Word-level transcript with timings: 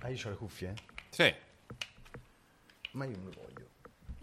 Ah, 0.00 0.08
io 0.10 0.26
ho 0.26 0.30
le 0.30 0.36
cuffie? 0.36 0.74
Sì. 1.10 1.34
Ma 2.92 3.04
io 3.04 3.16
non 3.16 3.28
le 3.28 3.34
voglio. 3.36 3.66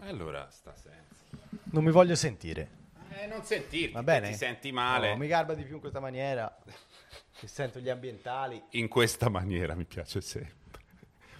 E 0.00 0.08
allora 0.08 0.48
sta 0.50 0.74
senza. 0.74 1.24
Non 1.64 1.84
mi 1.84 1.90
voglio 1.90 2.14
sentire. 2.14 2.84
Eh, 3.10 3.26
non 3.26 3.42
sentirti, 3.44 3.92
Va 3.92 4.02
bene? 4.02 4.28
ti 4.30 4.34
senti 4.36 4.72
male. 4.72 5.10
No, 5.10 5.16
mi 5.16 5.26
garba 5.26 5.54
di 5.54 5.64
più 5.64 5.74
in 5.74 5.80
questa 5.80 6.00
maniera. 6.00 6.54
Che 7.38 7.48
sento 7.48 7.80
gli 7.80 7.90
ambientali. 7.90 8.62
In 8.70 8.88
questa 8.88 9.28
maniera 9.28 9.74
mi 9.74 9.84
piace 9.84 10.22
sempre. 10.22 10.54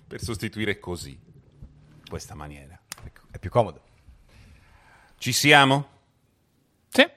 Per 0.07 0.21
sostituire 0.21 0.79
così. 0.79 1.13
In 1.13 2.03
questa 2.07 2.35
maniera. 2.35 2.79
Ecco, 3.03 3.23
È 3.31 3.39
più 3.39 3.49
comodo. 3.49 3.83
Ci 5.17 5.33
siamo? 5.33 5.89
Sì, 6.89 7.09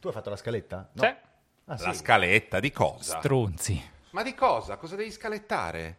Tu 0.00 0.06
hai 0.08 0.14
fatto 0.14 0.30
la 0.30 0.36
scaletta? 0.36 0.88
No. 0.94 1.02
sì. 1.02 1.06
Ah, 1.08 1.22
La 1.66 1.92
sì. 1.92 1.98
scaletta 1.98 2.58
di 2.58 2.70
cosa? 2.70 3.18
Stronzi. 3.18 3.90
Ma 4.12 4.22
di 4.22 4.34
cosa? 4.34 4.78
Cosa 4.78 4.96
devi 4.96 5.10
scalettare? 5.12 5.98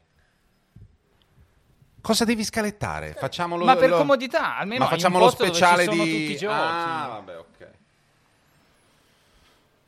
Cosa 2.07 2.23
devi 2.23 2.45
scalettare? 2.45 3.11
Facciamolo 3.11 3.65
Ma 3.65 3.75
per 3.75 3.89
lo- 3.89 3.97
comodità, 3.97 4.55
almeno 4.55 4.85
Ma 4.85 4.89
facciamo 4.89 5.19
lo 5.19 5.25
dove 5.25 5.35
speciale 5.47 5.83
sono 5.83 6.03
di 6.05 6.09
tutti 6.09 6.31
i 6.31 6.37
giochi. 6.37 6.53
Ah, 6.57 7.07
vabbè, 7.09 7.37
ok. 7.37 7.67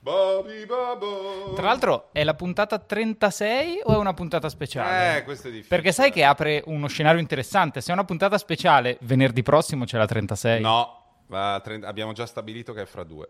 Bobby 0.01 0.65
Bobo. 0.65 1.53
Tra 1.53 1.67
l'altro 1.67 2.09
è 2.11 2.25
la 2.25 2.33
puntata 2.33 2.77
36 2.77 3.79
o 3.85 3.93
è 3.93 3.95
una 3.95 4.13
puntata 4.13 4.49
speciale? 4.49 5.19
Eh, 5.19 5.23
questo 5.23 5.47
è 5.47 5.51
difficile. 5.51 5.73
Perché 5.73 5.93
sai 5.93 6.11
che 6.11 6.25
apre 6.25 6.61
uno 6.65 6.87
scenario 6.87 7.21
interessante. 7.21 7.79
Se 7.79 7.89
è 7.89 7.93
una 7.93 8.03
puntata 8.03 8.37
speciale, 8.37 8.97
venerdì 9.03 9.41
prossimo 9.41 9.85
c'è 9.85 9.97
la 9.97 10.05
36. 10.05 10.59
No, 10.59 11.21
trent- 11.63 11.85
abbiamo 11.85 12.11
già 12.11 12.25
stabilito 12.25 12.73
che 12.73 12.81
è 12.81 12.85
fra 12.85 13.05
due. 13.05 13.29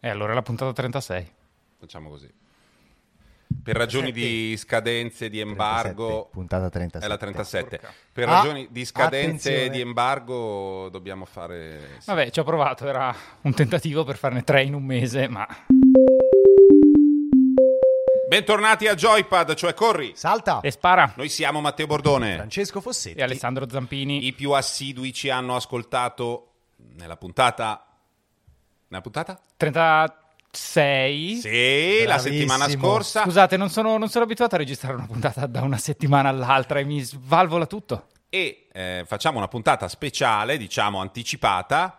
E 0.00 0.08
allora 0.10 0.32
è 0.32 0.34
la 0.34 0.42
puntata 0.42 0.70
36. 0.74 1.32
Facciamo 1.78 2.10
così. 2.10 2.30
Per 3.62 3.76
ragioni 3.76 4.12
di 4.12 4.56
scadenze, 4.56 5.28
di 5.28 5.38
37, 5.40 5.40
embargo, 5.40 6.28
puntata 6.30 6.68
37. 6.70 7.04
è 7.04 7.08
la 7.08 7.16
37. 7.18 7.78
Porca. 7.78 7.92
Per 8.12 8.28
Ah, 8.28 8.32
ragioni 8.36 8.68
di 8.70 8.84
scadenze 8.84 9.48
attenzione. 9.50 9.64
e 9.64 9.70
di 9.70 9.80
embargo 9.80 10.88
dobbiamo 10.90 11.24
fare... 11.24 11.96
sì. 11.98 12.06
Vabbè, 12.06 12.30
ci 12.30 12.40
ho 12.40 12.44
provato, 12.44 12.86
era 12.86 13.14
un 13.42 13.54
tentativo 13.54 14.04
per 14.04 14.16
farne 14.16 14.42
tre 14.44 14.62
in 14.62 14.74
un 14.74 14.84
mese, 14.84 15.28
ma 15.28 15.46
Bentornati 18.28 18.86
a 18.86 18.94
Joypad, 18.94 19.54
cioè 19.54 19.72
Corri. 19.72 20.12
Salta! 20.14 20.60
e 20.60 20.70
spara. 20.70 21.14
Noi 21.16 21.30
siamo 21.30 21.60
Matteo 21.62 21.86
Bordone. 21.86 22.34
Francesco 22.36 22.80
Fossetti. 22.82 23.18
E 23.18 23.22
Alessandro 23.22 23.66
Zampini. 23.68 24.26
I 24.26 24.34
più 24.34 24.50
assidui 24.52 25.12
ci 25.14 25.30
hanno 25.30 25.56
ascoltato 25.56 26.52
nella 26.96 27.16
puntata... 27.16 27.86
Nella 28.88 29.02
puntata? 29.02 29.40
36. 30.50 31.36
Sì, 31.36 32.04
la 32.04 32.18
settimana 32.18 32.68
scorsa. 32.68 33.22
Scusate, 33.22 33.56
non 33.56 33.68
sono, 33.70 33.96
non 33.98 34.08
sono 34.08 34.24
abituato 34.24 34.54
a 34.54 34.58
registrare 34.58 34.94
una 34.94 35.06
puntata 35.06 35.46
da 35.46 35.62
una 35.62 35.78
settimana 35.78 36.28
all'altra 36.28 36.78
e 36.78 36.84
mi 36.84 37.00
svalvola 37.00 37.66
tutto. 37.66 38.06
e 38.30 38.66
eh, 38.72 39.04
facciamo 39.06 39.38
una 39.38 39.48
puntata 39.48 39.88
speciale, 39.88 40.56
diciamo 40.56 41.00
anticipata. 41.00 41.98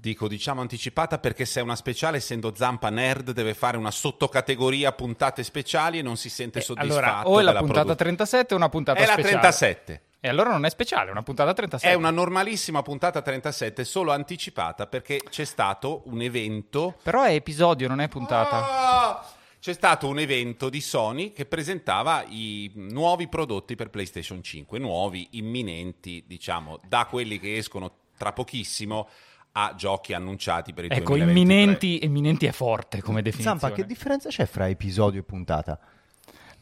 Dico 0.00 0.28
diciamo 0.28 0.62
anticipata 0.62 1.18
perché 1.18 1.44
se 1.44 1.60
è 1.60 1.62
una 1.62 1.76
speciale, 1.76 2.16
essendo 2.16 2.54
Zampa 2.56 2.88
nerd, 2.88 3.32
deve 3.32 3.52
fare 3.52 3.76
una 3.76 3.90
sottocategoria 3.90 4.92
puntate 4.92 5.42
speciali 5.42 5.98
e 5.98 6.02
non 6.02 6.16
si 6.16 6.30
sente 6.30 6.60
Eh, 6.60 6.62
soddisfatto. 6.62 6.94
allora, 6.94 7.28
o 7.28 7.38
è 7.38 7.42
la 7.42 7.58
puntata 7.58 7.80
produ- 7.80 7.98
37 7.98 8.54
o 8.54 8.56
una 8.56 8.68
puntata 8.70 8.98
È 8.98 9.04
la 9.04 9.12
speciale. 9.12 9.40
37. 9.40 10.02
E 10.22 10.28
allora 10.28 10.50
non 10.50 10.66
è 10.66 10.70
speciale, 10.70 11.08
è 11.08 11.12
una 11.12 11.22
puntata 11.22 11.54
37. 11.54 11.92
È 11.92 11.96
una 11.96 12.10
normalissima 12.10 12.82
puntata 12.82 13.22
37, 13.22 13.84
solo 13.84 14.12
anticipata 14.12 14.86
perché 14.86 15.22
c'è 15.28 15.46
stato 15.46 16.02
un 16.06 16.20
evento. 16.20 16.98
Però 17.02 17.22
è 17.22 17.32
episodio, 17.32 17.88
non 17.88 18.00
è 18.02 18.08
puntata. 18.08 18.56
Ah! 18.56 19.34
C'è 19.58 19.72
stato 19.72 20.08
un 20.08 20.18
evento 20.18 20.68
di 20.68 20.80
Sony 20.80 21.32
che 21.32 21.44
presentava 21.46 22.24
i 22.28 22.70
nuovi 22.74 23.28
prodotti 23.28 23.74
per 23.76 23.90
PlayStation 23.90 24.42
5, 24.42 24.78
nuovi, 24.78 25.26
imminenti, 25.32 26.24
diciamo, 26.26 26.80
da 26.86 27.06
quelli 27.06 27.38
che 27.38 27.56
escono 27.56 27.90
tra 28.16 28.32
pochissimo 28.32 29.08
a 29.52 29.74
giochi 29.76 30.12
annunciati 30.12 30.72
per 30.72 30.84
il 30.84 30.92
Ecco, 30.92 31.14
2023. 31.16 31.40
imminenti, 31.40 32.04
imminenti 32.04 32.46
è 32.46 32.52
forte 32.52 33.02
come 33.02 33.20
definizione. 33.22 33.58
Zampa, 33.58 33.74
che 33.74 33.84
differenza 33.86 34.28
c'è 34.28 34.46
fra 34.46 34.68
episodio 34.68 35.20
e 35.20 35.24
puntata? 35.24 35.78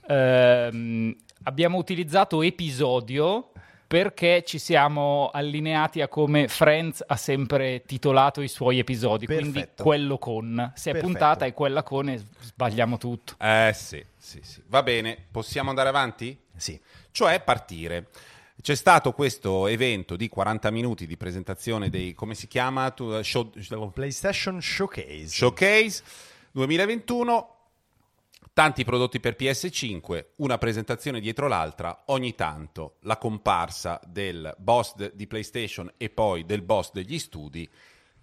Ehm, 0.08 1.14
abbiamo 1.44 1.78
utilizzato 1.78 2.43
episodio 2.43 3.50
perché 3.87 4.44
ci 4.47 4.59
siamo 4.59 5.31
allineati 5.32 6.03
a 6.03 6.09
come 6.09 6.47
Friends 6.47 7.03
ha 7.06 7.16
sempre 7.16 7.82
titolato 7.87 8.43
i 8.43 8.49
suoi 8.49 8.78
episodi, 8.78 9.25
quindi 9.25 9.53
Perfetto. 9.60 9.82
quello 9.82 10.19
con. 10.19 10.72
Se 10.75 10.91
è 10.91 10.93
Perfetto. 10.93 11.12
puntata 11.12 11.44
è 11.47 11.54
quella 11.54 11.82
con 11.82 12.10
e 12.10 12.22
sbagliamo 12.41 12.99
tutto. 12.99 13.34
Eh 13.38 13.72
sì, 13.75 14.04
sì, 14.16 14.41
sì. 14.43 14.62
Va 14.66 14.82
bene, 14.82 15.16
possiamo 15.31 15.71
andare 15.71 15.88
avanti? 15.88 16.38
Sì. 16.54 16.78
Cioè 17.10 17.41
partire. 17.41 18.09
C'è 18.60 18.75
stato 18.75 19.12
questo 19.12 19.69
evento 19.69 20.16
di 20.16 20.28
40 20.28 20.70
minuti 20.70 21.06
di 21.06 21.16
presentazione 21.16 21.88
dei, 21.88 22.12
come 22.12 22.34
si 22.34 22.47
chiama? 22.47 22.91
Tu- 22.91 23.22
show- 23.22 23.56
PlayStation 23.93 24.60
Showcase. 24.60 25.28
Showcase 25.28 26.03
2021, 26.50 27.57
tanti 28.58 28.82
prodotti 28.82 29.20
per 29.20 29.36
PS5, 29.38 30.30
una 30.38 30.58
presentazione 30.58 31.20
dietro 31.20 31.46
l'altra, 31.46 32.02
ogni 32.06 32.34
tanto 32.34 32.96
la 33.02 33.16
comparsa 33.16 34.00
del 34.04 34.52
boss 34.58 34.96
de- 34.96 35.12
di 35.14 35.28
PlayStation 35.28 35.88
e 35.96 36.10
poi 36.10 36.44
del 36.44 36.62
boss 36.62 36.91
degli 36.91 37.20
studi 37.20 37.70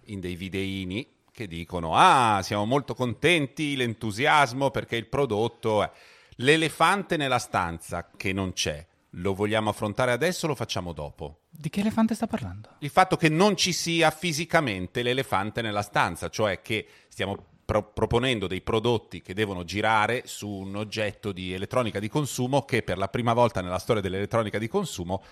in 0.08 0.20
dei 0.20 0.36
videini 0.36 1.08
che 1.32 1.46
dicono 1.46 1.94
ah 1.94 2.42
siamo 2.42 2.66
molto 2.66 2.92
contenti, 2.92 3.76
l'entusiasmo 3.76 4.70
perché 4.70 4.96
il 4.96 5.06
prodotto 5.06 5.82
è 5.82 5.90
l'elefante 6.34 7.16
nella 7.16 7.38
stanza 7.38 8.10
che 8.14 8.34
non 8.34 8.52
c'è. 8.52 8.86
Lo 9.12 9.32
vogliamo 9.32 9.70
affrontare 9.70 10.12
adesso 10.12 10.44
o 10.44 10.48
lo 10.48 10.54
facciamo 10.54 10.92
dopo? 10.92 11.44
Di 11.48 11.70
che 11.70 11.80
elefante 11.80 12.14
sta 12.14 12.26
parlando? 12.26 12.74
il 12.80 12.90
fatto 12.90 13.16
che 13.16 13.30
non 13.30 13.56
ci 13.56 13.72
sia 13.72 14.10
fisicamente 14.10 15.02
l'elefante 15.02 15.62
nella 15.62 15.80
stanza, 15.80 16.28
cioè 16.28 16.60
che 16.60 16.86
stiamo 17.08 17.55
pro- 17.66 17.90
proponendo 17.92 18.46
dei 18.46 18.62
prodotti 18.62 19.20
che 19.20 19.34
devono 19.34 19.64
girare 19.64 20.22
su 20.24 20.48
un 20.48 20.76
oggetto 20.76 21.32
di 21.32 21.52
elettronica 21.52 21.98
di 21.98 22.08
consumo 22.08 22.64
che 22.64 22.82
per 22.82 22.96
la 22.96 23.08
prima 23.08 23.34
volta 23.34 23.60
nella 23.60 23.78
storia 23.78 24.00
dell'elettronica 24.00 24.58
di 24.58 24.68
consumo 24.68 25.22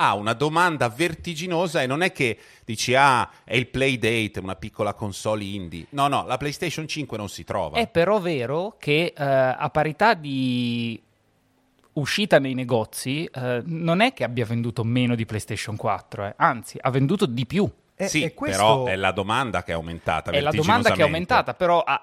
ha 0.00 0.14
una 0.14 0.34
domanda 0.34 0.88
vertiginosa 0.88 1.82
e 1.82 1.86
non 1.86 2.02
è 2.02 2.12
che 2.12 2.38
dici 2.64 2.94
ah 2.94 3.28
è 3.42 3.56
il 3.56 3.66
Playdate, 3.66 4.38
una 4.38 4.54
piccola 4.54 4.94
console 4.94 5.42
indie. 5.42 5.86
No, 5.90 6.06
no, 6.06 6.24
la 6.24 6.36
PlayStation 6.36 6.86
5 6.86 7.16
non 7.16 7.28
si 7.28 7.42
trova. 7.42 7.78
È 7.78 7.88
però 7.88 8.20
vero 8.20 8.76
che 8.78 9.12
eh, 9.16 9.24
a 9.24 9.68
parità 9.70 10.14
di 10.14 11.02
uscita 11.94 12.38
nei 12.38 12.54
negozi 12.54 13.24
eh, 13.24 13.62
non 13.64 14.00
è 14.00 14.12
che 14.12 14.22
abbia 14.22 14.44
venduto 14.44 14.84
meno 14.84 15.16
di 15.16 15.26
PlayStation 15.26 15.74
4, 15.74 16.26
eh. 16.26 16.34
anzi 16.36 16.78
ha 16.80 16.90
venduto 16.90 17.26
di 17.26 17.44
più. 17.44 17.68
E- 17.98 18.08
sì, 18.08 18.22
e 18.22 18.32
questo- 18.32 18.56
però 18.62 18.84
è 18.86 18.96
la 18.96 19.10
domanda 19.12 19.62
che 19.62 19.72
è 19.72 19.74
aumentata. 19.74 20.30
È 20.30 20.40
la 20.40 20.50
domanda 20.52 20.90
che 20.92 21.00
è 21.00 21.04
aumentata, 21.04 21.54
però 21.54 21.80
a- 21.80 22.02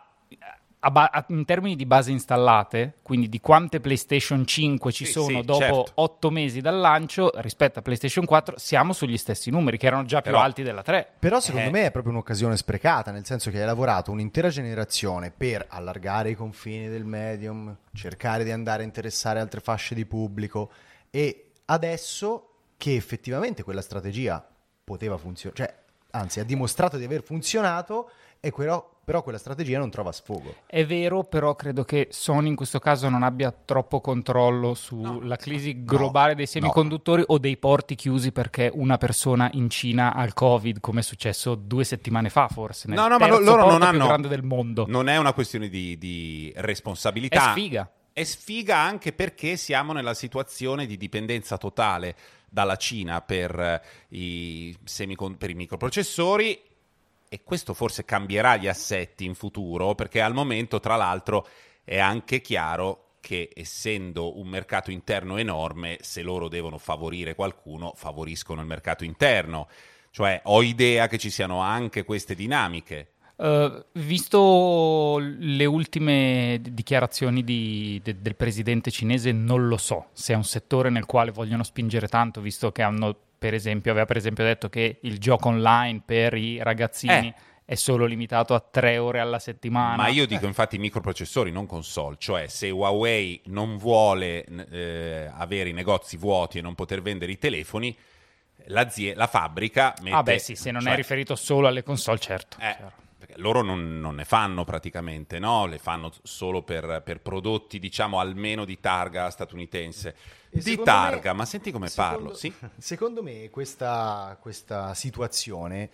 a 0.80 0.92
ba- 0.92 1.10
a- 1.12 1.26
in 1.30 1.46
termini 1.46 1.76
di 1.76 1.88
base 1.88 2.12
installate, 2.12 2.98
quindi 3.02 3.28
di 3.28 3.40
quante 3.40 3.80
PlayStation 3.80 4.46
5 4.46 4.92
ci 4.92 5.06
Sì, 5.06 5.14
sono 5.14 5.40
sì, 5.40 5.42
dopo 5.42 5.60
certo. 5.60 5.92
8 5.96 6.30
mesi 6.30 6.62
dal 6.62 6.78
lancio 6.78 7.32
rispetto 7.38 7.80
a 7.80 7.82
PlayStation 7.82 8.24
4, 8.26 8.56
siamo 8.60 8.94
sugli 8.94 9.18
stessi 9.18 9.50
numeri, 9.50 9.78
che 9.80 9.88
erano 9.88 10.04
già 10.04 10.22
più 10.22 10.30
Però- 10.32 10.44
alti 10.44 10.62
della 10.62 10.84
3. 10.84 11.08
Però 11.18 11.40
secondo 11.40 11.70
Eh. 11.70 11.72
me 11.72 11.86
è 11.86 11.92
proprio 11.92 12.12
un'occasione 12.14 12.56
sprecata, 12.56 13.10
nel 13.10 13.26
senso 13.26 13.50
che 13.50 13.60
hai 13.60 13.66
lavorato 13.66 14.12
un'intera 14.12 14.50
generazione 14.50 15.32
per 15.36 15.66
allargare 15.70 16.30
i 16.30 16.36
confini 16.36 16.88
del 16.88 17.04
medium, 17.06 17.76
cercare 17.94 18.44
di 18.44 18.52
andare 18.52 18.84
a 18.84 18.86
interessare 18.86 19.40
altre 19.40 19.62
fasce 19.62 19.96
di 19.96 20.06
pubblico 20.06 20.70
e 21.10 21.52
adesso 21.66 22.50
che 22.78 22.96
effettivamente 22.96 23.64
quella 23.64 23.82
strategia 23.82 24.46
poteva 24.84 25.18
funzionare, 25.18 25.66
cioè 25.66 25.76
anzi 26.16 26.40
ha 26.40 26.44
dimostrato 26.44 26.98
di 26.98 27.04
aver 27.04 27.24
funzionato 27.24 28.10
e 28.40 28.52
però, 28.52 28.88
però 29.04 29.24
quella 29.24 29.40
strategia 29.40 29.80
non 29.80 29.90
trova 29.90 30.12
sfogo. 30.12 30.54
È 30.68 30.86
vero, 30.86 31.24
però 31.24 31.56
credo 31.56 31.84
che 31.84 32.10
Sony 32.12 32.50
in 32.50 32.56
questo 32.56 32.78
caso 32.80 33.10
non 33.10 33.24
abbia 33.24 33.52
troppo 33.52 34.02
controllo 34.02 34.76
sulla 34.76 35.36
crisi 35.36 35.84
globale 35.84 36.36
dei 36.36 36.46
semiconduttori 36.46 37.24
o 37.26 37.40
dei 37.40 37.58
porti 37.58 37.96
chiusi 37.96 38.32
perché 38.32 38.70
una 38.72 38.98
persona 38.98 39.50
in 39.54 39.70
Cina 39.70 40.14
ha 40.14 40.24
il 40.24 40.34
Covid, 40.34 40.80
come 40.80 41.00
è 41.00 41.04
successo 41.04 41.56
due 41.56 41.84
settimane 41.84 42.30
fa 42.30 42.48
forse. 42.48 42.88
Nel 42.88 42.98
No, 42.98 43.08
no, 43.08 43.18
ma 43.18 43.28
loro 43.28 43.42
non 43.42 43.56
porto 43.56 43.78
più 43.78 43.88
hanno. 43.88 44.06
grande 44.06 44.28
del 44.28 44.44
mondo. 44.44 44.86
Non 44.88 45.10
è 45.10 45.18
una 45.18 45.34
questione 45.34 45.68
di, 45.68 45.98
di 45.98 46.54
responsabilità. 46.56 47.50
È 47.50 47.52
sfiga. 47.52 47.90
È 48.18 48.24
sfiga 48.24 48.78
anche 48.78 49.12
perché 49.12 49.58
siamo 49.58 49.92
nella 49.92 50.14
situazione 50.14 50.86
di 50.86 50.96
dipendenza 50.96 51.58
totale 51.58 52.16
dalla 52.50 52.78
Cina 52.78 53.20
per, 53.20 53.60
eh, 53.60 53.82
i, 54.16 54.74
semicon- 54.86 55.36
per 55.36 55.50
i 55.50 55.54
microprocessori 55.54 56.58
e 57.28 57.44
questo 57.44 57.74
forse 57.74 58.06
cambierà 58.06 58.56
gli 58.56 58.70
assetti 58.70 59.26
in 59.26 59.36
futuro 59.36 59.96
perché 59.96 60.22
al 60.22 60.34
momento, 60.34 60.80
tra 60.80 60.96
l'altro, 60.96 61.46
è 61.84 62.00
anche 62.00 62.40
chiaro 62.40 63.16
che 63.20 63.50
essendo 63.54 64.40
un 64.40 64.48
mercato 64.48 64.92
interno 64.92 65.36
enorme, 65.36 65.98
se 66.00 66.22
loro 66.22 66.48
devono 66.48 66.78
favorire 66.78 67.36
qualcuno, 67.36 67.92
favoriscono 67.98 68.62
il 68.62 68.68
mercato 68.68 69.04
interno. 69.04 69.68
Cioè, 70.12 70.40
ho 70.46 70.64
idea 70.64 71.08
che 71.08 71.18
ci 71.18 71.30
siano 71.30 71.60
anche 71.60 72.06
queste 72.06 72.34
dinamiche. 72.34 73.15
Uh, 73.38 73.84
visto 73.94 75.18
le 75.20 75.66
ultime 75.66 76.60
dichiarazioni 76.62 77.44
di, 77.44 78.00
de, 78.02 78.22
del 78.22 78.36
presidente 78.36 78.92
cinese, 78.92 79.34
non 79.34 79.68
lo 79.68 79.76
so 79.76 80.08
se 80.14 80.32
è 80.32 80.36
un 80.38 80.46
settore 80.46 80.90
nel 80.90 81.06
quale 81.06 81.32
vogliono 81.32 81.64
spingere 81.64 82.08
tanto, 82.08 82.40
visto 82.40 82.72
che 82.72 82.82
hanno, 82.82 83.14
per 83.38 83.54
esempio, 83.54 83.92
aveva 83.92 84.06
per 84.06 84.18
esempio 84.18 84.46
detto 84.46 84.70
che 84.70 85.00
il 85.02 85.18
gioco 85.20 85.50
online 85.50 86.02
per 86.06 86.34
i 86.36 86.64
ragazzini. 86.64 87.28
Eh 87.28 87.54
è 87.66 87.74
solo 87.74 88.06
limitato 88.06 88.54
a 88.54 88.60
tre 88.60 89.00
ore 89.00 89.20
alla 89.20 89.40
settimana. 89.40 89.96
Ma 89.96 90.08
io 90.08 90.28
dico 90.28 90.46
infatti 90.46 90.78
microprocessori, 90.78 91.52
non 91.52 91.66
console, 91.66 92.16
cioè 92.20 92.46
se 92.46 92.70
Huawei 92.70 93.42
non 93.46 93.78
vuole 93.78 94.46
eh, 94.70 95.32
avere 95.34 95.70
i 95.70 95.74
negozi 95.74 96.16
vuoti 96.16 96.60
e 96.60 96.62
non 96.62 96.76
poter 96.76 97.02
vendere 97.02 97.32
i 97.32 97.40
telefoni, 97.40 97.98
la 98.68 99.28
fabbrica 99.28 99.96
mette... 100.02 100.16
Ah 100.16 100.22
beh 100.22 100.38
sì, 100.38 100.56
se 100.56 100.70
non 100.70 100.82
cioè, 100.82 100.94
è 100.94 100.96
riferito 100.96 101.36
solo 101.36 101.68
alle 101.68 101.82
console, 101.82 102.20
certo. 102.20 102.58
Eh, 102.60 102.76
certo. 102.78 103.04
Loro 103.38 103.62
non, 103.62 104.00
non, 104.00 104.16
ne 104.16 104.26
fanno 104.26 104.64
praticamente, 104.64 105.40
no? 105.40 105.66
Le 105.66 105.78
fanno 105.78 106.12
solo 106.24 106.64
per, 106.64 107.02
per 107.04 107.22
prodotti, 107.22 107.80
diciamo, 107.80 108.20
almeno 108.20 108.66
di 108.66 108.80
targa 108.80 109.30
statunitense. 109.30 110.16
E 110.50 110.60
di 110.60 110.80
targa, 110.82 111.32
me, 111.32 111.40
ma 111.40 111.46
senti 111.46 111.72
come 111.72 111.88
secondo, 111.88 112.18
parlo, 112.18 112.34
sì? 112.34 112.54
Secondo 112.78 113.22
me 113.22 113.50
questa, 113.50 114.38
questa 114.40 114.94
situazione 114.94 115.90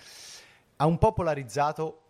ha 0.78 0.86
un 0.86 0.98
po' 0.98 1.14
polarizzato, 1.14 2.02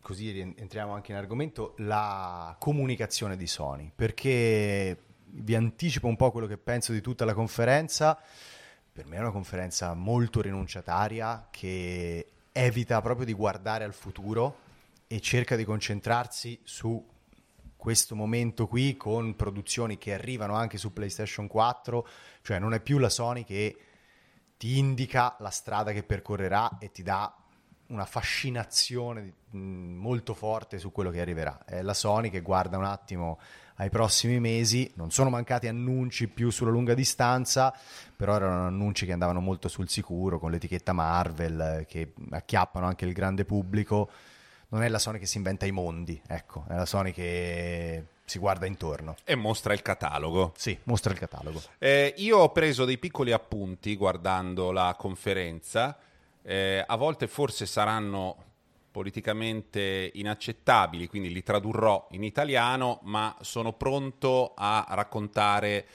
così 0.00 0.38
entriamo 0.38 0.92
anche 0.92 1.12
in 1.12 1.18
argomento, 1.18 1.74
la 1.78 2.54
comunicazione 2.58 3.36
di 3.36 3.46
Sony, 3.46 3.90
perché 3.94 4.98
vi 5.26 5.54
anticipo 5.54 6.06
un 6.06 6.16
po' 6.16 6.30
quello 6.30 6.46
che 6.46 6.58
penso 6.58 6.92
di 6.92 7.00
tutta 7.00 7.24
la 7.24 7.34
conferenza. 7.34 8.18
Per 8.92 9.06
me 9.06 9.16
è 9.16 9.20
una 9.20 9.30
conferenza 9.30 9.94
molto 9.94 10.40
rinunciataria 10.40 11.48
che 11.50 12.28
evita 12.52 13.00
proprio 13.00 13.26
di 13.26 13.32
guardare 13.32 13.82
al 13.82 13.94
futuro 13.94 14.62
e 15.06 15.20
cerca 15.20 15.56
di 15.56 15.64
concentrarsi 15.64 16.60
su 16.62 17.12
questo 17.76 18.14
momento 18.14 18.66
qui 18.66 18.96
con 18.96 19.36
produzioni 19.36 19.98
che 19.98 20.14
arrivano 20.14 20.54
anche 20.54 20.78
su 20.78 20.92
PlayStation 20.92 21.46
4, 21.46 22.08
cioè 22.42 22.58
non 22.58 22.72
è 22.72 22.80
più 22.80 22.98
la 22.98 23.10
Sony 23.10 23.44
che 23.44 23.76
ti 24.56 24.78
indica 24.78 25.36
la 25.40 25.50
strada 25.50 25.92
che 25.92 26.02
percorrerà 26.02 26.78
e 26.78 26.90
ti 26.90 27.02
dà 27.02 27.34
una 27.88 28.06
fascinazione 28.06 29.34
molto 29.50 30.32
forte 30.32 30.78
su 30.78 30.90
quello 30.90 31.10
che 31.10 31.20
arriverà. 31.20 31.64
È 31.66 31.82
la 31.82 31.92
Sony 31.92 32.30
che 32.30 32.40
guarda 32.40 32.78
un 32.78 32.84
attimo 32.84 33.38
ai 33.76 33.90
prossimi 33.90 34.40
mesi, 34.40 34.90
non 34.94 35.10
sono 35.10 35.28
mancati 35.30 35.68
annunci 35.68 36.28
più 36.28 36.50
sulla 36.50 36.70
lunga 36.70 36.94
distanza, 36.94 37.76
però 38.16 38.36
erano 38.36 38.66
annunci 38.66 39.04
che 39.04 39.12
andavano 39.12 39.40
molto 39.40 39.68
sul 39.68 39.88
sicuro, 39.88 40.38
con 40.38 40.50
l'etichetta 40.50 40.92
Marvel, 40.92 41.84
che 41.86 42.14
acchiappano 42.30 42.86
anche 42.86 43.04
il 43.04 43.12
grande 43.12 43.44
pubblico. 43.44 44.10
Non 44.74 44.82
è 44.82 44.88
la 44.88 44.98
Sony 44.98 45.20
che 45.20 45.26
si 45.26 45.36
inventa 45.36 45.66
i 45.66 45.70
mondi, 45.70 46.20
ecco, 46.26 46.64
è 46.68 46.74
la 46.74 46.84
Sony 46.84 47.12
che 47.12 48.06
si 48.24 48.40
guarda 48.40 48.66
intorno. 48.66 49.14
E 49.22 49.36
mostra 49.36 49.72
il 49.72 49.82
catalogo. 49.82 50.52
Sì, 50.56 50.76
mostra 50.82 51.12
il 51.12 51.18
catalogo. 51.20 51.62
Eh, 51.78 52.12
io 52.16 52.38
ho 52.38 52.50
preso 52.50 52.84
dei 52.84 52.98
piccoli 52.98 53.30
appunti 53.30 53.94
guardando 53.94 54.72
la 54.72 54.96
conferenza 54.98 55.96
eh, 56.42 56.84
a 56.84 56.96
volte 56.96 57.26
forse 57.26 57.66
saranno 57.66 58.36
politicamente 58.90 60.10
inaccettabili, 60.14 61.06
quindi 61.06 61.32
li 61.32 61.42
tradurrò 61.44 62.08
in 62.10 62.22
italiano, 62.22 62.98
ma 63.04 63.34
sono 63.40 63.72
pronto 63.72 64.54
a 64.56 64.86
raccontare 64.90 65.86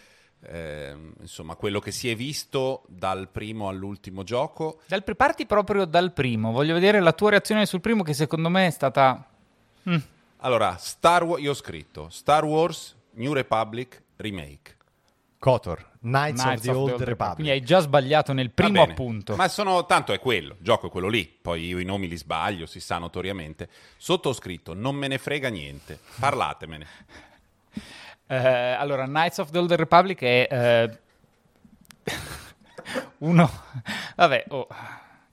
eh, 0.41 0.95
insomma 1.19 1.55
quello 1.55 1.79
che 1.79 1.91
si 1.91 2.09
è 2.09 2.15
visto 2.15 2.83
dal 2.87 3.27
primo 3.29 3.67
all'ultimo 3.67 4.23
gioco. 4.23 4.79
Dal, 4.87 5.03
parti 5.15 5.45
proprio 5.45 5.85
dal 5.85 6.13
primo, 6.13 6.51
voglio 6.51 6.73
vedere 6.73 6.99
la 6.99 7.13
tua 7.13 7.31
reazione 7.31 7.65
sul 7.65 7.81
primo 7.81 8.03
che 8.03 8.13
secondo 8.13 8.49
me 8.49 8.67
è 8.67 8.71
stata... 8.71 9.25
Mm. 9.89 9.97
Allora, 10.37 10.77
Star 10.77 11.23
Wars, 11.23 11.41
io 11.41 11.51
ho 11.51 11.55
scritto 11.55 12.09
Star 12.09 12.45
Wars 12.45 12.95
New 13.11 13.33
Republic 13.33 14.01
Remake. 14.17 14.77
Kotor, 15.39 15.91
Knights, 16.01 16.41
Knights 16.41 16.59
of 16.59 16.61
the, 16.61 16.69
of 16.69 16.75
Old, 16.75 16.91
Old 16.91 17.03
Republic. 17.03 17.35
Quindi 17.35 17.51
hai 17.51 17.61
già 17.61 17.79
sbagliato 17.79 18.33
nel 18.33 18.51
primo 18.51 18.81
appunto. 18.81 19.37
Ma 19.37 19.47
sono, 19.47 19.85
tanto 19.85 20.11
è 20.11 20.19
quello, 20.19 20.55
il 20.59 20.63
gioco 20.63 20.87
è 20.87 20.89
quello 20.89 21.07
lì, 21.07 21.25
poi 21.25 21.65
io 21.65 21.79
i 21.79 21.85
nomi 21.85 22.09
li 22.09 22.17
sbaglio, 22.17 22.65
si 22.65 22.81
sa 22.81 22.97
notoriamente. 22.97 23.69
Sotto 23.95 24.29
ho 24.29 24.33
scritto, 24.33 24.73
non 24.73 24.95
me 24.95 25.07
ne 25.07 25.17
frega 25.17 25.47
niente, 25.47 25.99
parlatemene. 26.19 26.87
Uh, 28.29 28.79
allora, 28.79 29.05
Knights 29.05 29.39
of 29.39 29.49
the 29.51 29.57
Old 29.57 29.73
Republic 29.73 30.21
è... 30.21 30.89
Uh, 32.05 32.11
uno... 33.27 33.49
Vabbè, 34.15 34.45
oh 34.49 34.67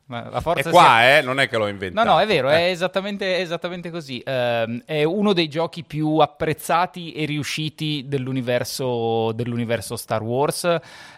la 0.09 0.41
forza 0.41 0.69
è 0.69 0.73
qua, 0.73 0.83
sia... 0.83 1.19
eh? 1.19 1.23
non 1.23 1.41
è 1.41 1.49
che 1.49 1.57
l'ho 1.57 1.67
inventato. 1.67 2.07
No, 2.07 2.15
no, 2.15 2.21
è 2.21 2.27
vero, 2.27 2.49
eh. 2.49 2.59
è 2.59 2.71
esattamente, 2.71 3.39
esattamente 3.39 3.91
così. 3.91 4.23
Uh, 4.25 4.83
è 4.85 5.03
uno 5.03 5.33
dei 5.33 5.49
giochi 5.49 5.83
più 5.83 6.19
apprezzati 6.19 7.13
e 7.13 7.25
riusciti 7.25 8.05
dell'universo, 8.07 9.33
dell'universo 9.33 9.97
Star 9.97 10.23
Wars. 10.23 10.63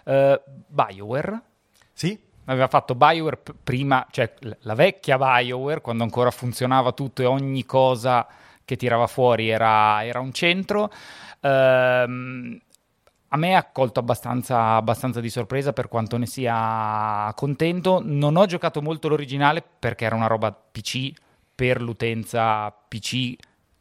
Uh, 0.04 0.40
BioWare. 0.66 1.40
Sì. 1.92 2.18
Aveva 2.46 2.68
fatto 2.68 2.94
BioWare 2.94 3.38
prima, 3.62 4.06
cioè 4.10 4.32
la 4.60 4.74
vecchia 4.74 5.18
BioWare, 5.18 5.82
quando 5.82 6.02
ancora 6.02 6.30
funzionava 6.30 6.92
tutto 6.92 7.20
e 7.20 7.26
ogni 7.26 7.66
cosa 7.66 8.26
che 8.64 8.76
tirava 8.76 9.06
fuori 9.06 9.50
era, 9.50 10.02
era 10.02 10.20
un 10.20 10.32
centro. 10.32 10.90
Uh, 11.40 12.60
a 13.30 13.36
me 13.36 13.54
ha 13.54 13.64
colto 13.64 14.00
abbastanza, 14.00 14.74
abbastanza, 14.74 15.20
di 15.20 15.28
sorpresa 15.28 15.72
per 15.72 15.88
quanto 15.88 16.16
ne 16.16 16.26
sia 16.26 17.30
contento. 17.34 18.00
Non 18.02 18.36
ho 18.36 18.46
giocato 18.46 18.80
molto 18.80 19.08
l'originale 19.08 19.62
perché 19.62 20.06
era 20.06 20.16
una 20.16 20.26
roba 20.26 20.52
PC 20.52 21.12
per 21.54 21.82
l'utenza 21.82 22.70
PC 22.70 23.34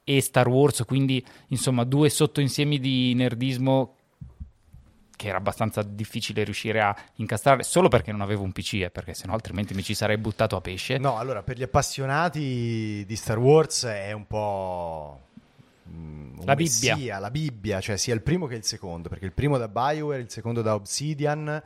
e 0.04 0.21
Star 0.21 0.48
Wars, 0.48 0.83
quindi 0.86 1.25
insomma 1.48 1.83
due 1.83 2.09
sottoinsiemi 2.09 2.80
di 2.80 3.13
nerdismo 3.13 3.95
che 5.18 5.27
era 5.30 5.38
abbastanza 5.38 5.81
difficile 5.81 6.44
riuscire 6.44 6.80
a 6.80 6.95
incastrare 7.15 7.63
solo 7.63 7.88
perché 7.88 8.12
non 8.12 8.21
avevo 8.21 8.44
un 8.44 8.51
PC, 8.51 8.74
eh, 8.75 8.89
perché 8.89 9.13
sennò 9.13 9.33
altrimenti 9.33 9.74
mi 9.74 9.81
ci 9.81 9.94
sarei 9.94 10.18
buttato 10.18 10.56
a 10.56 10.62
pesce. 10.62 10.98
No, 10.98 11.18
allora 11.18 11.42
per 11.42 11.57
gli 11.57 11.63
appassionati 11.63 13.03
di 13.06 13.15
Star 13.15 13.39
Wars 13.39 13.83
è 13.86 14.12
un 14.12 14.27
po' 14.27 15.26
la 16.44 16.56
Bibbia. 16.56 16.95
Messia, 16.95 17.19
la 17.19 17.31
Bibbia, 17.31 17.81
cioè 17.81 17.98
sia 17.98 18.13
il 18.13 18.22
primo 18.22 18.48
che 18.48 18.56
il 18.56 18.63
secondo, 18.63 19.10
perché 19.10 19.25
il 19.25 19.34
primo 19.34 19.57
da 19.57 19.68
BioWare, 19.68 20.22
il 20.22 20.30
secondo 20.30 20.62
da 20.62 20.75
Obsidian, 20.75 21.62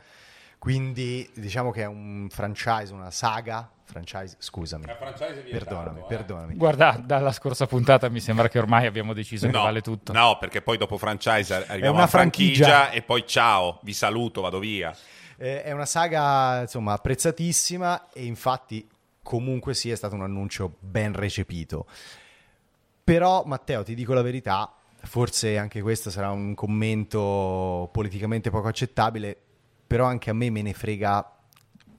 quindi 0.58 1.28
diciamo 1.34 1.70
che 1.70 1.82
è 1.82 1.86
un 1.86 2.28
franchise, 2.30 2.92
una 2.92 3.10
saga, 3.10 3.70
franchise, 3.84 4.36
scusami, 4.38 4.84
franchise 4.84 5.44
perdonami, 5.50 6.00
eh. 6.00 6.04
perdonami. 6.06 6.54
Guarda, 6.54 7.00
dalla 7.04 7.32
scorsa 7.32 7.66
puntata 7.66 8.08
mi 8.08 8.20
sembra 8.20 8.48
che 8.48 8.58
ormai 8.58 8.86
abbiamo 8.86 9.12
deciso 9.12 9.46
no, 9.46 9.52
che 9.52 9.58
vale 9.58 9.80
tutto. 9.80 10.12
No, 10.12 10.38
perché 10.38 10.62
poi 10.62 10.78
dopo 10.78 10.98
franchise 10.98 11.66
arriviamo 11.66 11.98
alla 11.98 12.06
franchigia. 12.06 12.66
franchigia 12.66 12.90
e 12.90 13.02
poi 13.02 13.26
ciao, 13.26 13.80
vi 13.82 13.92
saluto, 13.92 14.40
vado 14.40 14.58
via. 14.58 14.96
Eh, 15.36 15.62
è 15.62 15.72
una 15.72 15.86
saga, 15.86 16.60
insomma, 16.60 16.92
apprezzatissima 16.92 18.10
e 18.12 18.24
infatti 18.24 18.88
comunque 19.22 19.74
sì 19.74 19.90
è 19.90 19.94
stato 19.94 20.14
un 20.14 20.22
annuncio 20.22 20.76
ben 20.80 21.12
recepito. 21.12 21.86
Però, 23.12 23.42
Matteo, 23.44 23.82
ti 23.82 23.94
dico 23.94 24.14
la 24.14 24.22
verità, 24.22 24.72
forse 25.02 25.58
anche 25.58 25.82
questo 25.82 26.08
sarà 26.08 26.30
un 26.30 26.54
commento 26.54 27.90
politicamente 27.92 28.48
poco 28.48 28.68
accettabile, 28.68 29.36
però 29.86 30.06
anche 30.06 30.30
a 30.30 30.32
me 30.32 30.48
me 30.48 30.62
ne 30.62 30.72
frega 30.72 31.30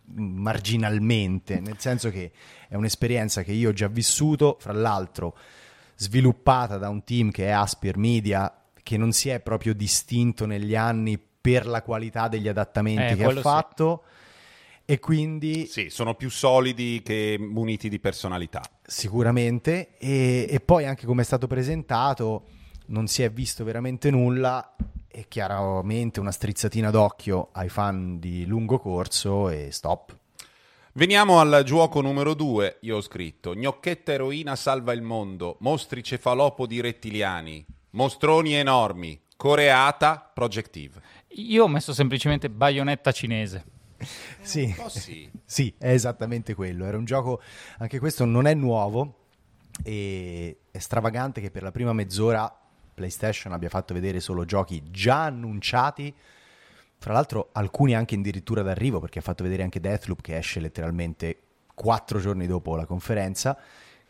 marginalmente, 0.05 1.59
nel 1.59 1.77
senso 1.77 2.09
che 2.09 2.31
è 2.67 2.73
un'esperienza 2.73 3.43
che 3.43 3.51
io 3.51 3.69
ho 3.69 3.73
già 3.73 3.87
vissuto, 3.89 4.57
fra 4.59 4.73
l'altro 4.73 5.37
sviluppata 5.97 6.79
da 6.79 6.89
un 6.89 7.03
team 7.03 7.29
che 7.29 7.45
è 7.45 7.51
Aspir 7.51 7.95
Media, 7.97 8.51
che 8.81 8.97
non 8.97 9.11
si 9.11 9.29
è 9.29 9.39
proprio 9.39 9.75
distinto 9.75 10.47
negli 10.47 10.75
anni 10.75 11.19
per 11.19 11.67
la 11.67 11.83
qualità 11.83 12.27
degli 12.27 12.47
adattamenti 12.47 13.13
eh, 13.13 13.15
che 13.17 13.23
ha 13.23 13.39
fatto. 13.39 14.03
Sì 14.03 14.21
e 14.85 14.99
quindi... 14.99 15.65
Sì, 15.65 15.89
sono 15.89 16.15
più 16.15 16.29
solidi 16.29 17.01
che 17.03 17.37
muniti 17.39 17.89
di 17.89 17.99
personalità. 17.99 18.61
Sicuramente, 18.85 19.97
e, 19.97 20.47
e 20.49 20.59
poi 20.59 20.85
anche 20.85 21.05
come 21.05 21.21
è 21.21 21.25
stato 21.25 21.47
presentato 21.47 22.45
non 22.87 23.07
si 23.07 23.23
è 23.23 23.31
visto 23.31 23.63
veramente 23.63 24.09
nulla 24.09 24.75
e 25.07 25.27
chiaramente 25.27 26.19
una 26.19 26.31
strizzatina 26.31 26.89
d'occhio 26.89 27.49
ai 27.53 27.69
fan 27.69 28.19
di 28.19 28.45
lungo 28.45 28.79
corso 28.79 29.49
e 29.49 29.69
stop. 29.71 30.17
Veniamo 30.93 31.39
al 31.39 31.63
gioco 31.65 32.01
numero 32.01 32.33
2. 32.33 32.77
Io 32.81 32.97
ho 32.97 33.01
scritto: 33.01 33.55
Gnocchetta 33.55 34.11
eroina 34.11 34.55
salva 34.55 34.91
il 34.93 35.01
mondo, 35.01 35.57
mostri 35.61 36.03
cefalopodi 36.03 36.81
rettiliani, 36.81 37.65
mostroni 37.91 38.53
enormi, 38.53 39.19
coreata, 39.35 40.31
projective. 40.33 41.01
Io 41.35 41.63
ho 41.63 41.67
messo 41.67 41.93
semplicemente 41.93 42.49
baionetta 42.49 43.11
cinese. 43.11 43.65
Sì, 44.41 44.73
sì. 44.87 45.29
sì, 45.45 45.73
è 45.77 45.89
esattamente 45.89 46.53
quello. 46.53 46.85
Era 46.85 46.97
un 46.97 47.05
gioco, 47.05 47.41
anche 47.77 47.99
questo 47.99 48.25
non 48.25 48.47
è 48.47 48.53
nuovo 48.53 49.27
e 49.83 50.57
è 50.71 50.77
stravagante 50.79 51.41
che 51.41 51.51
per 51.51 51.63
la 51.63 51.71
prima 51.71 51.93
mezz'ora 51.93 52.53
PlayStation 52.93 53.53
abbia 53.53 53.69
fatto 53.69 53.93
vedere 53.93 54.19
solo 54.19 54.45
giochi 54.45 54.83
già 54.89 55.25
annunciati. 55.25 56.13
Fra 56.97 57.13
l'altro 57.13 57.49
alcuni 57.51 57.95
anche 57.95 58.15
addirittura 58.15 58.61
d'arrivo 58.61 58.99
perché 58.99 59.19
ha 59.19 59.23
fatto 59.23 59.43
vedere 59.43 59.63
anche 59.63 59.79
Deathloop 59.79 60.21
che 60.21 60.37
esce 60.37 60.59
letteralmente 60.59 61.39
quattro 61.73 62.19
giorni 62.19 62.47
dopo 62.47 62.75
la 62.75 62.85
conferenza 62.85 63.57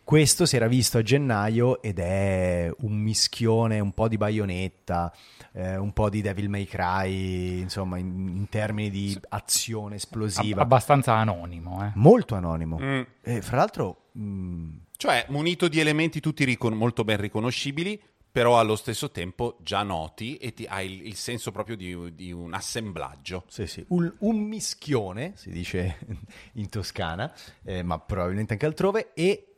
questo 0.03 0.45
si 0.45 0.55
era 0.55 0.67
visto 0.67 0.98
a 0.98 1.01
gennaio 1.01 1.81
ed 1.81 2.00
è 2.00 2.69
un 2.79 2.93
mischione, 2.93 3.79
un 3.79 3.93
po' 3.93 4.07
di 4.07 4.17
baionetta, 4.17 5.13
eh, 5.53 5.77
un 5.77 5.93
po' 5.93 6.10
di 6.10 6.22
Devil 6.22 6.50
May 6.50 6.65
Cry, 6.65 7.60
insomma, 7.62 7.98
in, 7.98 8.33
in 8.36 8.50
termini 8.50 8.89
di 8.89 9.17
azione 9.29 9.95
esplosiva. 9.95 10.62
Ab- 10.62 10.65
abbastanza 10.72 11.13
anonimo, 11.15 11.86
eh. 11.86 11.91
Molto 11.95 12.36
anonimo. 12.36 12.77
Mm. 12.81 13.01
E 13.22 13.41
fra 13.41 13.57
l'altro... 13.57 14.10
mh, 14.12 14.67
Cioè, 14.98 15.25
munito 15.29 15.67
di 15.67 15.79
elementi 15.79 16.19
tutti 16.19 16.43
ricon- 16.43 16.74
molto 16.75 17.03
ben 17.03 17.19
riconoscibili, 17.19 18.00
però 18.31 18.60
allo 18.60 18.75
stesso 18.75 19.12
tempo 19.12 19.57
già 19.62 19.83
noti 19.83 20.38
e 20.38 20.53
ti 20.53 20.65
hai 20.65 20.91
il, 20.91 21.05
il 21.05 21.15
senso 21.15 21.51
proprio 21.51 21.75
di, 21.75 22.15
di 22.15 22.31
un 22.31 22.53
assemblaggio. 22.53 23.43
Sì, 23.48 23.67
sì. 23.67 23.86
Un, 23.89 24.12
un 24.19 24.38
mischione, 24.38 25.33
si 25.36 25.51
dice 25.51 26.00
in 26.53 26.67
Toscana, 26.67 27.31
eh, 27.63 27.83
ma 27.83 28.00
probabilmente 28.00 28.53
anche 28.53 28.65
altrove, 28.65 29.12
e 29.13 29.52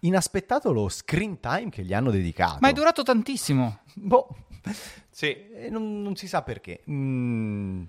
inaspettato 0.00 0.72
lo 0.72 0.88
screen 0.88 1.40
time 1.40 1.68
che 1.70 1.82
gli 1.82 1.92
hanno 1.94 2.10
dedicato. 2.10 2.58
Ma 2.60 2.68
è 2.68 2.72
durato 2.72 3.02
tantissimo. 3.02 3.80
Boh, 3.94 4.28
Sì. 5.10 5.26
eh, 5.50 5.68
non, 5.70 6.02
non 6.02 6.14
si 6.16 6.28
sa 6.28 6.42
perché. 6.42 6.82
Mm, 6.90 7.84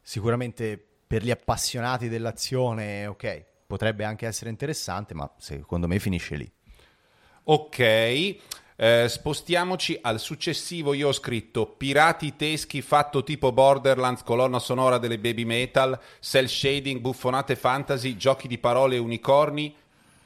sicuramente 0.00 0.82
per 1.06 1.22
gli 1.22 1.30
appassionati 1.30 2.08
dell'azione, 2.08 3.06
ok, 3.06 3.44
potrebbe 3.66 4.04
anche 4.04 4.26
essere 4.26 4.50
interessante, 4.50 5.14
ma 5.14 5.30
secondo 5.38 5.86
me 5.86 5.98
finisce 5.98 6.36
lì. 6.36 6.50
Ok, 7.44 7.78
eh, 7.78 8.38
spostiamoci 9.08 9.98
al 10.00 10.18
successivo. 10.18 10.94
Io 10.94 11.08
ho 11.08 11.12
scritto 11.12 11.66
pirati 11.66 12.36
teschi 12.36 12.80
fatto 12.82 13.22
tipo 13.22 13.52
Borderlands, 13.52 14.22
colonna 14.22 14.58
sonora 14.58 14.98
delle 14.98 15.18
baby 15.18 15.44
metal, 15.44 15.98
cell 16.20 16.46
shading, 16.46 17.00
buffonate 17.00 17.54
fantasy, 17.54 18.16
giochi 18.16 18.48
di 18.48 18.58
parole 18.58 18.96
e 18.96 18.98
unicorni, 18.98 19.74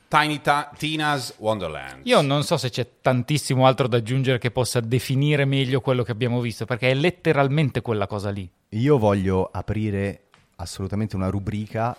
Tiny 0.09 0.41
Ta- 0.41 0.73
Tina's 0.77 1.35
Wonderland. 1.37 2.07
Io 2.07 2.23
non 2.23 2.43
so 2.43 2.57
se 2.57 2.71
c'è 2.71 2.87
tantissimo 3.03 3.67
altro 3.67 3.87
da 3.87 3.99
aggiungere 3.99 4.39
che 4.39 4.51
possa 4.51 4.81
definire 4.81 5.45
meglio 5.45 5.83
quello 5.83 6.03
che 6.03 6.13
abbiamo 6.13 6.41
visto, 6.41 6.65
perché 6.65 6.91
è 6.91 6.95
letteralmente 6.95 7.83
quella 7.83 8.07
cosa 8.07 8.31
lì. 8.31 8.51
Io 8.71 8.99
voglio 8.99 9.49
aprire 9.53 10.23
assolutamente 10.57 11.15
una 11.15 11.29
rubrica 11.29 11.97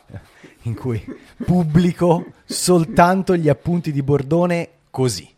in 0.63 0.75
cui 0.75 1.03
pubblico 1.45 2.25
soltanto 2.45 3.35
gli 3.35 3.47
appunti 3.47 3.91
di 3.91 4.01
Bordone 4.01 4.69
così. 4.89 5.29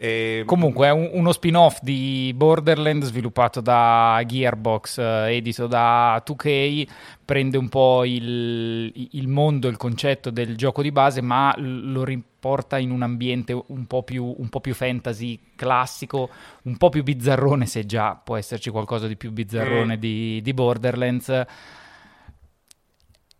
E- 0.00 0.44
Comunque 0.46 0.86
è 0.86 0.92
un- 0.92 1.10
uno 1.12 1.32
spin-off 1.32 1.80
di 1.82 2.32
Borderland 2.32 3.02
sviluppato 3.02 3.60
da 3.60 4.22
Gearbox, 4.24 4.98
eh, 4.98 5.34
edito 5.34 5.66
da 5.66 6.22
2K, 6.24 6.86
prende 7.24 7.58
un 7.58 7.68
po' 7.68 8.04
il, 8.04 8.92
il 9.12 9.26
mondo, 9.26 9.66
il 9.66 9.76
concetto 9.76 10.30
del 10.30 10.56
gioco 10.56 10.82
di 10.82 10.92
base, 10.92 11.20
ma 11.20 11.52
lo 11.58 12.04
riporta 12.04 12.78
in 12.78 12.92
un 12.92 13.02
ambiente 13.02 13.60
un 13.66 13.86
po' 13.88 14.04
più, 14.04 14.32
un 14.38 14.48
po' 14.48 14.60
più 14.60 14.72
fantasy 14.72 15.36
classico, 15.56 16.30
un 16.62 16.76
po' 16.76 16.90
più 16.90 17.02
bizzarrone, 17.02 17.66
se 17.66 17.84
già 17.84 18.14
può 18.14 18.36
esserci 18.36 18.70
qualcosa 18.70 19.08
di 19.08 19.16
più 19.16 19.32
bizzarrone 19.32 19.98
di, 19.98 20.40
di 20.40 20.54
Borderlands. 20.54 21.44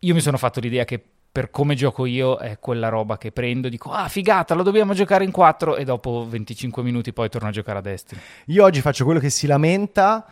Io 0.01 0.15
mi 0.15 0.21
sono 0.21 0.37
fatto 0.37 0.59
l'idea 0.59 0.85
che 0.85 1.01
per 1.39 1.53
come 1.53 1.77
gioco 1.77 2.05
io 2.05 2.37
è 2.37 2.59
quella 2.59 2.89
roba 2.89 3.17
che 3.17 3.31
prendo, 3.31 3.69
dico 3.69 3.93
ah 3.93 4.09
figata, 4.09 4.55
lo 4.55 4.65
dobbiamo 4.65 4.93
giocare 4.93 5.23
in 5.23 5.31
quattro 5.31 5.77
e 5.77 5.85
dopo 5.85 6.27
25 6.29 6.83
minuti 6.83 7.13
poi 7.13 7.29
torno 7.29 7.47
a 7.47 7.53
giocare 7.53 7.79
a 7.79 7.81
Destiny. 7.81 8.21
Io 8.47 8.65
oggi 8.65 8.81
faccio 8.81 9.05
quello 9.05 9.21
che 9.21 9.31
si 9.31 9.47
lamenta. 9.47 10.27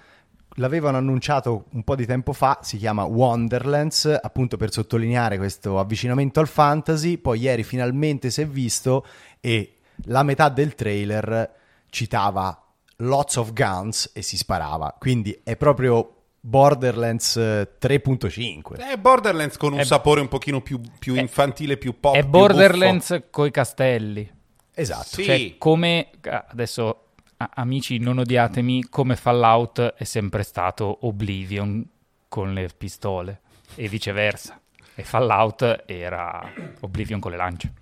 L'avevano 0.56 0.96
annunciato 0.96 1.66
un 1.74 1.84
po' 1.84 1.94
di 1.94 2.06
tempo 2.06 2.32
fa, 2.32 2.58
si 2.60 2.76
chiama 2.76 3.04
Wonderlands, 3.04 4.18
appunto 4.20 4.56
per 4.56 4.72
sottolineare 4.72 5.36
questo 5.36 5.78
avvicinamento 5.78 6.40
al 6.40 6.48
fantasy. 6.48 7.18
Poi 7.18 7.38
ieri 7.38 7.62
finalmente 7.62 8.28
si 8.30 8.40
è 8.40 8.46
visto 8.48 9.06
e 9.38 9.76
la 10.06 10.24
metà 10.24 10.48
del 10.48 10.74
trailer 10.74 11.52
citava 11.88 12.64
lots 12.96 13.36
of 13.36 13.52
guns 13.52 14.10
e 14.12 14.22
si 14.22 14.36
sparava. 14.36 14.96
Quindi 14.98 15.38
è 15.44 15.54
proprio 15.54 16.15
Borderlands 16.46 17.36
eh, 17.36 17.68
3.5. 17.80 18.76
È 18.76 18.96
Borderlands 18.96 19.56
con 19.56 19.72
un 19.72 19.80
È- 19.80 19.84
sapore 19.84 20.20
un 20.20 20.28
pochino 20.28 20.60
più, 20.60 20.80
più 20.96 21.16
infantile, 21.16 21.76
più 21.76 21.98
pop. 21.98 22.14
è 22.14 22.20
più 22.20 22.28
Borderlands 22.30 23.24
coi 23.30 23.50
castelli. 23.50 24.30
Esatto. 24.72 25.06
Sì. 25.06 25.24
Cioè, 25.24 25.54
come 25.58 26.10
adesso 26.22 27.06
a- 27.38 27.50
amici, 27.54 27.98
non 27.98 28.18
odiatemi, 28.18 28.84
come 28.88 29.16
Fallout 29.16 29.80
è 29.96 30.04
sempre 30.04 30.44
stato 30.44 30.98
Oblivion 31.06 31.84
con 32.28 32.54
le 32.54 32.70
pistole 32.76 33.40
e 33.74 33.88
viceversa. 33.88 34.60
E 34.94 35.02
Fallout 35.02 35.82
era 35.86 36.48
Oblivion 36.80 37.18
con 37.18 37.32
le 37.32 37.36
lance. 37.36 37.72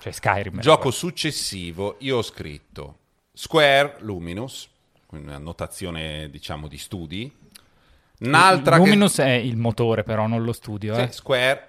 Cioè 0.00 0.12
Skyrim. 0.12 0.60
Gioco 0.60 0.92
successivo, 0.92 1.96
io 1.98 2.18
ho 2.18 2.22
scritto 2.22 2.98
Square 3.32 3.96
Luminous, 3.98 4.68
una 5.08 5.38
notazione 5.38 6.30
diciamo 6.30 6.68
di 6.68 6.78
studi. 6.78 7.38
Un'altra 8.20 8.76
che- 8.76 8.82
Luminous 8.82 9.18
è 9.18 9.30
il 9.30 9.56
motore, 9.56 10.02
però, 10.02 10.26
non 10.26 10.42
lo 10.42 10.52
studio. 10.52 10.94
Sì, 10.94 11.00
eh. 11.00 11.12
Square, 11.12 11.68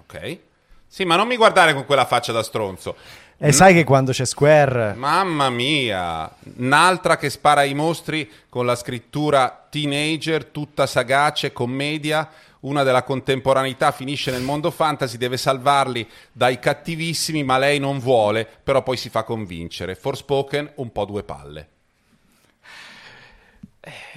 ok. 0.00 0.38
Sì, 0.86 1.04
ma 1.04 1.16
non 1.16 1.28
mi 1.28 1.36
guardare 1.36 1.72
con 1.74 1.84
quella 1.84 2.04
faccia 2.04 2.32
da 2.32 2.42
stronzo. 2.42 2.96
E 3.42 3.52
sai 3.52 3.72
che 3.72 3.84
quando 3.84 4.12
c'è 4.12 4.26
Square... 4.26 4.92
Mamma 4.94 5.48
mia, 5.48 6.30
un'altra 6.56 7.16
che 7.16 7.30
spara 7.30 7.60
ai 7.60 7.72
mostri 7.72 8.30
con 8.50 8.66
la 8.66 8.74
scrittura 8.74 9.66
teenager, 9.70 10.44
tutta 10.46 10.86
sagace, 10.86 11.52
commedia. 11.52 12.28
Una 12.60 12.82
della 12.82 13.02
contemporaneità 13.02 13.92
finisce 13.92 14.30
nel 14.30 14.42
mondo 14.42 14.70
fantasy, 14.70 15.16
deve 15.16 15.38
salvarli 15.38 16.06
dai 16.32 16.58
cattivissimi, 16.58 17.42
ma 17.42 17.56
lei 17.56 17.78
non 17.78 17.98
vuole, 17.98 18.46
però 18.62 18.82
poi 18.82 18.98
si 18.98 19.08
fa 19.08 19.22
convincere. 19.22 19.94
Forspoken, 19.94 20.72
un 20.74 20.92
po' 20.92 21.04
due 21.06 21.22
palle. 21.22 21.68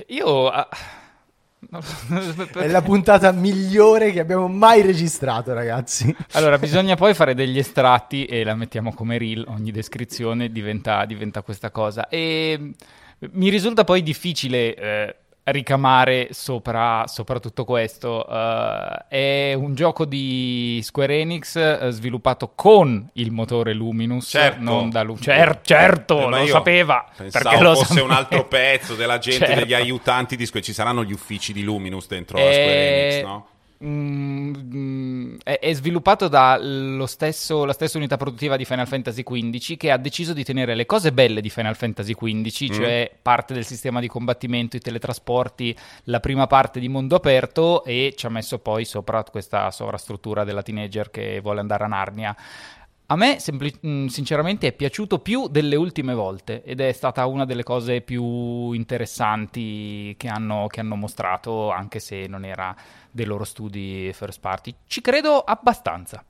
Io... 0.08 0.48
ah, 0.50 0.68
È 2.53 2.67
la 2.67 2.82
puntata 2.82 3.32
migliore 3.32 4.12
che 4.12 4.20
abbiamo 4.20 4.48
mai 4.48 4.82
registrato, 4.82 5.53
ragazzi. 5.53 6.15
Allora, 6.34 6.58
bisogna 6.58 6.96
poi 6.96 7.13
fare 7.13 7.34
degli 7.34 7.58
estratti 7.58 8.25
e 8.25 8.43
la 8.43 8.55
mettiamo 8.55 8.93
come 8.93 9.17
reel, 9.17 9.46
ogni 9.48 9.72
descrizione 9.72 10.51
diventa, 10.51 11.05
diventa 11.05 11.41
questa 11.41 11.72
cosa. 11.72 12.08
E 12.08 12.58
mm, 12.60 12.72
mi 13.32 13.50
risulta 13.50 13.84
poi 13.84 14.03
difficile 14.03 14.75
eh, 14.75 15.15
ricamare 15.46 16.30
sopra, 16.32 17.04
sopra 17.08 17.40
tutto 17.40 17.66
questo. 17.66 18.26
Eh, 18.28 19.06
è 19.10 19.54
un 19.54 19.76
gioco 19.76 20.06
di 20.06 20.80
Square 20.84 21.20
Enix 21.20 21.56
eh, 21.58 21.90
sviluppato 21.92 22.52
con 22.56 23.10
il 23.14 23.32
motore 23.32 23.74
Luminous, 23.74 24.28
Certo. 24.30 24.62
non 24.62 24.90
da 24.90 25.02
Lu- 25.04 25.18
Cer- 25.18 25.60
certo, 25.64 26.22
Eh, 26.28 26.40
lo 26.40 26.46
sapeva. 26.48 27.06
Pensavo 27.16 27.44
perché 27.50 27.64
lo 27.64 27.76
fosse 27.76 27.94
un 27.94 27.98
sapeva. 28.10 28.18
altro 28.18 28.48
pezzo 28.48 28.96
della 28.96 29.18
gente, 29.18 29.46
Certo. 29.46 29.60
degli 29.62 29.74
aiutanti 29.74 30.36
di 30.36 30.46
Square. 30.46 30.66
Ci 30.66 30.74
saranno 30.74 31.04
gli 31.04 31.12
uffici 31.14 31.52
di 31.54 31.64
Luminous 31.64 32.08
dentro 32.08 32.38
la 32.38 32.44
Eh, 32.44 32.54
Square 32.54 33.10
Enix, 33.12 33.24
no? 33.24 33.48
Mm, 33.86 34.54
mm, 34.75 35.36
è, 35.44 35.60
è 35.60 35.74
sviluppato 35.74 36.28
dalla 36.28 37.06
stessa 37.08 37.56
unità 37.96 38.18
produttiva 38.18 38.56
di 38.56 38.66
Final 38.66 38.88
Fantasy 38.88 39.24
XV 39.24 39.78
che 39.78 39.92
ha 39.92 39.98
deciso 39.98 40.34
di 40.34 40.44
tenere 40.44 40.75
le 40.75 40.86
cose 40.86 41.12
belle 41.12 41.42
di 41.42 41.50
Final 41.50 41.75
Fantasy 41.75 42.13
XV, 42.13 42.72
Mm. 42.72 42.74
cioè 42.74 43.12
parte 43.22 43.54
del 43.54 43.66
sistema 43.66 44.00
di 44.00 44.08
combattimento, 44.08 44.75
i 44.75 44.80
teletrasporti, 44.80 45.75
la 46.06 46.20
prima 46.20 46.48
parte 46.48 46.80
di 46.80 46.88
mondo 46.88 47.16
aperto 47.16 47.84
e 47.84 48.13
ci 48.16 48.25
ha 48.25 48.30
messo 48.30 48.60
poi 48.60 48.86
sopra 48.86 49.24
questa 49.24 49.70
sovrastruttura 49.72 50.44
della 50.44 50.62
teenager 50.62 51.10
che 51.10 51.40
vuole 51.42 51.60
andare 51.60 51.84
a 51.84 51.88
Narnia. 51.88 52.36
A 53.13 53.15
me 53.15 53.39
sempli- 53.39 53.77
mh, 53.79 54.08
sinceramente 54.08 54.65
è 54.65 54.72
piaciuto 54.72 55.20
più 55.20 55.48
delle 55.48 55.75
ultime 55.75 56.15
volte 56.15 56.63
ed 56.63 56.82
è 56.82 56.91
stata 56.93 57.27
una 57.27 57.46
delle 57.46 57.62
cose 57.62 58.01
più 58.01 58.72
interessanti 58.72 60.15
che 60.17 60.27
hanno, 60.29 60.65
che 60.65 60.79
hanno 60.79 60.96
mostrato, 60.96 61.70
anche 61.70 62.00
se 62.00 62.25
non 62.25 62.43
era 62.43 62.75
dei 63.12 63.27
loro 63.27 63.43
studi 63.43 64.12
first 64.13 64.39
party. 64.39 64.74
Ci 64.88 65.01
credo 65.01 65.41
abbastanza. 65.41 66.25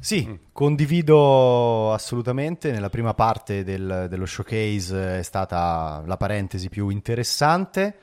Sì, 0.00 0.38
condivido 0.50 1.92
assolutamente. 1.92 2.72
Nella 2.72 2.88
prima 2.88 3.12
parte 3.12 3.62
del- 3.62 4.06
dello 4.08 4.24
showcase 4.24 5.18
è 5.18 5.22
stata 5.22 6.02
la 6.06 6.16
parentesi 6.16 6.70
più 6.70 6.88
interessante. 6.88 7.98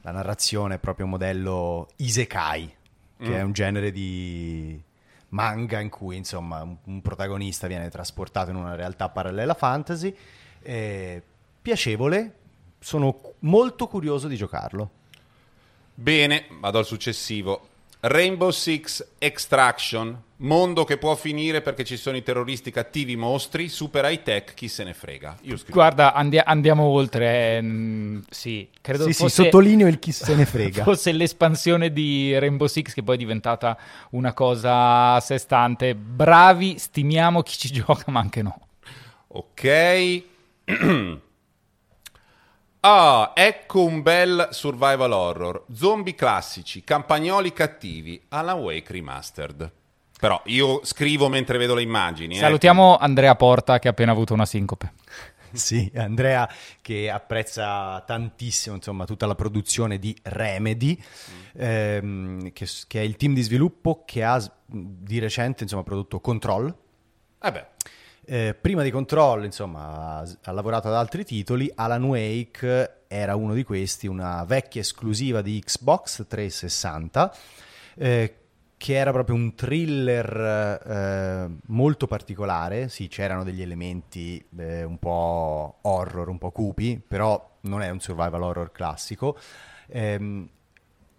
La 0.00 0.10
narrazione 0.10 0.76
è 0.76 0.78
proprio 0.78 1.04
un 1.04 1.10
modello 1.12 1.88
isekai, 1.96 2.74
che 3.18 3.36
è 3.36 3.42
un 3.42 3.52
genere 3.52 3.92
di 3.92 4.80
manga 5.32 5.80
in 5.80 5.88
cui 5.88 6.16
insomma 6.16 6.62
un, 6.84 7.00
protagonista 7.02 7.66
viene 7.66 7.88
trasportato 7.88 8.50
in 8.50 8.56
una 8.56 8.74
realtà 8.74 9.08
parallela 9.08 9.54
fantasy. 9.54 10.14
Eh, 10.62 11.22
piacevole, 11.60 12.34
sono 12.78 13.34
molto 13.40 13.86
curioso 13.86 14.28
di 14.28 14.36
giocarlo. 14.36 14.90
Bene, 15.94 16.46
vado 16.60 16.78
al 16.78 16.86
successivo. 16.86 17.68
Rainbow 18.04 18.50
Six 18.50 19.10
Extraction, 19.18 20.20
mondo 20.38 20.82
che 20.82 20.98
può 20.98 21.14
finire 21.14 21.60
perché 21.60 21.84
ci 21.84 21.96
sono 21.96 22.16
i 22.16 22.22
terroristi 22.24 22.72
cattivi 22.72 23.14
mostri, 23.14 23.68
super 23.68 24.04
high 24.10 24.24
tech, 24.24 24.54
chi 24.54 24.66
se 24.66 24.82
ne 24.82 24.92
frega. 24.92 25.36
Guarda, 25.68 26.12
andi- 26.12 26.40
andiamo 26.42 26.82
oltre. 26.82 27.58
eh, 27.58 28.20
sì, 28.28 28.68
credo 28.80 29.04
Sì, 29.04 29.12
sì, 29.12 29.22
fosse, 29.22 29.44
sottolineo 29.44 29.86
il 29.86 30.00
chi 30.00 30.10
se 30.10 30.34
ne 30.34 30.44
frega. 30.46 30.82
fosse 30.84 31.12
l'espansione 31.12 31.92
di 31.92 32.36
Rainbow 32.36 32.66
Six 32.66 32.92
che 32.92 33.04
poi 33.04 33.14
è 33.14 33.18
diventata 33.18 33.78
una 34.10 34.32
cosa 34.32 35.14
a 35.14 35.20
sé 35.20 35.38
stante. 35.38 35.94
Bravi, 35.94 36.78
stimiamo 36.78 37.42
chi 37.42 37.56
ci 37.56 37.70
gioca, 37.72 38.10
ma 38.10 38.18
anche 38.18 38.42
no. 38.42 38.58
Ok. 39.28 40.22
ah, 42.84 43.32
ecco 43.34 43.84
un 43.84 44.02
bel 44.02 44.48
survival 44.52 45.12
horror. 45.12 45.64
Zombie 45.72 46.14
classici, 46.14 46.82
campagnoli 46.84 47.52
cattivi, 47.52 48.20
Alan 48.28 48.58
Wake 48.58 48.92
Remastered. 48.92 49.72
Però 50.18 50.40
io 50.46 50.84
scrivo 50.84 51.28
mentre 51.28 51.58
vedo 51.58 51.74
le 51.74 51.82
immagini. 51.82 52.36
eh. 52.36 52.38
Salutiamo 52.38 52.96
Andrea 52.96 53.34
Porta 53.34 53.78
che 53.80 53.88
ha 53.88 53.90
appena 53.90 54.12
avuto 54.12 54.34
una 54.34 54.46
sincope. 54.46 54.92
Sì, 55.54 55.92
Andrea 55.96 56.48
che 56.80 57.10
apprezza 57.10 58.00
tantissimo 58.06 58.74
insomma, 58.76 59.04
tutta 59.04 59.26
la 59.26 59.34
produzione 59.34 59.98
di 59.98 60.16
Remedy, 60.22 60.98
ehm, 61.58 62.52
che, 62.52 62.66
che 62.86 63.00
è 63.00 63.02
il 63.02 63.16
team 63.16 63.34
di 63.34 63.42
sviluppo 63.42 64.02
che 64.06 64.24
ha 64.24 64.42
di 64.64 65.18
recente 65.18 65.64
insomma, 65.64 65.82
prodotto 65.82 66.20
Control. 66.20 66.74
Eh 67.42 67.52
beh, 67.52 67.66
Eh, 68.24 68.54
prima 68.54 68.84
di 68.84 68.90
Control, 68.92 69.44
insomma, 69.44 70.18
ha, 70.18 70.52
lavorato 70.52 70.86
ad 70.88 70.94
altri 70.94 71.24
titoli. 71.24 71.70
Alan 71.74 72.04
Wake 72.04 73.02
era 73.08 73.34
uno 73.34 73.52
di 73.52 73.64
questi, 73.64 74.06
una 74.06 74.44
vecchia 74.44 74.80
esclusiva 74.80 75.42
di 75.42 75.60
Xbox 75.60 76.26
360, 76.28 77.34
eh, 77.96 78.36
che 78.76 78.94
era 78.94 79.10
proprio 79.10 79.34
un 79.34 79.54
thriller 79.54 80.36
eh, 80.86 81.50
molto 81.66 82.06
particolare. 82.06 82.88
Sì, 82.88 83.08
c'erano 83.08 83.42
degli 83.42 83.60
elementi 83.60 84.44
eh, 84.56 84.84
un 84.84 84.98
po' 84.98 85.78
horror, 85.82 86.28
un 86.28 86.38
po' 86.38 86.52
cupi, 86.52 87.00
però 87.06 87.58
non 87.62 87.82
è 87.82 87.90
un 87.90 87.98
survival 88.00 88.42
horror 88.42 88.70
classico. 88.70 89.36
Ehm, 89.88 90.48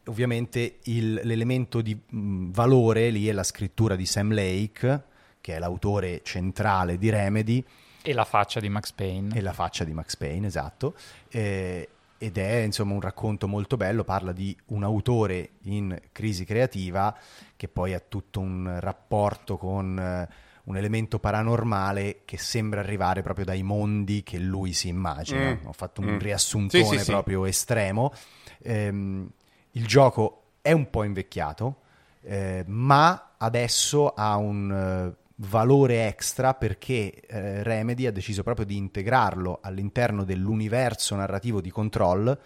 ovviamente 0.05 0.79
il- 0.83 1.19
l'elemento 1.23 1.81
di 1.81 1.95
mh, 1.95 2.51
valore 2.51 3.09
lì 3.09 3.27
è 3.27 3.31
la 3.33 3.43
scrittura 3.43 3.95
di 3.95 4.05
Sam 4.05 4.33
Lake, 4.33 5.03
che 5.43 5.55
è 5.57 5.59
l'autore 5.59 6.21
centrale 6.23 6.97
di 6.97 7.09
Remedy, 7.09 7.61
E 8.01 8.13
la 8.13 8.23
faccia 8.23 8.61
di 8.61 8.69
Max 8.69 8.93
Payne. 8.93 9.35
e 9.35 9.41
la 9.41 9.51
faccia 9.51 9.83
di 9.83 9.91
Max 9.93 10.15
Payne, 10.15 10.47
esatto. 10.47 10.95
Eh, 11.29 11.89
ed 12.17 12.37
è 12.37 12.61
insomma 12.61 12.93
un 12.93 13.01
racconto 13.01 13.49
molto 13.49 13.75
bello, 13.75 14.05
parla 14.05 14.31
di 14.31 14.55
un 14.67 14.83
autore 14.85 15.49
in 15.63 15.99
crisi 16.13 16.45
creativa 16.45 17.13
che 17.57 17.67
poi 17.67 17.93
ha 17.93 17.99
tutto 17.99 18.39
un 18.39 18.77
rapporto 18.79 19.57
con 19.57 19.99
eh, 19.99 20.29
un 20.63 20.77
elemento 20.77 21.19
paranormale 21.19 22.21
che 22.23 22.37
sembra 22.37 22.79
arrivare 22.79 23.21
proprio 23.21 23.43
dai 23.43 23.63
mondi 23.63 24.23
che 24.23 24.37
lui 24.37 24.71
si 24.71 24.87
immagina. 24.87 25.51
Mm. 25.61 25.65
Ho 25.67 25.73
fatto 25.73 25.99
un 25.99 26.13
Mm. 26.13 26.19
riassuntone 26.19 26.83
Sì, 26.85 26.97
sì, 26.97 27.03
sì. 27.03 27.11
proprio 27.11 27.43
estremo. 27.45 28.13
Ehm, 28.61 29.29
il 29.71 29.85
gioco 29.85 30.43
è 30.61 30.71
un 30.71 30.89
po' 30.89 31.03
invecchiato, 31.03 31.75
eh, 32.21 32.63
ma 32.67 33.31
adesso 33.37 34.13
ha 34.13 34.37
un 34.37 34.71
eh, 34.71 35.21
valore 35.37 36.07
extra 36.07 36.53
perché 36.53 37.21
eh, 37.21 37.63
Remedy 37.63 38.05
ha 38.05 38.11
deciso 38.11 38.43
proprio 38.43 38.65
di 38.65 38.77
integrarlo 38.77 39.59
all'interno 39.61 40.23
dell'universo 40.23 41.15
narrativo 41.15 41.59
di 41.61 41.71
Control 41.71 42.37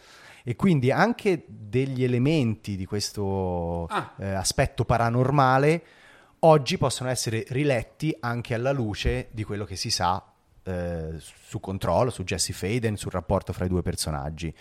e 0.44 0.56
quindi 0.56 0.91
anche 0.91 1.44
degli 1.48 2.03
elementi 2.03 2.77
di 2.77 2.86
questo 2.86 3.86
Ah. 3.89 4.13
eh, 4.17 4.34
aspetto 4.34 4.86
paranormale 4.86 5.84
oggi 6.39 6.77
possono 6.77 7.10
essere 7.10 7.44
riletti 7.50 8.15
anche 8.22 8.53
alla 8.53 8.72
luce 8.72 9.27
di 9.32 9.44
quello 9.44 9.65
che 9.65 9.75
si 9.75 9.89
sa 9.89 10.24
eh, 10.63 11.15
su 11.17 11.60
Control, 11.60 12.12
su 12.12 12.24
Jesse 12.24 12.53
Faden, 12.53 12.96
sul 12.96 13.12
rapporto 13.12 13.53
fra 13.53 13.65
i 13.65 13.70
due 13.70 13.82
personaggi. 13.82 14.53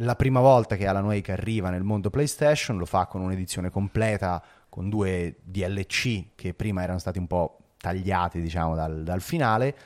La 0.00 0.14
prima 0.14 0.38
volta 0.40 0.76
che 0.76 0.86
Alan 0.86 1.06
Wake 1.06 1.32
arriva 1.32 1.70
nel 1.70 1.82
mondo 1.82 2.10
PlayStation 2.10 2.76
lo 2.76 2.84
fa 2.84 3.06
con 3.06 3.20
un'edizione 3.20 3.70
completa 3.70 4.40
con 4.68 4.88
due 4.88 5.36
DLC 5.42 6.26
che 6.34 6.54
prima 6.54 6.82
erano 6.82 6.98
stati 6.98 7.18
un 7.18 7.26
po' 7.26 7.58
tagliati, 7.78 8.40
diciamo, 8.40 8.74
dal, 8.74 9.02
dal 9.02 9.20
finale. 9.20 9.76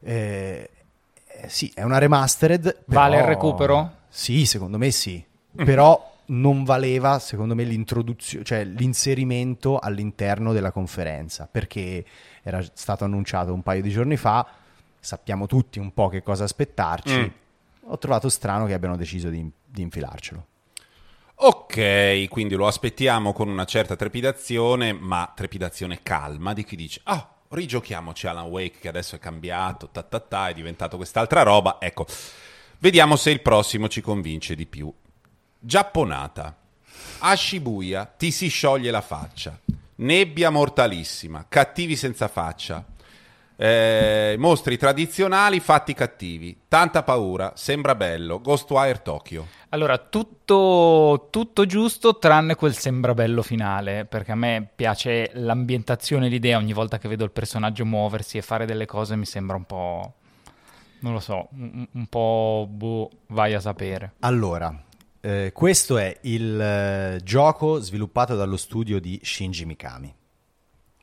Eh, 0.00 0.70
eh, 1.26 1.48
sì, 1.48 1.70
è 1.74 1.82
una 1.82 1.98
remastered. 1.98 2.84
Vale 2.86 3.16
il 3.16 3.20
però- 3.22 3.32
recupero? 3.32 3.92
Sì, 4.08 4.46
secondo 4.46 4.78
me 4.78 4.90
sì. 4.90 5.24
Però 5.54 6.14
non 6.26 6.64
valeva, 6.64 7.18
secondo 7.18 7.54
me, 7.54 7.64
l'introduzione, 7.64 8.44
cioè 8.44 8.64
l'inserimento 8.64 9.78
all'interno 9.78 10.52
della 10.52 10.70
conferenza, 10.70 11.48
perché 11.50 12.04
era 12.42 12.62
stato 12.74 13.04
annunciato 13.04 13.52
un 13.52 13.62
paio 13.62 13.82
di 13.82 13.90
giorni 13.90 14.16
fa, 14.16 14.46
sappiamo 14.98 15.46
tutti 15.46 15.78
un 15.78 15.92
po' 15.92 16.08
che 16.08 16.22
cosa 16.22 16.44
aspettarci. 16.44 17.18
Mm. 17.18 17.90
Ho 17.90 17.98
trovato 17.98 18.28
strano 18.28 18.66
che 18.66 18.74
abbiano 18.74 18.96
deciso 18.96 19.28
di, 19.28 19.48
di 19.64 19.82
infilarcelo. 19.82 20.46
Ok, 21.38 22.28
quindi 22.28 22.54
lo 22.54 22.66
aspettiamo 22.66 23.34
con 23.34 23.48
una 23.48 23.66
certa 23.66 23.94
trepidazione, 23.94 24.94
ma 24.94 25.30
trepidazione 25.36 26.00
calma 26.02 26.54
di 26.54 26.64
chi 26.64 26.76
dice: 26.76 27.00
Ah, 27.04 27.28
rigiochiamoci 27.50 28.26
Alan 28.26 28.46
Wake 28.46 28.78
che 28.80 28.88
adesso 28.88 29.16
è 29.16 29.18
cambiato, 29.18 29.90
ta 29.90 30.02
ta 30.02 30.18
ta, 30.18 30.48
è 30.48 30.54
diventato 30.54 30.96
quest'altra 30.96 31.42
roba. 31.42 31.76
Ecco, 31.78 32.06
vediamo 32.78 33.16
se 33.16 33.30
il 33.32 33.42
prossimo 33.42 33.86
ci 33.88 34.00
convince 34.00 34.54
di 34.54 34.64
più. 34.64 34.90
Giapponata. 35.58 36.56
A 37.18 37.36
Shibuya 37.36 38.06
ti 38.06 38.30
si 38.30 38.48
scioglie 38.48 38.90
la 38.90 39.02
faccia. 39.02 39.60
Nebbia 39.96 40.48
mortalissima, 40.48 41.44
cattivi 41.48 41.96
senza 41.96 42.28
faccia. 42.28 42.82
Eh, 43.58 44.36
mostri 44.38 44.76
tradizionali 44.76 45.60
fatti 45.60 45.94
cattivi. 45.94 46.62
Tanta 46.68 47.02
paura, 47.02 47.52
sembra 47.56 47.94
bello. 47.94 48.40
Ghostwire 48.40 49.00
Tokyo. 49.02 49.46
Allora, 49.70 49.98
tutto, 49.98 51.28
tutto 51.30 51.66
giusto 51.66 52.18
tranne 52.18 52.54
quel 52.54 52.74
sembrabello 52.74 53.42
finale, 53.42 54.04
perché 54.04 54.32
a 54.32 54.36
me 54.36 54.68
piace 54.74 55.30
l'ambientazione, 55.34 56.28
l'idea, 56.28 56.58
ogni 56.58 56.72
volta 56.72 56.98
che 56.98 57.08
vedo 57.08 57.24
il 57.24 57.30
personaggio 57.30 57.84
muoversi 57.84 58.38
e 58.38 58.42
fare 58.42 58.66
delle 58.66 58.86
cose 58.86 59.16
mi 59.16 59.26
sembra 59.26 59.56
un 59.56 59.64
po', 59.64 60.14
non 61.00 61.14
lo 61.14 61.20
so, 61.20 61.48
un, 61.52 61.86
un 61.90 62.06
po' 62.06 62.68
boh, 62.70 63.10
vai 63.28 63.54
a 63.54 63.60
sapere. 63.60 64.12
Allora, 64.20 64.84
eh, 65.20 65.50
questo 65.52 65.98
è 65.98 66.16
il 66.22 66.60
eh, 66.60 67.20
gioco 67.24 67.80
sviluppato 67.80 68.36
dallo 68.36 68.56
studio 68.56 69.00
di 69.00 69.18
Shinji 69.22 69.64
Mikami, 69.64 70.14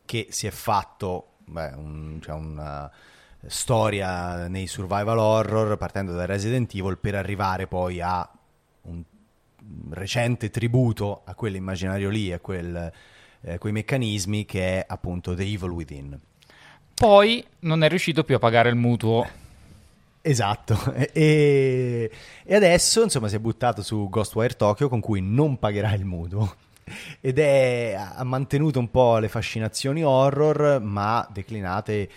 che 0.06 0.28
si 0.30 0.48
è 0.48 0.52
fatto 0.52 1.33
beh, 1.46 1.72
un- 1.76 2.20
cioè 2.22 2.36
una 2.36 2.92
storia 3.48 4.48
nei 4.48 4.68
survival 4.68 5.18
horror 5.18 5.78
partendo 5.78 6.14
da 6.14 6.26
Resident 6.26 6.74
Evil 6.74 6.98
per 6.98 7.16
arrivare 7.16 7.68
poi 7.68 8.00
a 8.02 8.30
un 8.84 9.04
recente 9.92 10.50
tributo 10.50 11.22
a 11.26 11.36
quell'immaginario 11.36 12.10
lì, 12.10 12.32
a 12.32 12.40
quel, 12.40 12.92
eh, 13.42 13.58
quei 13.58 13.74
meccanismi 13.74 14.46
che 14.46 14.80
è 14.80 14.86
appunto 14.88 15.34
The 15.36 15.44
Evil 15.44 15.70
Within. 15.72 16.20
Poi 16.94 17.46
non 17.60 17.84
è 17.84 17.90
riuscito 17.90 18.24
più 18.24 18.36
a 18.36 18.40
pagare 18.40 18.70
il 18.70 18.76
mutuo. 18.76 19.28
Esatto, 20.22 20.94
e, 21.12 22.10
e 22.44 22.56
adesso 22.56 23.04
insomma 23.04 23.28
si 23.28 23.36
è 23.36 23.40
buttato 23.40 23.82
su 23.82 24.08
Ghostwire 24.10 24.56
Tokyo 24.56 24.88
con 24.88 25.02
cui 25.02 25.22
non 25.22 25.60
pagherà 25.60 25.94
il 25.94 26.06
mutuo 26.06 26.56
ed 27.22 27.40
è, 27.40 27.94
ha 27.98 28.24
mantenuto 28.24 28.80
un 28.80 28.90
po' 28.92 29.18
le 29.18 29.30
fascinazioni 29.30 30.04
horror 30.04 30.82
ma 30.82 31.28
declinate 31.32 32.10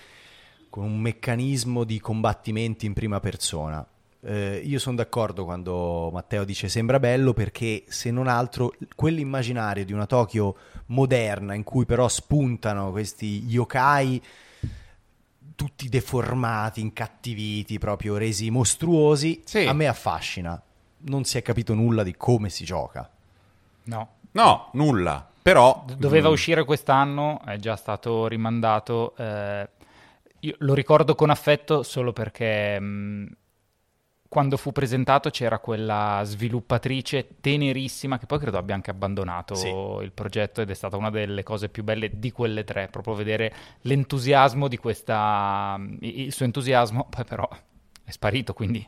con 0.71 0.85
un 0.85 0.99
meccanismo 1.01 1.85
di 1.85 2.01
combattimenti 2.01 2.87
in 2.87 2.93
prima 2.93 3.21
persona. 3.21 3.87
Eh, 4.21 4.61
io 4.65 4.79
sono 4.79 4.97
d'accordo 4.97 5.45
quando 5.45 6.11
Matteo 6.13 6.45
dice 6.45 6.69
sembra 6.69 6.99
bello 6.99 7.33
perché 7.33 7.85
se 7.87 8.11
non 8.11 8.27
altro 8.27 8.73
quell'immaginario 8.95 9.85
di 9.85 9.93
una 9.93 10.07
Tokyo 10.07 10.57
moderna 10.87 11.55
in 11.55 11.63
cui 11.63 11.85
però 11.85 12.09
spuntano 12.09 12.91
questi 12.91 13.45
yokai 13.47 14.21
tutti 15.55 15.89
deformati, 15.89 16.81
incattiviti, 16.81 17.79
proprio 17.79 18.17
resi 18.19 18.51
mostruosi, 18.51 19.43
Sì. 19.45 19.65
a 19.65 19.73
me 19.73 19.87
affascina. 19.87 20.61
Non 20.99 21.25
si 21.25 21.39
è 21.39 21.43
capito 21.43 21.73
nulla 21.73 22.03
di 22.03 22.15
come 22.17 22.51
si 22.51 22.65
gioca. 22.65 23.09
No. 23.85 24.09
No, 24.37 24.69
nulla. 24.75 25.27
Però 25.41 25.85
Doveva 25.97 26.29
mm, 26.29 26.33
uscire 26.33 26.65
quest'anno, 26.65 27.41
è 27.45 27.57
già 27.57 27.75
stato 27.77 28.27
rimandato. 28.27 29.15
eh, 29.17 29.69
io 30.41 30.55
lo 30.59 30.75
ricordo 30.75 31.15
con 31.15 31.31
affetto 31.31 31.83
solo 31.83 32.13
perché 32.13 32.79
mh, 32.79 33.37
quando 34.29 34.57
fu 34.59 34.73
presentato 34.73 35.31
c'era 35.31 35.59
quella 35.59 36.21
sviluppatrice 36.25 37.37
tenerissima 37.41 38.19
che 38.19 38.27
poi 38.27 38.39
credo 38.39 38.59
abbia 38.59 38.75
anche 38.75 38.91
abbandonato 38.91 39.55
Sì. 39.55 39.69
il 39.69 40.11
progetto 40.13 40.61
ed 40.61 40.69
è 40.69 40.75
stata 40.75 40.97
una 40.97 41.11
delle 41.11 41.43
cose 41.43 41.69
più 41.71 41.83
belle 41.85 42.19
di 42.19 42.31
quelle 42.33 42.65
tre, 42.65 42.89
proprio 42.89 43.15
vedere 43.15 43.53
l'entusiasmo 43.83 44.69
di 44.69 44.77
questa, 44.77 45.81
il 46.01 46.33
suo 46.33 46.45
entusiasmo, 46.45 47.07
poi 47.11 47.25
però 47.25 47.49
è 48.05 48.11
sparito, 48.11 48.53
quindi 48.53 48.87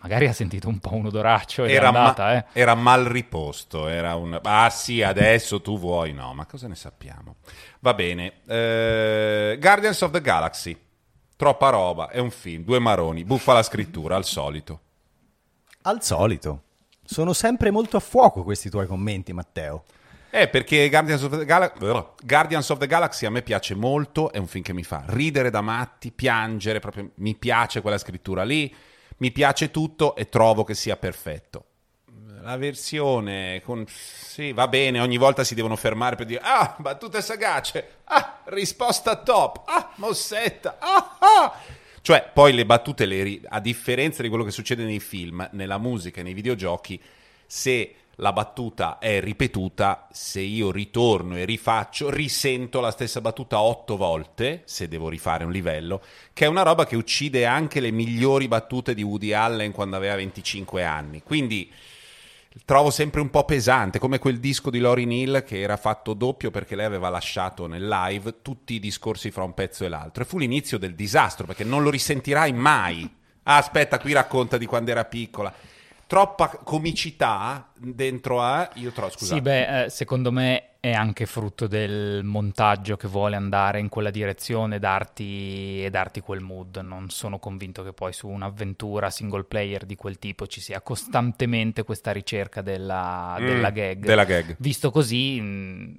Magari 0.00 0.26
ha 0.26 0.32
sentito 0.32 0.68
un 0.68 0.78
po' 0.78 0.94
un 0.94 1.06
odoraccio 1.06 1.64
ed 1.64 1.72
era, 1.72 1.84
è 1.84 1.86
andata, 1.88 2.24
ma- 2.24 2.36
eh. 2.36 2.44
era 2.52 2.74
mal 2.74 3.04
riposto. 3.04 3.88
Era 3.88 4.14
un... 4.14 4.38
Ah 4.42 4.70
sì, 4.70 5.02
adesso 5.02 5.60
tu 5.60 5.78
vuoi. 5.78 6.12
No, 6.12 6.32
ma 6.34 6.46
cosa 6.46 6.68
ne 6.68 6.76
sappiamo? 6.76 7.36
Va 7.80 7.94
bene. 7.94 8.40
Eh, 8.46 9.56
Guardians 9.60 10.00
of 10.02 10.12
the 10.12 10.20
Galaxy. 10.20 10.76
Troppa 11.36 11.70
roba, 11.70 12.08
è 12.08 12.18
un 12.18 12.30
film, 12.30 12.64
due 12.64 12.80
maroni, 12.80 13.24
buffa 13.24 13.52
la 13.52 13.62
scrittura, 13.62 14.16
al 14.16 14.24
solito. 14.24 14.80
Al 15.82 16.02
solito. 16.02 16.62
Sono 17.04 17.32
sempre 17.32 17.70
molto 17.70 17.96
a 17.96 18.00
fuoco 18.00 18.42
questi 18.42 18.68
tuoi 18.68 18.86
commenti, 18.86 19.32
Matteo. 19.32 19.84
Eh, 20.30 20.48
perché 20.48 20.88
Guardians 20.90 21.22
of, 21.22 21.38
the 21.38 21.44
Gal- 21.44 21.72
Guardians 22.22 22.68
of 22.68 22.78
the 22.78 22.86
Galaxy 22.86 23.24
a 23.24 23.30
me 23.30 23.42
piace 23.42 23.74
molto, 23.74 24.30
è 24.30 24.38
un 24.38 24.46
film 24.46 24.62
che 24.62 24.74
mi 24.74 24.82
fa 24.82 25.04
ridere 25.06 25.48
da 25.48 25.62
matti, 25.62 26.10
piangere, 26.10 26.80
proprio 26.80 27.12
mi 27.16 27.34
piace 27.34 27.80
quella 27.80 27.98
scrittura 27.98 28.42
lì, 28.42 28.74
mi 29.18 29.30
piace 29.30 29.70
tutto 29.70 30.16
e 30.16 30.28
trovo 30.28 30.64
che 30.64 30.74
sia 30.74 30.96
perfetto. 30.96 31.64
La 32.42 32.56
versione 32.56 33.60
con... 33.64 33.84
Sì, 33.86 34.52
va 34.52 34.68
bene, 34.68 35.00
ogni 35.00 35.16
volta 35.16 35.44
si 35.44 35.54
devono 35.54 35.76
fermare 35.76 36.16
per 36.16 36.26
dire 36.26 36.40
ah, 36.42 36.76
battute 36.78 37.20
sagace, 37.20 37.98
ah, 38.04 38.40
risposta 38.44 39.16
top, 39.16 39.62
ah, 39.66 39.92
mossetta, 39.96 40.78
ah, 40.78 41.16
ah. 41.18 41.60
Cioè, 42.00 42.30
poi 42.32 42.54
le 42.54 42.64
battute, 42.64 43.04
le 43.04 43.22
ri- 43.22 43.42
a 43.46 43.60
differenza 43.60 44.22
di 44.22 44.28
quello 44.28 44.44
che 44.44 44.50
succede 44.50 44.84
nei 44.84 45.00
film, 45.00 45.46
nella 45.52 45.78
musica 45.78 46.20
e 46.20 46.22
nei 46.22 46.32
videogiochi, 46.32 46.98
se 47.44 47.94
la 48.20 48.32
battuta 48.32 48.98
è 48.98 49.20
ripetuta, 49.20 50.08
se 50.10 50.40
io 50.40 50.72
ritorno 50.72 51.36
e 51.36 51.44
rifaccio, 51.44 52.10
risento 52.10 52.80
la 52.80 52.90
stessa 52.90 53.20
battuta 53.20 53.60
otto 53.60 53.96
volte, 53.96 54.62
se 54.64 54.88
devo 54.88 55.08
rifare 55.08 55.44
un 55.44 55.52
livello, 55.52 56.02
che 56.32 56.44
è 56.44 56.48
una 56.48 56.62
roba 56.62 56.84
che 56.84 56.96
uccide 56.96 57.46
anche 57.46 57.78
le 57.78 57.92
migliori 57.92 58.48
battute 58.48 58.94
di 58.94 59.02
Woody 59.02 59.32
Allen 59.32 59.70
quando 59.70 59.94
aveva 59.94 60.16
25 60.16 60.82
anni. 60.82 61.22
Quindi 61.22 61.70
trovo 62.64 62.90
sempre 62.90 63.20
un 63.20 63.30
po' 63.30 63.44
pesante, 63.44 64.00
come 64.00 64.18
quel 64.18 64.40
disco 64.40 64.70
di 64.70 64.80
Lori 64.80 65.04
Neal 65.04 65.44
che 65.44 65.60
era 65.60 65.76
fatto 65.76 66.12
doppio 66.12 66.50
perché 66.50 66.74
lei 66.74 66.86
aveva 66.86 67.10
lasciato 67.10 67.68
nel 67.68 67.86
live 67.86 68.42
tutti 68.42 68.74
i 68.74 68.80
discorsi 68.80 69.30
fra 69.30 69.44
un 69.44 69.54
pezzo 69.54 69.84
e 69.84 69.88
l'altro. 69.88 70.24
E 70.24 70.26
fu 70.26 70.38
l'inizio 70.38 70.76
del 70.76 70.96
disastro 70.96 71.46
perché 71.46 71.62
non 71.62 71.84
lo 71.84 71.90
risentirai 71.90 72.52
mai. 72.52 73.08
Ah, 73.44 73.58
aspetta, 73.58 74.00
qui 74.00 74.12
racconta 74.12 74.58
di 74.58 74.66
quando 74.66 74.90
era 74.90 75.04
piccola. 75.04 75.54
Troppa 76.08 76.48
comicità 76.64 77.70
dentro 77.76 78.40
a... 78.40 78.70
Io 78.76 78.92
trovo, 78.92 79.10
scusate. 79.10 79.34
Sì, 79.34 79.40
beh, 79.42 79.84
eh, 79.84 79.90
secondo 79.90 80.32
me 80.32 80.70
è 80.80 80.90
anche 80.92 81.26
frutto 81.26 81.66
del 81.66 82.24
montaggio 82.24 82.96
che 82.96 83.06
vuole 83.06 83.36
andare 83.36 83.78
in 83.78 83.90
quella 83.90 84.10
direzione 84.10 84.76
e 84.76 84.78
darti, 84.78 85.84
e 85.84 85.90
darti 85.90 86.20
quel 86.20 86.40
mood. 86.40 86.78
Non 86.78 87.10
sono 87.10 87.38
convinto 87.38 87.82
che 87.82 87.92
poi 87.92 88.14
su 88.14 88.26
un'avventura 88.26 89.10
single 89.10 89.44
player 89.44 89.84
di 89.84 89.96
quel 89.96 90.18
tipo 90.18 90.46
ci 90.46 90.62
sia 90.62 90.80
costantemente 90.80 91.82
questa 91.82 92.10
ricerca 92.10 92.62
della, 92.62 93.36
Mm, 93.38 93.44
della 93.44 93.70
gag. 93.70 94.04
della 94.06 94.24
gag. 94.24 94.56
Visto 94.60 94.90
così, 94.90 95.38
mh, 95.38 95.98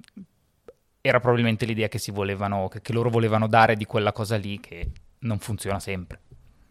era 1.02 1.20
probabilmente 1.20 1.64
l'idea 1.66 1.86
che, 1.86 1.98
si 1.98 2.10
volevano, 2.10 2.66
che, 2.66 2.80
che 2.82 2.92
loro 2.92 3.10
volevano 3.10 3.46
dare 3.46 3.76
di 3.76 3.84
quella 3.84 4.10
cosa 4.10 4.36
lì 4.36 4.58
che 4.58 4.90
non 5.20 5.38
funziona 5.38 5.78
sempre. 5.78 6.20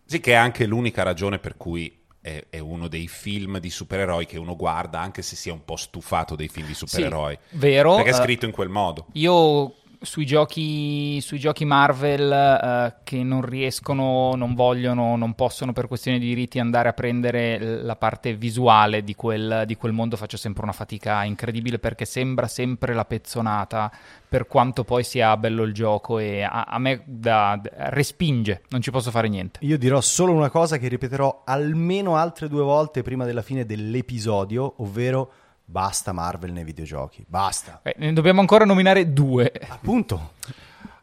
Sì, 0.04 0.19
che 0.19 0.34
è 0.34 0.36
anche 0.36 0.65
l'unica 0.65 1.04
ragione 1.04 1.39
per 1.39 1.56
cui 1.56 1.98
è, 2.21 2.45
è 2.49 2.60
uno 2.60 2.88
dei 2.88 3.08
film 3.08 3.60
di 3.60 3.69
supereroi 3.69 4.25
che 4.25 4.38
uno 4.38 4.55
guarda, 4.55 4.99
anche 4.99 5.21
se 5.21 5.36
si 5.36 5.49
è 5.49 5.51
un 5.51 5.63
po' 5.63 5.75
stufato 5.75 6.36
dei 6.36 6.47
film 6.47 6.67
di 6.67 6.73
supereroi. 6.73 7.38
Sì, 7.49 7.58
vero. 7.58 7.95
Perché 7.95 8.12
è 8.12 8.13
eh, 8.13 8.17
scritto 8.17 8.45
in 8.45 8.51
quel 8.51 8.69
modo. 8.69 9.08
Io 9.13 9.75
sui 10.01 10.25
giochi, 10.25 11.19
sui 11.21 11.39
giochi 11.39 11.65
Marvel 11.65 12.31
eh, 12.31 12.95
che 13.03 13.21
non 13.23 13.41
riescono, 13.41 14.33
non 14.35 14.53
vogliono, 14.53 15.15
non 15.17 15.33
possono 15.33 15.73
per 15.73 15.88
questioni 15.88 16.19
di 16.19 16.27
diritti 16.27 16.59
andare 16.59 16.89
a 16.89 16.93
prendere 16.93 17.81
la 17.81 17.95
parte 17.95 18.35
visuale 18.35 19.03
di 19.03 19.13
quel, 19.15 19.63
di 19.65 19.75
quel 19.75 19.91
mondo, 19.91 20.15
faccio 20.15 20.38
sempre 20.38 20.63
una 20.63 20.71
fatica 20.71 21.23
incredibile 21.23 21.79
perché 21.79 22.05
sembra 22.05 22.47
sempre 22.47 22.93
la 22.93 23.05
pezzonata 23.05 23.91
per 24.29 24.47
quanto 24.47 24.83
poi 24.83 25.03
sia 25.03 25.35
bello 25.38 25.63
il 25.63 25.73
gioco 25.73 26.19
e 26.19 26.43
a, 26.43 26.63
a 26.63 26.79
me 26.79 27.01
da- 27.05 27.59
respinge, 27.73 28.62
non 28.69 28.81
ci 28.81 28.91
posso 28.91 29.12
fare 29.12 29.27
niente. 29.27 29.59
Io 29.63 29.77
dirò 29.77 29.99
solo 29.99 30.31
una 30.31 30.49
cosa 30.49 30.77
che 30.77 30.88
ripeterò 30.88 31.41
almeno 31.45 32.15
altre 32.15 32.47
due 32.47 32.63
volte 32.63 33.01
prima 33.01 33.25
della 33.25 33.41
fine 33.41 33.65
dell'episodio, 33.65 34.75
ovvero 34.77 35.31
basta 35.69 36.12
Marvel 36.12 36.51
nei 36.51 36.63
videogiochi. 36.63 37.23
Basta. 37.27 37.82
Eh, 37.84 37.95
ne 37.97 38.13
dobbiamo 38.13 38.39
ancora 38.39 38.65
nominare 38.65 39.13
due. 39.13 39.51
Appunto. 39.67 40.34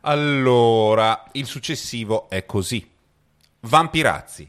Allora, 0.01 1.25
il 1.33 1.47
successivo 1.47 2.29
è 2.29 2.45
così. 2.45 2.89
Vampirazzi, 3.61 4.49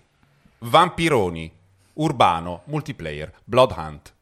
Vampironi, 0.60 1.52
Urbano, 1.94 2.62
Multiplayer, 2.66 3.34
Blood 3.44 3.74
Hunt. 3.76 4.14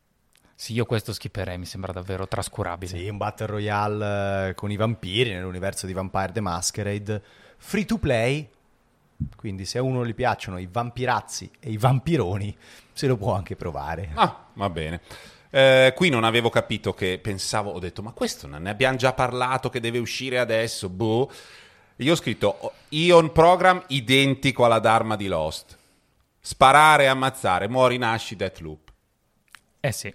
Sì, 0.53 0.73
io 0.73 0.85
questo 0.85 1.11
skipperei, 1.11 1.57
mi 1.57 1.65
sembra 1.65 1.91
davvero 1.91 2.27
trascurabile. 2.27 2.97
Sì, 2.97 3.07
un 3.07 3.17
Battle 3.17 3.47
Royale 3.47 4.49
eh, 4.49 4.53
con 4.53 4.71
i 4.71 4.77
vampiri 4.77 5.31
nell'universo 5.33 5.85
di 5.85 5.93
Vampire 5.93 6.31
the 6.31 6.41
Masquerade. 6.41 7.21
Free 7.57 7.85
to 7.85 7.97
play. 7.97 8.49
Quindi 9.35 9.65
se 9.65 9.77
a 9.77 9.81
uno 9.81 10.05
gli 10.05 10.13
piacciono 10.13 10.57
i 10.57 10.67
vampirazzi 10.69 11.49
e 11.59 11.71
i 11.71 11.77
vampironi, 11.77 12.55
se 12.91 13.07
lo 13.07 13.17
può 13.17 13.33
anche 13.33 13.55
provare. 13.55 14.11
Ah, 14.13 14.45
va 14.53 14.69
bene. 14.69 15.01
Eh, 15.55 15.93
qui 15.95 16.09
non 16.09 16.25
avevo 16.25 16.49
capito 16.49 16.93
che 16.93 17.17
pensavo, 17.17 17.71
ho 17.71 17.79
detto, 17.79 18.01
ma 18.01 18.11
questo 18.11 18.45
non 18.45 18.63
ne 18.63 18.69
abbiamo 18.69 18.97
già 18.97 19.13
parlato 19.13 19.69
che 19.69 19.79
deve 19.79 19.99
uscire 19.99 20.37
adesso, 20.37 20.89
boh. 20.89 21.31
Io 21.95 22.11
ho 22.11 22.15
scritto 22.17 22.57
oh, 22.59 22.73
Ion 22.89 23.31
Program 23.31 23.81
identico 23.87 24.65
alla 24.65 24.79
Dharma 24.79 25.15
di 25.15 25.27
Lost. 25.27 25.77
Sparare 26.41 27.07
ammazzare, 27.07 27.69
muori, 27.69 27.97
nasci, 27.97 28.35
Deathloop. 28.35 28.91
Eh 29.79 29.91
sì. 29.93 30.13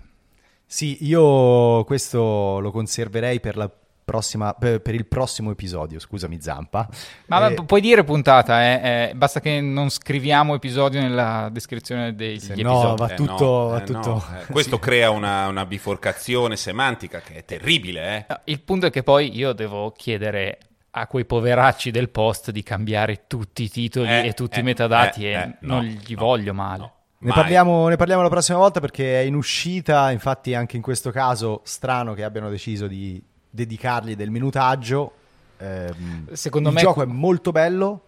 Sì, 0.66 1.06
io 1.06 1.84
questo 1.84 2.58
lo 2.60 2.70
conserverei 2.70 3.40
per, 3.40 3.56
la 3.56 3.70
prossima, 4.10 4.54
per, 4.54 4.80
per 4.80 4.94
il 4.94 5.06
prossimo 5.06 5.52
episodio, 5.52 6.00
scusami 6.00 6.40
Zampa. 6.40 6.88
Ma 7.26 7.48
Eh, 7.48 7.54
pu- 7.54 7.64
puoi 7.64 7.80
dire 7.80 8.02
puntata, 8.02 8.60
eh, 8.62 9.08
eh, 9.10 9.14
basta 9.14 9.38
che 9.40 9.60
non 9.60 9.88
scriviamo 9.88 10.54
episodio 10.54 11.00
nella 11.00 11.48
descrizione 11.52 12.14
degli 12.16 12.40
Se 12.40 12.52
episodi. 12.54 12.62
no, 12.88 12.94
va 12.96 13.08
Eh, 13.08 13.14
tutto... 13.14 13.44
no, 13.44 13.66
va 13.68 13.80
eh, 13.80 13.84
tutto- 13.84 14.08
no, 14.08 14.24
eh, 14.40 14.52
Questo 14.52 14.78
crea 14.80 15.10
una, 15.10 15.46
una 15.46 15.64
biforcazione 15.64 16.56
semantica 16.56 17.20
che 17.20 17.34
è 17.34 17.44
terribile, 17.44 18.26
eh. 18.28 18.40
Il 18.44 18.60
punto 18.62 18.86
è 18.86 18.90
che 18.90 19.02
poi 19.04 19.36
io 19.36 19.52
devo 19.52 19.92
chiedere 19.92 20.58
a 20.92 21.06
quei 21.06 21.24
poveracci 21.24 21.92
del 21.92 22.08
post 22.08 22.50
di 22.50 22.64
cambiare 22.64 23.24
tutti 23.28 23.62
i 23.62 23.68
titoli 23.70 24.08
Eh, 24.08 24.26
e 24.26 24.32
tutti 24.32 24.56
eh, 24.58 24.60
i 24.60 24.64
metadati 24.64 25.24
eh, 25.24 25.28
e 25.28 25.32
eh, 25.34 25.56
non 25.60 25.76
no, 25.78 25.82
gli 25.84 26.14
no, 26.14 26.20
voglio 26.20 26.52
male. 26.52 26.78
no. 26.78 26.94
Ne 27.22 27.32
parliamo, 27.34 27.86
ne 27.88 27.96
parliamo 27.96 28.22
la 28.22 28.30
prossima 28.30 28.56
volta 28.56 28.80
perché 28.80 29.20
è 29.20 29.24
in 29.24 29.34
uscita, 29.34 30.10
infatti 30.10 30.54
anche 30.54 30.76
in 30.76 30.82
questo 30.82 31.10
caso 31.10 31.60
strano 31.64 32.14
che 32.14 32.24
abbiano 32.24 32.48
deciso 32.48 32.86
di 32.86 33.22
dedicargli 33.50 34.14
del 34.16 34.30
minutaggio. 34.30 35.12
Ehm, 35.58 36.32
Secondo 36.32 36.68
il 36.68 36.74
me- 36.76 36.80
gioco 36.80 37.02
è 37.02 37.06
molto 37.06 37.52
bello, 37.52 38.04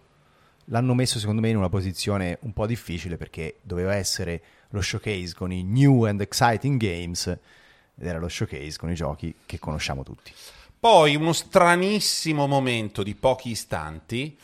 l'hanno 0.66 0.94
messo 0.94 1.18
secondo 1.18 1.40
me 1.40 1.48
in 1.50 1.56
una 1.56 1.68
posizione 1.68 2.38
un 2.42 2.52
po' 2.52 2.66
difficile 2.66 3.16
perché 3.16 3.56
doveva 3.62 3.94
essere 3.94 4.42
lo 4.70 4.80
showcase 4.80 5.34
con 5.34 5.52
i 5.52 5.62
new 5.62 6.04
and 6.04 6.20
exciting 6.20 6.80
games 6.80 7.26
ed 7.26 8.06
era 8.06 8.18
lo 8.18 8.28
showcase 8.28 8.78
con 8.78 8.90
i 8.90 8.94
giochi 8.94 9.34
che 9.44 9.58
conosciamo 9.58 10.02
tutti. 10.02 10.32
Poi 10.80 11.14
uno 11.14 11.32
stranissimo 11.32 12.46
momento 12.46 13.02
di 13.02 13.14
pochi 13.14 13.50
istanti, 13.50 14.36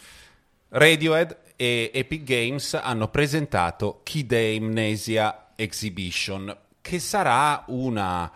Radiohead 0.69 1.37
e 1.57 1.91
Epic 1.93 2.23
Games 2.23 2.75
hanno 2.75 3.09
presentato 3.09 4.01
Kid 4.05 4.33
Amnesia 4.33 5.47
Exhibition, 5.57 6.57
che 6.81 7.01
sarà 7.01 7.65
una, 7.69 8.31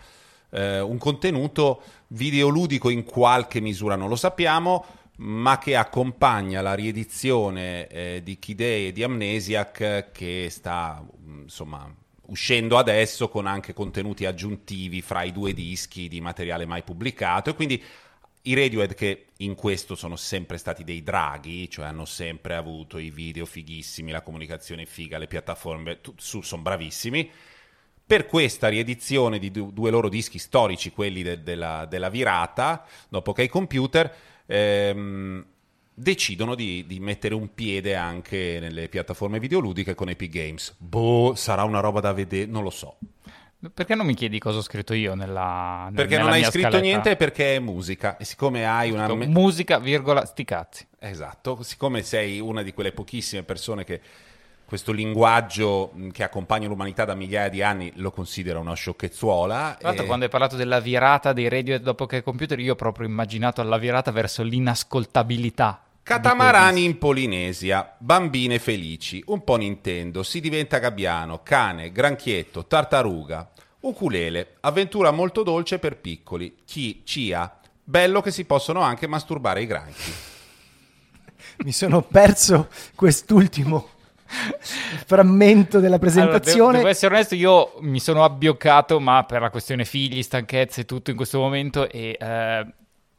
eh, 0.51 0.81
un 0.81 0.99
contenuto 0.99 1.83
videoludico 2.13 2.89
in 2.89 3.05
qualche 3.05 3.61
misura, 3.61 3.97
non 3.97 4.09
lo 4.09 4.17
sappiamo, 4.17 4.85
ma 5.17 5.59
che 5.59 5.77
accompagna 5.77 6.61
la 6.61 6.75
riedizione 6.75 7.87
eh, 7.89 8.21
di 8.23 8.39
Kid 8.39 8.61
A 8.61 8.65
e 8.65 8.93
di 8.93 9.03
Amnesiac 9.03 10.11
che 10.13 10.49
sta 10.51 11.03
mh, 11.03 11.43
insomma 11.43 11.95
uscendo 12.27 12.79
adesso 12.79 13.29
con 13.29 13.47
anche 13.47 13.75
contenuti 13.75 14.25
aggiuntivi 14.25 15.03
fra 15.03 15.23
i 15.23 15.33
due 15.33 15.53
dischi 15.53 16.09
di 16.09 16.21
materiale 16.21 16.65
mai 16.65 16.83
pubblicato 16.83 17.51
e 17.51 17.55
quindi 17.55 17.83
i 18.45 18.55
Radiohead 18.55 18.95
che 18.95 19.27
in 19.39 19.55
questo 19.55 19.95
sono 19.95 20.17
sempre 20.17 20.57
stati 20.57 20.83
dei 20.83 21.03
draghi, 21.03 21.71
cioè 21.71 21.87
hanno 21.87 22.05
sempre 22.05 22.57
avuto 22.57 22.99
i 22.99 23.11
video 23.11 23.47
fighissimi, 23.47 24.11
la 24.11 24.23
comunicazione 24.23 24.85
figa, 24.85 25.19
le 25.19 25.29
piattaforme, 25.29 26.01
tu- 26.01 26.15
su, 26.17 26.41
sono 26.41 26.63
bravissimi. 26.63 27.31
Per 28.13 28.27
questa 28.27 28.69
riedizione 28.69 29.39
di 29.39 29.51
du- 29.51 29.73
due 29.73 29.91
loro 29.91 30.11
dischi 30.11 30.39
storici, 30.39 30.93
quelli 30.93 31.23
de- 31.23 31.43
della, 31.43 31.87
della 31.87 32.11
virata, 32.11 32.85
dopo 33.09 33.33
che 33.33 33.45
i 33.45 33.49
computer, 33.49 34.15
ehm, 34.45 35.43
decidono 35.95 36.55
di, 36.55 36.85
di 36.87 37.01
mettere 37.01 37.33
un 37.33 37.55
piede 37.55 37.95
anche 37.95 38.59
nelle 38.61 38.89
piattaforme 38.89 39.39
videoludiche 39.39 39.95
con 39.95 40.11
Epic 40.11 40.31
Games. 40.31 40.75
Boh, 40.77 41.33
sarà 41.37 41.65
una 41.65 41.81
roba 41.81 42.01
da 42.01 42.13
vedere, 42.13 42.45
non 42.45 42.63
lo 42.63 42.69
so. 42.69 42.99
Perché 43.73 43.95
non 43.95 44.05
mi 44.05 44.13
chiedi 44.13 44.39
cosa 44.39 44.59
ho 44.59 44.63
scritto 44.63 44.93
io 44.93 45.15
nella 45.15 45.91
Perché 45.95 46.17
nella 46.17 46.25
non 46.25 46.33
hai 46.35 46.45
scritto 46.45 46.69
scaletta? 46.69 46.83
niente 46.83 47.17
perché 47.17 47.55
è 47.57 47.59
musica. 47.61 48.19
E 48.19 48.27
siccome 48.27 48.67
hai 48.67 48.91
una... 48.91 49.09
Musica, 49.15 49.79
virgola, 49.79 50.27
sti 50.27 50.45
cazzi. 50.45 50.87
Esatto, 50.99 51.63
siccome 51.63 52.03
sei 52.03 52.41
una 52.41 52.61
di 52.61 52.75
quelle 52.75 52.93
pochissime 52.93 53.43
persone 53.43 53.85
che 53.85 54.03
questo 54.65 54.93
linguaggio 54.93 55.93
che 56.13 56.23
accompagna 56.23 56.67
l'umanità 56.69 57.05
da 57.05 57.15
migliaia 57.15 57.49
di 57.49 57.63
anni 57.63 57.93
lo 57.97 58.11
considera 58.11 58.59
una 58.59 58.75
sciocchezzuola. 58.75 59.77
Tra 59.79 59.89
l'altro, 59.89 60.05
e... 60.05 60.07
quando 60.07 60.25
hai 60.25 60.31
parlato 60.31 60.57
della 60.57 60.81
virata 60.81 61.33
dei 61.33 61.49
radio 61.49 61.79
dopo 61.79 62.07
che 62.07 62.23
computer, 62.23 62.59
io 62.59 62.73
ho 62.73 62.77
proprio 62.77 63.07
immaginato 63.07 63.63
la 63.63 63.79
virata 63.79 64.11
verso 64.11 64.43
l'inascoltabilità. 64.43 65.83
Catamarani 66.03 66.85
in 66.85 66.99
Polinesia, 66.99 67.95
bambine 67.97 68.59
felici, 68.59 69.23
un 69.27 69.45
po' 69.45 69.57
Nintendo, 69.57 70.25
si 70.25 70.41
diventa 70.41 70.79
gabbiano, 70.79 71.43
cane, 71.45 71.93
granchietto, 71.93 72.67
tartaruga, 72.67 73.49
ukulele, 73.81 74.57
avventura 74.61 75.13
molto 75.13 75.45
dolce 75.45 75.79
per 75.79 75.99
piccoli, 75.99 76.57
chi, 76.65 77.03
cia, 77.05 77.61
bello 77.85 78.21
che 78.21 78.33
si 78.33 78.45
possono 78.45 78.81
anche 78.81 79.07
masturbare 79.07 79.63
i 79.63 79.67
granchi. 79.67 80.13
Mi 81.59 81.73
sono 81.73 82.03
perso 82.03 82.69
quest'ultimo 82.97 83.91
frammento 85.07 85.81
della 85.81 85.99
presentazione. 85.99 86.61
Allora, 86.61 86.77
devo, 86.79 86.89
essere 86.89 87.15
onesto, 87.15 87.35
io 87.35 87.75
mi 87.81 88.01
sono 88.01 88.25
abbioccato, 88.25 89.01
ma 89.01 89.25
per 89.25 89.41
la 89.41 89.51
questione 89.51 89.85
figli, 89.85 90.23
stanchezze 90.23 90.83
e 90.83 90.85
tutto 90.85 91.11
in 91.11 91.17
questo 91.17 91.39
momento, 91.39 91.89
e 91.89 92.17
eh, 92.19 92.67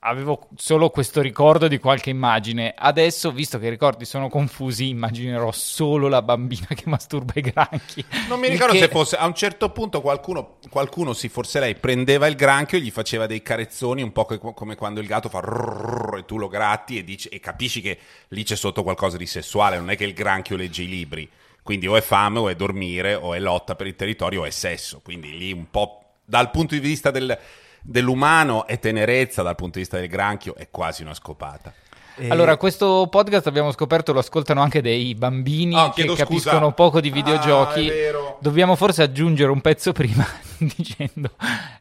avevo 0.03 0.49
solo 0.55 0.89
questo 0.89 1.21
ricordo 1.21 1.67
di 1.67 1.79
qualche 1.79 2.09
immagine. 2.09 2.73
Adesso, 2.75 3.31
visto 3.31 3.57
che 3.57 3.67
i 3.67 3.69
ricordi 3.69 4.05
sono 4.05 4.29
confusi, 4.29 4.89
immaginerò 4.89 5.51
solo 5.51 6.07
la 6.07 6.21
bambina 6.21 6.67
che 6.69 6.83
masturba 6.85 7.33
i 7.35 7.41
granchi. 7.41 8.03
Non 8.27 8.39
mi 8.39 8.49
ricordo 8.49 8.73
che... 8.73 8.79
se 8.79 8.87
fosse 8.89 9.15
a 9.15 9.25
un 9.25 9.33
certo 9.33 9.69
punto 9.69 10.01
qualcuno, 10.01 10.57
qualcuno, 10.69 11.13
sì, 11.13 11.29
forse 11.29 11.59
lei 11.59 11.75
prendeva 11.75 12.27
il 12.27 12.35
granchio 12.35 12.77
e 12.77 12.81
gli 12.81 12.91
faceva 12.91 13.25
dei 13.25 13.41
carezzoni, 13.41 14.01
un 14.01 14.11
po' 14.11 14.25
come 14.25 14.75
quando 14.75 14.99
il 14.99 15.07
gatto 15.07 15.29
fa 15.29 15.39
rrrr, 15.39 16.17
e 16.17 16.25
tu 16.25 16.37
lo 16.37 16.47
gratti 16.47 16.97
e, 16.97 17.03
dici, 17.03 17.29
e 17.29 17.39
capisci 17.39 17.81
che 17.81 17.97
lì 18.29 18.43
c'è 18.43 18.55
sotto 18.55 18.83
qualcosa 18.83 19.17
di 19.17 19.25
sessuale. 19.25 19.77
Non 19.77 19.89
è 19.89 19.95
che 19.95 20.05
il 20.05 20.13
granchio 20.13 20.57
legge 20.57 20.83
i 20.83 20.87
libri. 20.87 21.29
Quindi 21.63 21.87
o 21.87 21.95
è 21.95 22.01
fame 22.01 22.39
o 22.39 22.49
è 22.49 22.55
dormire 22.55 23.15
o 23.15 23.33
è 23.33 23.39
lotta 23.39 23.75
per 23.75 23.87
il 23.87 23.95
territorio 23.95 24.41
o 24.41 24.45
è 24.45 24.49
sesso. 24.49 24.99
Quindi 25.01 25.37
lì 25.37 25.53
un 25.53 25.69
po' 25.71 26.01
dal 26.25 26.51
punto 26.51 26.73
di 26.73 26.81
vista 26.81 27.09
del 27.09 27.37
dell'umano 27.83 28.65
e 28.65 28.79
tenerezza 28.79 29.43
dal 29.43 29.55
punto 29.55 29.73
di 29.73 29.81
vista 29.81 29.99
del 29.99 30.07
granchio 30.07 30.55
è 30.55 30.69
quasi 30.71 31.03
una 31.03 31.13
scopata. 31.13 31.73
E... 32.15 32.29
Allora, 32.29 32.57
questo 32.57 33.07
podcast 33.09 33.47
abbiamo 33.47 33.71
scoperto 33.71 34.13
lo 34.13 34.19
ascoltano 34.19 34.61
anche 34.61 34.81
dei 34.81 35.15
bambini 35.15 35.75
oh, 35.75 35.89
che 35.89 36.05
capiscono 36.13 36.59
scusa. 36.59 36.71
poco 36.71 37.01
di 37.01 37.09
videogiochi. 37.09 37.89
Ah, 37.89 38.35
Dobbiamo 38.39 38.75
forse 38.75 39.01
aggiungere 39.01 39.49
un 39.51 39.61
pezzo 39.61 39.93
prima 39.93 40.23
dicendo, 40.57 41.31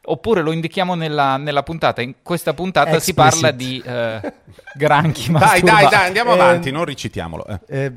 oppure 0.05 0.41
lo 0.41 0.53
indichiamo 0.53 0.95
nella, 0.95 1.37
nella 1.37 1.63
puntata. 1.63 2.01
In 2.01 2.15
questa 2.23 2.55
puntata 2.55 2.97
Explicit. 2.97 3.33
si 3.33 3.41
parla 3.41 3.51
di 3.51 3.83
uh, 3.85 4.33
granchi. 4.75 5.31
dai, 5.33 5.61
dai, 5.61 5.89
dai, 5.89 6.07
andiamo 6.07 6.31
eh, 6.31 6.41
avanti, 6.41 6.71
non 6.71 6.87
recitiamolo. 6.87 7.47
Eh. 7.47 7.61
Eh, 7.67 7.93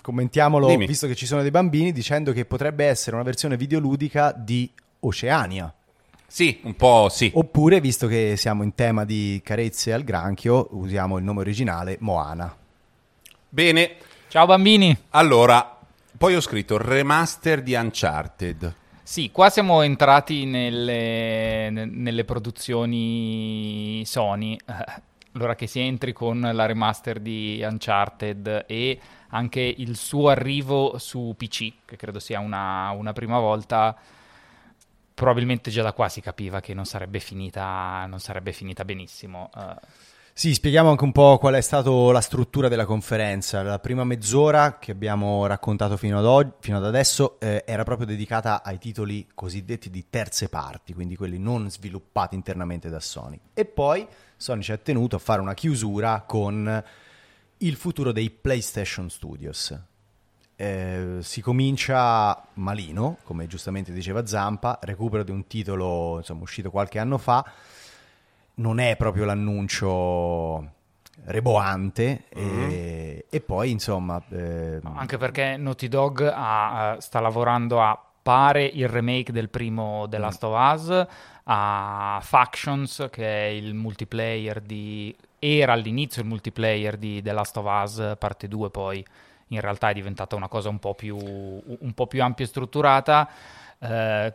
commentiamolo, 0.00 0.68
Dimmi. 0.68 0.86
visto 0.86 1.08
che 1.08 1.16
ci 1.16 1.26
sono 1.26 1.42
dei 1.42 1.50
bambini, 1.50 1.90
dicendo 1.90 2.32
che 2.32 2.44
potrebbe 2.44 2.84
essere 2.84 3.16
una 3.16 3.24
versione 3.24 3.56
videoludica 3.56 4.32
di 4.36 4.70
Oceania. 5.00 5.74
Sì, 6.30 6.60
un 6.62 6.76
po' 6.76 7.08
sì. 7.10 7.28
Oppure, 7.34 7.80
visto 7.80 8.06
che 8.06 8.36
siamo 8.36 8.62
in 8.62 8.76
tema 8.76 9.04
di 9.04 9.40
carezze 9.42 9.92
al 9.92 10.04
granchio, 10.04 10.68
usiamo 10.70 11.18
il 11.18 11.24
nome 11.24 11.40
originale 11.40 11.96
Moana. 11.98 12.56
Bene. 13.48 13.96
Ciao 14.28 14.46
bambini. 14.46 14.96
Allora, 15.10 15.78
poi 16.16 16.36
ho 16.36 16.40
scritto 16.40 16.78
remaster 16.78 17.62
di 17.62 17.74
Uncharted. 17.74 18.74
Sì, 19.02 19.32
qua 19.32 19.50
siamo 19.50 19.82
entrati 19.82 20.44
nelle, 20.44 21.68
nelle 21.68 22.24
produzioni 22.24 24.04
Sony. 24.06 24.56
Allora 25.32 25.56
che 25.56 25.66
si 25.66 25.80
entri 25.80 26.12
con 26.12 26.48
la 26.52 26.64
remaster 26.64 27.18
di 27.18 27.60
Uncharted 27.68 28.66
e 28.68 29.00
anche 29.30 29.60
il 29.60 29.96
suo 29.96 30.28
arrivo 30.28 30.96
su 30.98 31.34
PC, 31.36 31.72
che 31.86 31.96
credo 31.96 32.20
sia 32.20 32.38
una, 32.38 32.90
una 32.90 33.12
prima 33.12 33.40
volta 33.40 33.98
probabilmente 35.20 35.70
già 35.70 35.82
da 35.82 35.92
qua 35.92 36.08
si 36.08 36.22
capiva 36.22 36.60
che 36.60 36.72
non 36.72 36.86
sarebbe 36.86 37.18
finita, 37.18 38.06
non 38.06 38.20
sarebbe 38.20 38.52
finita 38.52 38.86
benissimo. 38.86 39.50
Uh, 39.54 39.74
sì, 40.32 40.54
spieghiamo 40.54 40.88
anche 40.88 41.04
un 41.04 41.12
po' 41.12 41.36
qual 41.36 41.52
è 41.52 41.60
stata 41.60 41.90
la 41.90 42.22
struttura 42.22 42.68
della 42.68 42.86
conferenza. 42.86 43.62
La 43.62 43.78
prima 43.78 44.02
mezz'ora 44.04 44.78
che 44.78 44.92
abbiamo 44.92 45.44
raccontato 45.44 45.98
fino 45.98 46.18
ad, 46.18 46.24
oggi, 46.24 46.52
fino 46.60 46.78
ad 46.78 46.86
adesso 46.86 47.38
eh, 47.38 47.64
era 47.66 47.82
proprio 47.84 48.06
dedicata 48.06 48.62
ai 48.62 48.78
titoli 48.78 49.28
cosiddetti 49.34 49.90
di 49.90 50.06
terze 50.08 50.48
parti, 50.48 50.94
quindi 50.94 51.16
quelli 51.16 51.38
non 51.38 51.70
sviluppati 51.70 52.34
internamente 52.34 52.88
da 52.88 53.00
Sony. 53.00 53.38
E 53.52 53.66
poi 53.66 54.06
Sony 54.38 54.62
ci 54.62 54.72
ha 54.72 54.78
tenuto 54.78 55.16
a 55.16 55.18
fare 55.18 55.42
una 55.42 55.52
chiusura 55.52 56.24
con 56.26 56.82
il 57.58 57.76
futuro 57.76 58.10
dei 58.10 58.30
PlayStation 58.30 59.10
Studios, 59.10 59.78
eh, 60.60 61.16
si 61.20 61.40
comincia 61.40 62.38
malino, 62.54 63.16
come 63.24 63.46
giustamente 63.46 63.92
diceva 63.92 64.26
Zampa, 64.26 64.78
recupero 64.82 65.22
di 65.22 65.30
un 65.30 65.46
titolo 65.46 66.18
insomma, 66.18 66.42
uscito 66.42 66.70
qualche 66.70 66.98
anno 66.98 67.16
fa, 67.16 67.42
non 68.56 68.78
è 68.78 68.94
proprio 68.96 69.24
l'annuncio 69.24 70.72
reboante 71.24 72.24
mm-hmm. 72.38 72.70
e, 72.70 73.24
e, 73.30 73.40
poi 73.40 73.70
insomma... 73.70 74.22
Eh... 74.28 74.80
anche 74.82 75.16
perché 75.16 75.56
Naughty 75.56 75.88
Dog 75.88 76.30
ha, 76.30 76.96
sta 77.00 77.20
lavorando 77.20 77.80
a 77.80 77.98
pare 78.22 78.64
il 78.64 78.86
remake 78.86 79.32
del 79.32 79.48
primo 79.48 80.06
The 80.10 80.18
mm. 80.18 80.20
Last 80.20 80.44
of 80.44 80.74
Us, 80.74 81.06
a 81.44 82.18
Factions 82.22 83.08
che 83.10 83.24
è 83.24 83.46
il 83.46 83.72
multiplayer 83.72 84.60
di... 84.60 85.16
era 85.38 85.72
all'inizio 85.72 86.20
il 86.20 86.28
multiplayer 86.28 86.98
di 86.98 87.22
The 87.22 87.32
Last 87.32 87.56
of 87.56 87.64
Us 87.64 88.14
parte 88.18 88.46
2 88.46 88.68
poi 88.68 89.02
in 89.50 89.60
realtà 89.60 89.90
è 89.90 89.94
diventata 89.94 90.36
una 90.36 90.48
cosa 90.48 90.68
un 90.68 90.78
po' 90.78 90.94
più, 90.94 91.16
un 91.16 91.92
po 91.94 92.06
più 92.06 92.22
ampia 92.22 92.44
e 92.44 92.48
strutturata. 92.48 93.28
Eh, 93.78 94.34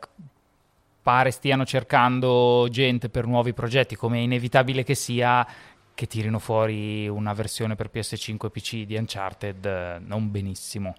pare 1.02 1.30
stiano 1.30 1.66
cercando 1.66 2.68
gente 2.72 3.10
per 3.10 3.28
nuovi 3.28 3.54
progetti, 3.54 3.96
come 3.96 4.18
è 4.18 4.22
inevitabile 4.22 4.84
che 4.84 4.96
sia, 4.96 5.46
che 5.94 6.08
tirino 6.08 6.40
fuori 6.40 7.08
una 7.08 7.34
versione 7.34 7.76
per 7.76 7.92
PS5 7.94 8.46
e 8.46 8.50
PC 8.50 8.86
di 8.86 8.96
Uncharted 8.96 9.66
eh, 9.66 10.00
non 10.00 10.32
benissimo. 10.32 10.96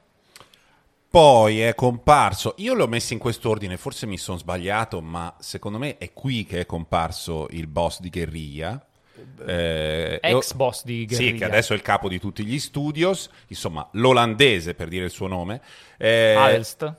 Poi 1.09 1.61
è 1.61 1.75
comparso, 1.75 2.55
io 2.59 2.75
l'ho 2.75 2.87
messo 2.87 3.15
in 3.15 3.19
quest'ordine, 3.19 3.77
forse 3.77 4.07
mi 4.07 4.19
sono 4.19 4.39
sbagliato, 4.39 5.01
ma 5.01 5.35
secondo 5.39 5.79
me 5.79 5.99
è 5.99 6.13
qui 6.13 6.45
che 6.45 6.61
è 6.61 6.67
comparso 6.67 7.47
il 7.51 7.67
boss 7.67 8.01
di 8.01 8.11
Guerriglia 8.11 8.87
eh, 9.47 10.19
ex 10.23 10.53
boss 10.53 10.85
di 10.85 11.07
Guerriglia. 11.07 11.31
Sì, 11.33 11.39
che 11.39 11.45
adesso 11.45 11.73
è 11.73 11.77
il 11.77 11.83
capo 11.83 12.09
di 12.09 12.19
tutti 12.19 12.45
gli 12.45 12.59
studios, 12.59 13.29
insomma, 13.49 13.87
l'olandese 13.93 14.75
per 14.75 14.89
dire 14.89 15.05
il 15.05 15.11
suo 15.11 15.27
nome. 15.27 15.61
Eh, 15.97 16.35
Alst. 16.35 16.95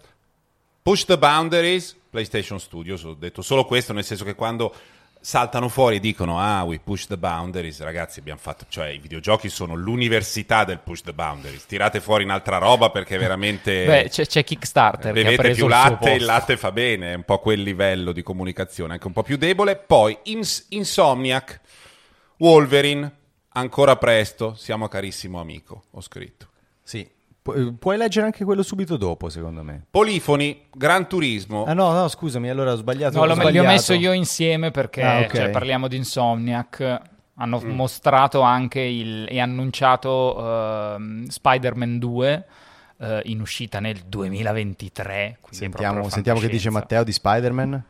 Push 0.82 1.06
the 1.06 1.18
boundaries, 1.18 1.98
PlayStation 2.10 2.60
Studios, 2.60 3.04
ho 3.04 3.14
detto 3.14 3.42
solo 3.42 3.66
questo, 3.66 3.94
nel 3.94 4.06
senso 4.06 4.24
che 4.24 4.36
quando 4.36 4.74
saltano 5.20 5.68
fuori 5.68 5.98
e 5.98 6.00
dicono 6.00 6.40
ah 6.40 6.64
we 6.64 6.80
push 6.80 7.06
the 7.06 7.18
boundaries 7.18 7.82
ragazzi 7.82 8.20
abbiamo 8.20 8.40
fatto 8.42 8.66
cioè 8.70 8.88
i 8.88 8.98
videogiochi 8.98 9.50
sono 9.50 9.76
l'università 9.76 10.64
del 10.64 10.80
push 10.80 11.02
the 11.02 11.12
boundaries 11.12 11.66
tirate 11.66 12.00
fuori 12.00 12.24
un'altra 12.24 12.60
roba 12.60 12.92
perché 12.92 13.18
veramente 13.18 13.84
beh 13.86 14.10
c'è, 14.10 14.26
c'è 14.26 14.44
Kickstarter 14.44 15.12
bevete 15.12 15.52
più 15.52 15.68
latte 15.68 16.12
il 16.12 16.24
latte 16.24 16.56
fa 16.56 16.72
bene 16.72 17.12
è 17.12 17.16
un 17.16 17.24
po' 17.24 17.40
quel 17.40 17.62
livello 17.62 18.12
di 18.12 18.24
comunicazione 18.24 18.94
anche 18.94 19.08
un 19.08 19.14
po' 19.14 19.24
più 19.24 19.38
debole 19.38 19.76
poi 19.76 20.18
Ins- 20.24 20.68
Insomniac 20.70 21.60
Wolverine, 22.38 23.12
ancora 23.50 23.96
presto, 23.96 24.54
siamo 24.56 24.88
carissimo 24.88 25.40
amico, 25.40 25.84
ho 25.92 26.02
scritto. 26.02 26.48
Sì, 26.84 27.10
Pu- 27.48 27.54
eh, 27.54 27.74
puoi 27.74 27.98
leggere 27.98 28.26
anche 28.26 28.44
quello 28.44 28.62
subito 28.62 28.98
dopo, 28.98 29.30
secondo 29.30 29.64
me. 29.64 29.86
Polifoni, 29.90 30.66
Gran 30.74 31.08
Turismo. 31.08 31.64
Ah 31.64 31.74
no, 31.74 31.92
no, 31.94 32.08
scusami, 32.10 32.50
allora 32.50 32.74
ho 32.74 32.76
sbagliato. 32.76 33.18
No, 33.18 33.32
ho 33.32 33.34
sbagliato. 33.34 33.68
messo 33.68 33.94
io 33.94 34.12
insieme 34.12 34.70
perché 34.72 35.02
ah, 35.02 35.20
okay. 35.20 35.42
cioè, 35.42 35.50
parliamo 35.50 35.88
di 35.88 35.96
Insomniac. 35.96 37.02
Hanno 37.40 37.62
mm. 37.64 37.70
mostrato 37.70 38.42
anche 38.42 38.82
il, 38.82 39.28
e 39.30 39.40
annunciato 39.40 40.38
uh, 40.38 41.26
Spider-Man 41.28 42.00
2 42.00 42.46
uh, 42.98 43.06
in 43.24 43.42
uscita 43.42 43.80
nel 43.80 44.00
2023. 44.08 45.38
Sentiamo, 45.52 46.10
sentiamo 46.10 46.40
che 46.40 46.50
dice 46.50 46.70
Matteo 46.70 47.04
di 47.04 47.12
Spider-Man. 47.12 47.84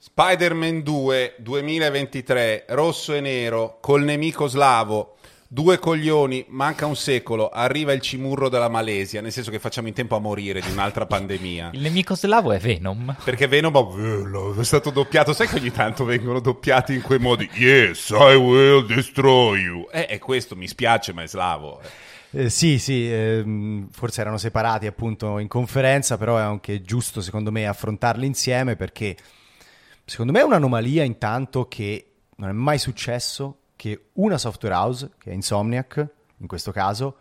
Spider-Man 0.00 0.82
2 0.82 1.34
2023, 1.38 2.66
rosso 2.68 3.14
e 3.14 3.20
nero, 3.20 3.78
col 3.80 4.04
nemico 4.04 4.46
slavo. 4.46 5.16
Due 5.48 5.80
coglioni, 5.80 6.44
manca 6.50 6.86
un 6.86 6.94
secolo, 6.94 7.48
arriva 7.48 7.92
il 7.92 8.00
cimurro 8.00 8.48
della 8.48 8.68
Malesia, 8.68 9.20
nel 9.20 9.32
senso 9.32 9.50
che 9.50 9.58
facciamo 9.58 9.88
in 9.88 9.94
tempo 9.94 10.14
a 10.14 10.20
morire 10.20 10.60
di 10.60 10.70
un'altra 10.70 11.04
pandemia. 11.06 11.70
Il 11.72 11.80
nemico 11.80 12.14
slavo 12.14 12.52
è 12.52 12.60
Venom. 12.60 13.16
Perché 13.24 13.48
Venom 13.48 14.56
è 14.56 14.62
stato 14.62 14.90
doppiato, 14.90 15.32
sai 15.32 15.48
che 15.48 15.56
ogni 15.56 15.72
tanto 15.72 16.04
vengono 16.04 16.38
doppiati 16.38 16.94
in 16.94 17.02
quei 17.02 17.18
modi? 17.18 17.50
Yes, 17.54 18.10
I 18.10 18.36
will 18.36 18.86
destroy 18.86 19.58
you. 19.62 19.88
Eh, 19.90 20.06
è 20.06 20.18
questo, 20.18 20.54
mi 20.54 20.68
spiace, 20.68 21.12
ma 21.12 21.24
è 21.24 21.26
slavo. 21.26 21.80
Eh, 22.30 22.50
sì, 22.50 22.78
sì, 22.78 23.12
ehm, 23.12 23.88
forse 23.90 24.20
erano 24.20 24.38
separati 24.38 24.86
appunto 24.86 25.40
in 25.40 25.48
conferenza, 25.48 26.16
però 26.16 26.36
è 26.36 26.42
anche 26.42 26.82
giusto 26.82 27.20
secondo 27.20 27.50
me 27.50 27.66
affrontarli 27.66 28.26
insieme 28.26 28.76
perché 28.76 29.16
Secondo 30.08 30.32
me 30.32 30.40
è 30.40 30.42
un'anomalia 30.42 31.04
intanto 31.04 31.68
che 31.68 32.12
non 32.36 32.48
è 32.48 32.52
mai 32.52 32.78
successo 32.78 33.58
che 33.76 34.06
una 34.14 34.38
software 34.38 34.74
house, 34.74 35.10
che 35.18 35.30
è 35.30 35.34
Insomniac 35.34 36.08
in 36.38 36.46
questo 36.46 36.72
caso, 36.72 37.14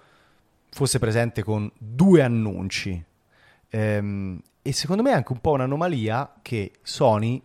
fosse 0.70 0.98
presente 0.98 1.44
con 1.44 1.70
due 1.78 2.22
annunci. 2.22 3.04
Ehm, 3.72 4.42
e 4.62 4.72
secondo 4.72 5.04
me 5.04 5.12
è 5.12 5.16
anche 5.16 5.34
un 5.34 5.42
po' 5.42 5.52
un'anomalia 5.52 6.36
che 6.42 6.76
Sony 6.82 7.42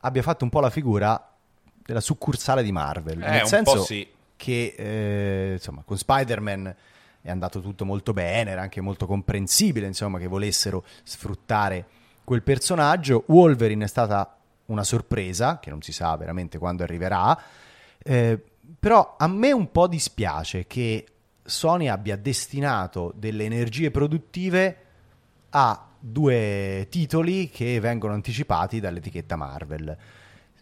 abbia 0.00 0.22
fatto 0.22 0.42
un 0.42 0.50
po' 0.50 0.58
la 0.58 0.70
figura 0.70 1.32
della 1.72 2.00
succursale 2.00 2.64
di 2.64 2.72
Marvel. 2.72 3.22
Eh, 3.22 3.30
nel 3.30 3.46
senso 3.46 3.84
sì. 3.84 4.04
che 4.34 4.74
eh, 4.76 5.52
insomma, 5.52 5.82
con 5.84 5.96
Spider-Man 5.96 6.74
è 7.20 7.30
andato 7.30 7.60
tutto 7.60 7.84
molto 7.84 8.12
bene, 8.12 8.50
era 8.50 8.62
anche 8.62 8.80
molto 8.80 9.06
comprensibile 9.06 9.86
insomma, 9.86 10.18
che 10.18 10.26
volessero 10.26 10.84
sfruttare 11.04 11.86
quel 12.24 12.42
personaggio. 12.42 13.22
Wolverine 13.28 13.84
è 13.84 13.88
stata 13.88 14.34
una 14.70 14.84
sorpresa, 14.84 15.58
che 15.58 15.70
non 15.70 15.82
si 15.82 15.92
sa 15.92 16.16
veramente 16.16 16.58
quando 16.58 16.82
arriverà, 16.82 17.38
eh, 18.02 18.42
però 18.78 19.16
a 19.18 19.26
me 19.26 19.52
un 19.52 19.70
po' 19.70 19.86
dispiace 19.86 20.66
che 20.66 21.04
Sony 21.42 21.88
abbia 21.88 22.16
destinato 22.16 23.12
delle 23.16 23.44
energie 23.44 23.90
produttive 23.90 24.76
a 25.50 25.86
due 25.98 26.86
titoli 26.88 27.50
che 27.50 27.80
vengono 27.80 28.14
anticipati 28.14 28.80
dall'etichetta 28.80 29.36
Marvel. 29.36 29.96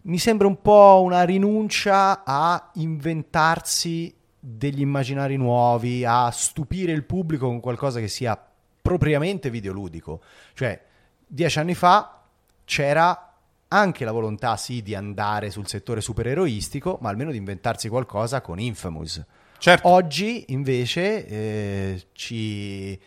Mi 0.03 0.19
sembra 0.19 0.47
un 0.47 0.61
po' 0.63 1.03
una 1.05 1.23
rinuncia 1.25 2.25
a 2.25 2.71
inventarsi 2.75 4.15
degli 4.41 4.81
immaginari 4.81 5.37
nuovi, 5.37 6.05
a 6.05 6.31
stupire 6.31 6.93
il 6.93 7.05
pubblico 7.05 7.47
con 7.47 7.61
qualcosa 7.61 8.01
che 8.01 8.09
sia 8.09 8.41
propriamente 8.81 9.51
videoludico. 9.51 10.23
Cioè, 10.55 10.81
dieci 11.27 11.59
anni 11.59 11.75
fa 11.75 12.23
c'era 12.65 13.28
anche 13.69 14.05
la 14.05 14.13
volontà, 14.13 14.57
sì, 14.57 14.83
di 14.83 14.95
andare 14.95 15.51
sul 15.51 15.67
settore 15.67 16.01
supereroistico, 16.01 16.99
ma 17.01 17.09
almeno 17.09 17.31
di 17.31 17.37
inventarsi 17.37 17.89
qualcosa 17.89 18.41
con 18.41 18.59
Infamous. 18.59 19.25
Certo. 19.59 19.89
Oggi, 19.89 20.45
invece, 20.49 21.27
eh, 21.27 22.07
ci... 22.13 22.99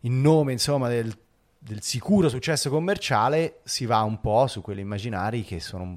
in 0.00 0.20
nome, 0.20 0.52
insomma, 0.52 0.88
del 0.88 1.16
del 1.58 1.82
sicuro 1.82 2.28
successo 2.28 2.70
commerciale 2.70 3.58
si 3.64 3.84
va 3.84 4.02
un 4.02 4.20
po' 4.20 4.46
su 4.46 4.62
quelli 4.62 4.80
immaginari 4.80 5.42
che 5.42 5.60
sono 5.60 5.82
un 5.82 5.96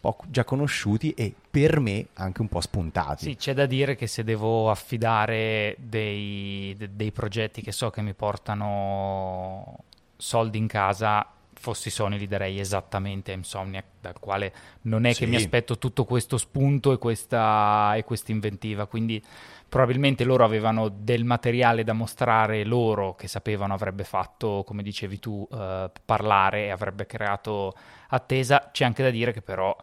po' 0.00 0.18
già 0.26 0.44
conosciuti 0.44 1.12
e 1.12 1.32
per 1.50 1.80
me 1.80 2.08
anche 2.14 2.42
un 2.42 2.48
po' 2.48 2.60
spuntati. 2.60 3.24
Sì, 3.24 3.36
c'è 3.36 3.54
da 3.54 3.64
dire 3.64 3.94
che 3.94 4.06
se 4.06 4.24
devo 4.24 4.70
affidare 4.70 5.76
dei, 5.78 6.76
dei 6.90 7.12
progetti 7.12 7.62
che 7.62 7.72
so 7.72 7.90
che 7.90 8.02
mi 8.02 8.12
portano 8.12 9.78
soldi 10.16 10.58
in 10.58 10.66
casa, 10.66 11.26
fossi 11.58 11.90
Sony 11.90 12.18
li 12.18 12.26
darei 12.26 12.58
esattamente 12.60 13.32
a 13.32 13.34
Insomniac, 13.34 13.84
dal 14.00 14.18
quale 14.18 14.52
non 14.82 15.04
è 15.04 15.12
sì. 15.12 15.20
che 15.20 15.26
mi 15.26 15.36
aspetto 15.36 15.78
tutto 15.78 16.04
questo 16.04 16.36
spunto 16.36 16.92
e 16.92 16.98
questa, 16.98 17.94
e 17.96 18.04
questa 18.04 18.32
inventiva, 18.32 18.86
quindi 18.86 19.22
probabilmente 19.68 20.24
loro 20.24 20.44
avevano 20.44 20.88
del 20.88 21.24
materiale 21.24 21.84
da 21.84 21.92
mostrare 21.92 22.64
loro 22.64 23.14
che 23.14 23.28
sapevano 23.28 23.74
avrebbe 23.74 24.04
fatto, 24.04 24.62
come 24.64 24.82
dicevi 24.82 25.18
tu, 25.18 25.46
eh, 25.50 25.90
parlare 26.04 26.66
e 26.66 26.70
avrebbe 26.70 27.06
creato 27.06 27.74
attesa. 28.08 28.70
C'è 28.72 28.84
anche 28.84 29.02
da 29.02 29.10
dire 29.10 29.32
che 29.32 29.42
però, 29.42 29.76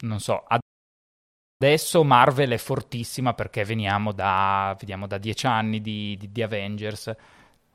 non 0.00 0.20
so, 0.20 0.44
adesso 1.58 2.04
Marvel 2.04 2.50
è 2.50 2.58
fortissima 2.58 3.34
perché 3.34 3.64
veniamo 3.64 4.12
da, 4.12 4.74
vediamo, 4.78 5.06
da 5.06 5.18
dieci 5.18 5.46
anni 5.46 5.80
di, 5.80 6.16
di, 6.16 6.32
di 6.32 6.42
Avengers, 6.42 7.14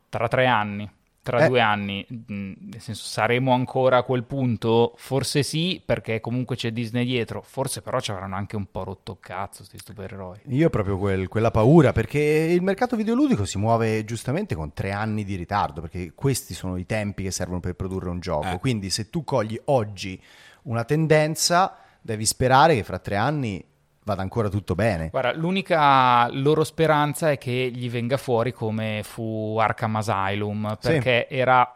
tra 0.09 0.27
tre 0.27 0.47
anni 0.47 0.89
tra 1.23 1.45
eh. 1.45 1.47
due 1.47 1.59
anni, 1.59 2.05
mm, 2.11 2.53
nel 2.71 2.81
senso 2.81 3.03
saremo 3.05 3.53
ancora 3.53 3.97
a 3.97 4.03
quel 4.03 4.23
punto? 4.23 4.93
Forse 4.97 5.43
sì, 5.43 5.81
perché 5.83 6.19
comunque 6.19 6.55
c'è 6.55 6.71
Disney 6.71 7.05
dietro, 7.05 7.41
forse 7.41 7.81
però 7.81 7.99
ci 7.99 8.11
avranno 8.11 8.35
anche 8.35 8.55
un 8.55 8.65
po' 8.71 8.83
rotto 8.83 9.17
cazzo 9.19 9.57
questi 9.59 9.77
supereroi. 9.83 10.39
Io 10.47 10.67
ho 10.67 10.69
proprio 10.69 10.97
quel, 10.97 11.27
quella 11.27 11.51
paura, 11.51 11.91
perché 11.91 12.19
il 12.19 12.61
mercato 12.63 12.95
videoludico 12.95 13.45
si 13.45 13.57
muove 13.57 14.03
giustamente 14.03 14.55
con 14.55 14.73
tre 14.73 14.91
anni 14.91 15.23
di 15.23 15.35
ritardo, 15.35 15.81
perché 15.81 16.13
questi 16.13 16.53
sono 16.53 16.77
i 16.77 16.85
tempi 16.85 17.23
che 17.23 17.31
servono 17.31 17.59
per 17.59 17.75
produrre 17.75 18.09
un 18.09 18.19
gioco, 18.19 18.55
eh. 18.55 18.59
quindi 18.59 18.89
se 18.89 19.09
tu 19.09 19.23
cogli 19.23 19.59
oggi 19.65 20.19
una 20.63 20.83
tendenza, 20.83 21.77
devi 22.01 22.25
sperare 22.25 22.75
che 22.75 22.83
fra 22.83 22.97
tre 22.97 23.15
anni 23.15 23.63
vada 24.03 24.21
ancora 24.21 24.49
tutto 24.49 24.75
bene. 24.75 25.09
Guarda, 25.09 25.33
l'unica 25.33 26.27
loro 26.31 26.63
speranza 26.63 27.31
è 27.31 27.37
che 27.37 27.71
gli 27.73 27.89
venga 27.89 28.17
fuori 28.17 28.51
come 28.51 29.01
fu 29.03 29.57
Arkham 29.59 29.95
Asylum, 29.97 30.77
perché 30.81 31.27
sì. 31.29 31.35
era 31.35 31.75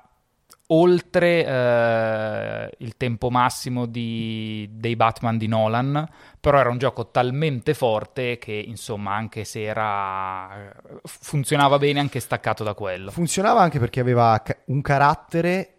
oltre 0.67 1.45
eh, 1.45 2.69
il 2.79 2.97
tempo 2.97 3.29
massimo 3.29 3.85
di, 3.85 4.67
dei 4.71 4.95
Batman 4.95 5.37
di 5.37 5.47
Nolan, 5.47 6.07
però 6.39 6.59
era 6.59 6.69
un 6.69 6.77
gioco 6.77 7.09
talmente 7.11 7.73
forte 7.73 8.37
che 8.37 8.53
insomma 8.53 9.13
anche 9.13 9.43
se 9.43 9.63
era 9.63 10.71
funzionava 11.03 11.77
bene 11.77 11.99
anche 11.99 12.19
staccato 12.19 12.63
da 12.63 12.73
quello. 12.73 13.11
Funzionava 13.11 13.61
anche 13.61 13.79
perché 13.79 13.99
aveva 13.99 14.41
un 14.65 14.81
carattere 14.81 15.74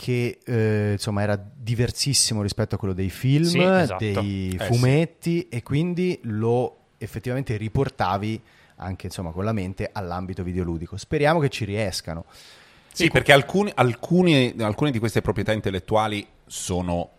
che 0.00 0.38
eh, 0.46 0.92
insomma 0.92 1.20
era 1.20 1.36
diversissimo 1.36 2.40
rispetto 2.40 2.74
a 2.74 2.78
quello 2.78 2.94
dei 2.94 3.10
film, 3.10 3.44
sì, 3.44 3.60
esatto. 3.60 4.02
dei 4.02 4.56
eh, 4.58 4.64
fumetti 4.64 5.40
sì. 5.40 5.48
e 5.50 5.62
quindi 5.62 6.18
lo 6.22 6.76
effettivamente 6.96 7.58
riportavi 7.58 8.40
anche 8.76 9.06
insomma 9.08 9.30
con 9.30 9.44
la 9.44 9.52
mente 9.52 9.90
all'ambito 9.92 10.42
videoludico. 10.42 10.96
Speriamo 10.96 11.38
che 11.38 11.50
ci 11.50 11.66
riescano. 11.66 12.24
Sì, 12.30 13.04
sì 13.04 13.10
perché 13.10 13.32
alcuni, 13.32 13.70
alcuni, 13.74 14.54
alcune 14.60 14.90
di 14.90 14.98
queste 14.98 15.20
proprietà 15.20 15.52
intellettuali 15.52 16.26
sono 16.46 17.10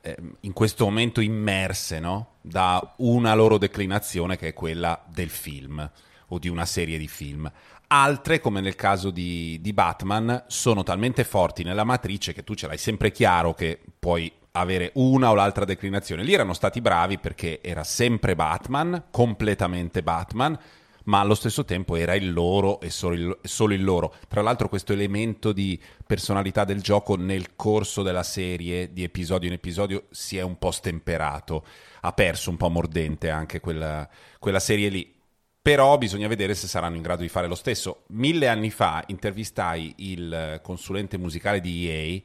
eh, 0.00 0.16
in 0.40 0.54
questo 0.54 0.86
momento 0.86 1.20
immerse 1.20 2.00
no? 2.00 2.36
da 2.40 2.94
una 2.96 3.34
loro 3.34 3.58
declinazione 3.58 4.38
che 4.38 4.48
è 4.48 4.52
quella 4.54 5.04
del 5.12 5.28
film 5.28 5.90
o 6.28 6.38
di 6.38 6.48
una 6.48 6.64
serie 6.64 6.96
di 6.96 7.06
film. 7.06 7.52
Altre, 7.94 8.40
come 8.40 8.62
nel 8.62 8.74
caso 8.74 9.10
di, 9.10 9.58
di 9.60 9.74
Batman, 9.74 10.44
sono 10.46 10.82
talmente 10.82 11.24
forti 11.24 11.62
nella 11.62 11.84
matrice 11.84 12.32
che 12.32 12.42
tu 12.42 12.54
ce 12.54 12.66
l'hai 12.66 12.78
sempre 12.78 13.12
chiaro 13.12 13.52
che 13.52 13.78
puoi 13.98 14.32
avere 14.52 14.92
una 14.94 15.28
o 15.28 15.34
l'altra 15.34 15.66
declinazione. 15.66 16.22
Lì 16.22 16.32
erano 16.32 16.54
stati 16.54 16.80
bravi 16.80 17.18
perché 17.18 17.60
era 17.60 17.84
sempre 17.84 18.34
Batman, 18.34 19.08
completamente 19.10 20.02
Batman, 20.02 20.58
ma 21.04 21.20
allo 21.20 21.34
stesso 21.34 21.66
tempo 21.66 21.94
era 21.94 22.14
il 22.14 22.32
loro 22.32 22.80
e 22.80 22.88
solo 22.88 23.14
il, 23.14 23.38
solo 23.42 23.74
il, 23.74 23.84
loro. 23.84 24.14
Tra 24.26 24.40
l'altro 24.40 24.70
questo 24.70 24.94
elemento 24.94 25.52
di 25.52 25.78
personalità 26.06 26.64
del 26.64 26.80
gioco 26.80 27.16
nel 27.16 27.56
corso 27.56 28.02
della 28.02 28.22
serie, 28.22 28.94
di 28.94 29.02
episodio 29.02 29.48
in 29.48 29.54
episodio, 29.54 30.04
si 30.08 30.38
è 30.38 30.40
un 30.40 30.56
po' 30.56 30.70
stemperato, 30.70 31.66
ha 32.00 32.12
perso 32.14 32.48
un 32.48 32.56
po' 32.56 32.70
mordente 32.70 33.28
anche 33.28 33.60
quella, 33.60 34.08
quella 34.38 34.60
serie 34.60 34.88
lì 34.88 35.20
però 35.62 35.96
bisogna 35.96 36.26
vedere 36.26 36.56
se 36.56 36.66
saranno 36.66 36.96
in 36.96 37.02
grado 37.02 37.22
di 37.22 37.28
fare 37.28 37.46
lo 37.46 37.54
stesso. 37.54 38.02
Mille 38.08 38.48
anni 38.48 38.70
fa 38.70 39.04
intervistai 39.06 39.94
il 39.98 40.58
consulente 40.60 41.16
musicale 41.16 41.60
di 41.60 41.88
EA 41.88 42.20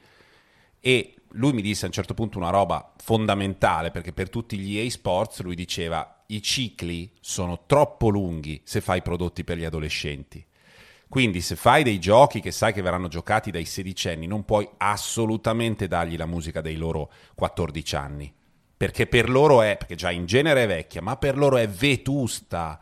e 0.79 1.13
lui 1.31 1.53
mi 1.53 1.61
disse 1.61 1.85
a 1.85 1.87
un 1.87 1.93
certo 1.93 2.15
punto 2.15 2.39
una 2.39 2.49
roba 2.49 2.93
fondamentale 2.97 3.91
perché 3.91 4.11
per 4.11 4.31
tutti 4.31 4.57
gli 4.57 4.79
EA 4.79 4.89
Sports 4.89 5.41
lui 5.41 5.53
diceva 5.53 6.23
i 6.27 6.41
cicli 6.41 7.11
sono 7.19 7.63
troppo 7.67 8.09
lunghi 8.09 8.61
se 8.63 8.81
fai 8.81 9.03
prodotti 9.03 9.43
per 9.43 9.57
gli 9.57 9.65
adolescenti. 9.65 10.43
Quindi 11.07 11.39
se 11.41 11.55
fai 11.55 11.83
dei 11.83 11.99
giochi 11.99 12.41
che 12.41 12.51
sai 12.51 12.73
che 12.73 12.81
verranno 12.81 13.07
giocati 13.07 13.51
dai 13.51 13.65
sedicenni 13.65 14.25
non 14.25 14.45
puoi 14.45 14.67
assolutamente 14.77 15.87
dargli 15.87 16.17
la 16.17 16.25
musica 16.25 16.59
dei 16.59 16.75
loro 16.75 17.11
14 17.35 17.95
anni. 17.95 18.33
Perché 18.75 19.05
per 19.05 19.29
loro 19.29 19.61
è, 19.61 19.77
perché 19.77 19.95
già 19.95 20.11
in 20.11 20.25
genere 20.25 20.63
è 20.63 20.67
vecchia, 20.67 21.01
ma 21.01 21.17
per 21.17 21.37
loro 21.37 21.57
è 21.57 21.67
vetusta 21.67 22.79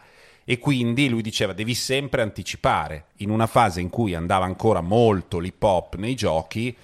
e 0.48 0.60
quindi 0.60 1.10
lui 1.10 1.24
diceva 1.24 1.54
devi 1.54 1.74
sempre 1.74 2.22
anticipare. 2.22 3.08
In 3.18 3.32
una 3.32 3.48
fase 3.48 3.82
in 3.82 3.90
cui 3.90 4.14
andava 4.14 4.46
ancora 4.46 4.80
molto 4.80 5.40
l'hip 5.40 5.62
hop 5.62 5.96
nei 5.96 6.16
giochi, 6.16 6.76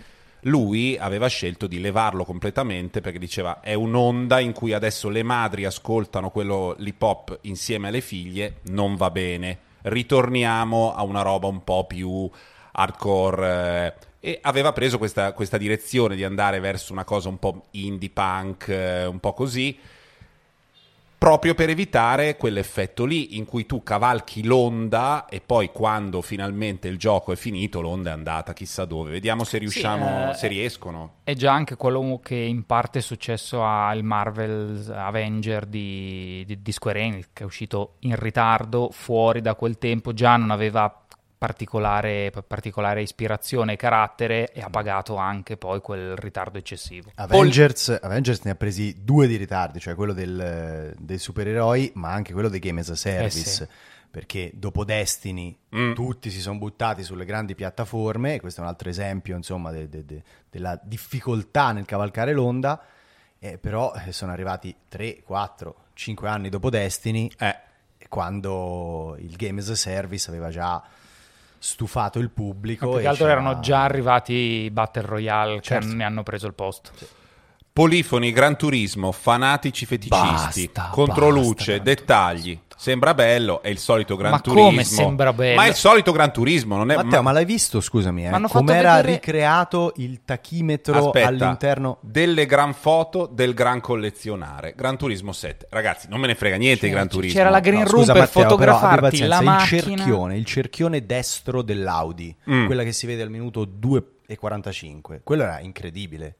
lui 0.45 0.97
aveva 0.97 1.27
scelto 1.27 1.67
di 1.67 1.79
levarlo 1.79 2.25
completamente 2.25 2.99
perché 2.99 3.19
diceva 3.19 3.59
è 3.59 3.75
un'onda 3.75 4.39
in 4.39 4.53
cui 4.53 4.73
adesso 4.73 5.07
le 5.09 5.21
madri 5.21 5.65
ascoltano 5.65 6.31
quello 6.31 6.75
l'hip 6.79 7.01
hop 7.01 7.37
insieme 7.41 7.89
alle 7.89 8.01
figlie, 8.01 8.55
non 8.69 8.95
va 8.95 9.11
bene. 9.11 9.69
Ritorniamo 9.83 10.95
a 10.95 11.03
una 11.03 11.21
roba 11.21 11.47
un 11.47 11.63
po' 11.63 11.85
più 11.85 12.29
hardcore. 12.71 13.87
Eh, 13.87 14.09
e 14.23 14.39
aveva 14.43 14.71
preso 14.71 14.99
questa, 14.99 15.33
questa, 15.33 15.57
direzione 15.57 16.15
di 16.15 16.23
andare 16.23 16.59
verso 16.59 16.93
una 16.93 17.03
cosa 17.03 17.27
un 17.27 17.39
po' 17.39 17.65
indie 17.71 18.11
punk, 18.11 18.67
eh, 18.67 19.05
un 19.05 19.19
po' 19.19 19.33
così 19.33 19.75
proprio 21.21 21.53
per 21.53 21.69
evitare 21.69 22.35
quell'effetto 22.35 23.05
lì 23.05 23.37
in 23.37 23.45
cui 23.45 23.67
tu 23.67 23.83
cavalchi 23.83 24.43
l'onda 24.43 25.27
e 25.27 25.39
poi 25.39 25.69
quando 25.71 26.23
finalmente 26.23 26.87
il 26.87 26.97
gioco 26.97 27.31
è 27.31 27.35
finito 27.35 27.79
l'onda 27.79 28.09
è 28.09 28.13
andata 28.13 28.53
chissà 28.53 28.85
dove. 28.85 29.11
Vediamo 29.11 29.43
se 29.43 29.59
riusciamo, 29.59 30.05
sì, 30.05 30.29
eh, 30.31 30.33
se 30.33 30.47
riescono. 30.47 31.17
È 31.23 31.35
già 31.35 31.53
anche 31.53 31.75
quello 31.75 32.19
che 32.23 32.33
in 32.33 32.65
parte 32.65 32.97
è 32.97 33.01
successo 33.03 33.63
al 33.63 34.01
Marvel 34.01 34.91
Avenger 34.91 35.67
di, 35.67 36.43
di, 36.47 36.59
di 36.59 36.71
Square 36.71 36.99
Enix 36.99 37.27
che 37.33 37.43
è 37.43 37.45
uscito 37.45 37.97
in 37.99 38.15
ritardo, 38.15 38.89
fuori 38.91 39.41
da 39.41 39.53
quel 39.53 39.77
tempo, 39.77 40.13
già 40.13 40.37
non 40.37 40.49
aveva 40.49 41.00
particolare, 41.41 42.31
particolare, 42.45 43.01
ispirazione 43.01 43.73
e 43.73 43.75
carattere 43.75 44.51
e 44.53 44.61
ha 44.61 44.69
pagato 44.69 45.15
anche 45.15 45.57
poi 45.57 45.81
quel 45.81 46.15
ritardo 46.15 46.59
eccessivo. 46.59 47.09
Avengers, 47.15 47.85
Pol- 47.87 47.99
Avengers 48.11 48.41
ne 48.43 48.51
ha 48.51 48.55
presi 48.55 49.03
due 49.03 49.25
di 49.25 49.37
ritardi, 49.37 49.79
cioè 49.79 49.95
quello 49.95 50.13
del, 50.13 50.93
dei 50.99 51.17
supereroi, 51.17 51.93
ma 51.95 52.11
anche 52.11 52.31
quello 52.33 52.47
dei 52.47 52.59
game 52.59 52.81
as 52.81 52.89
a 52.89 52.95
service. 52.95 53.39
Eh 53.39 53.65
sì. 53.65 53.67
perché 54.11 54.51
dopo 54.53 54.83
Destiny 54.83 55.57
Mm. 55.73 55.93
tutti 55.93 56.29
si 56.29 56.41
sono 56.41 56.57
buttati 56.59 57.01
sulle 57.01 57.23
grandi 57.23 57.55
piattaforme, 57.55 58.41
questo 58.41 58.59
è 58.59 58.63
un 58.63 58.69
altro 58.69 58.89
esempio 58.89 59.37
insomma 59.37 59.71
de- 59.71 59.87
de- 59.87 60.03
de- 60.05 60.23
della 60.49 60.77
difficoltà 60.83 61.71
nel 61.71 61.85
cavalcare 61.85 62.33
l'onda, 62.33 62.83
eh, 63.39 63.57
però 63.57 63.93
eh, 63.93 64.11
sono 64.11 64.33
arrivati 64.33 64.75
3, 64.89 65.21
4, 65.23 65.75
5 65.93 66.27
anni 66.27 66.49
dopo 66.49 66.69
Destiny, 66.69 67.31
Eh, 67.37 67.55
quando 68.09 69.15
il 69.19 69.33
Game 69.37 69.61
as 69.61 69.69
a 69.69 69.75
Service 69.75 70.29
aveva 70.29 70.49
già 70.49 70.83
stufato 71.63 72.17
il 72.17 72.31
pubblico. 72.31 72.85
Ma 72.85 72.89
più 72.91 72.99
e 72.99 73.01
che 73.03 73.07
altro 73.07 73.25
c'era- 73.27 73.39
erano 73.39 73.59
già 73.59 73.83
arrivati 73.83 74.33
i 74.33 74.71
Battle 74.71 75.05
Royale 75.05 75.61
Certo. 75.61 75.87
che 75.87 75.93
ne 75.93 76.03
hanno 76.03 76.23
preso 76.23 76.47
il 76.47 76.53
posto. 76.55 76.89
Polifoni, 77.71 78.31
Gran 78.31 78.57
Turismo, 78.57 79.11
fanatici 79.11 79.85
feticisti, 79.85 80.69
Basta, 80.73 80.89
controluce, 80.91 81.77
basta, 81.77 81.83
dettagli. 81.83 82.59
Sembra 82.81 83.13
bello, 83.13 83.61
è 83.61 83.67
il 83.67 83.77
solito 83.77 84.15
Gran 84.15 84.31
Ma 84.31 84.39
Turismo. 84.39 84.65
come 84.69 84.83
sembra 84.83 85.33
bello? 85.33 85.55
Ma 85.55 85.65
è 85.65 85.67
il 85.67 85.75
solito 85.75 86.11
Gran 86.11 86.33
Turismo, 86.33 86.77
non 86.77 86.89
è 86.89 86.95
Matteo, 86.95 87.21
ma 87.21 87.31
l'hai 87.31 87.45
visto, 87.45 87.79
scusami, 87.79 88.25
eh? 88.25 88.29
Ma 88.31 88.37
hanno 88.37 88.47
fatto 88.47 88.65
com'era 88.65 88.95
vedere- 88.95 89.11
ricreato 89.13 89.93
il 89.97 90.21
tachimetro 90.25 90.97
Aspetta, 91.09 91.27
all'interno? 91.27 91.99
delle 92.01 92.47
gran 92.47 92.73
foto 92.73 93.27
del 93.31 93.53
gran 93.53 93.81
collezionare. 93.81 94.73
Gran 94.75 94.97
Turismo 94.97 95.31
7. 95.31 95.67
Ragazzi, 95.69 96.07
non 96.09 96.19
me 96.21 96.25
ne 96.25 96.33
frega 96.33 96.55
niente 96.55 96.87
di 96.87 96.91
Gran 96.91 97.07
Turismo. 97.07 97.37
C'era 97.37 97.51
la 97.51 97.59
green 97.59 97.81
No, 97.83 97.87
room 97.87 97.99
scusa, 97.99 98.13
per 98.13 98.21
Matteo, 98.23 98.41
però 98.41 98.49
fotografarti 98.49 98.99
pazienza, 99.01 99.27
la 99.27 99.37
il 99.37 99.45
macchina. 99.45 99.81
cerchione, 99.97 100.37
il 100.37 100.45
cerchione 100.45 101.05
destro 101.05 101.61
dell'Audi, 101.61 102.35
Mm. 102.49 102.65
quella 102.65 102.81
che 102.81 102.93
si 102.93 103.05
vede 103.05 103.21
al 103.21 103.29
minuto 103.29 103.63
2,45, 103.63 105.21
quello 105.23 105.43
era 105.43 105.59
incredibile. 105.59 106.35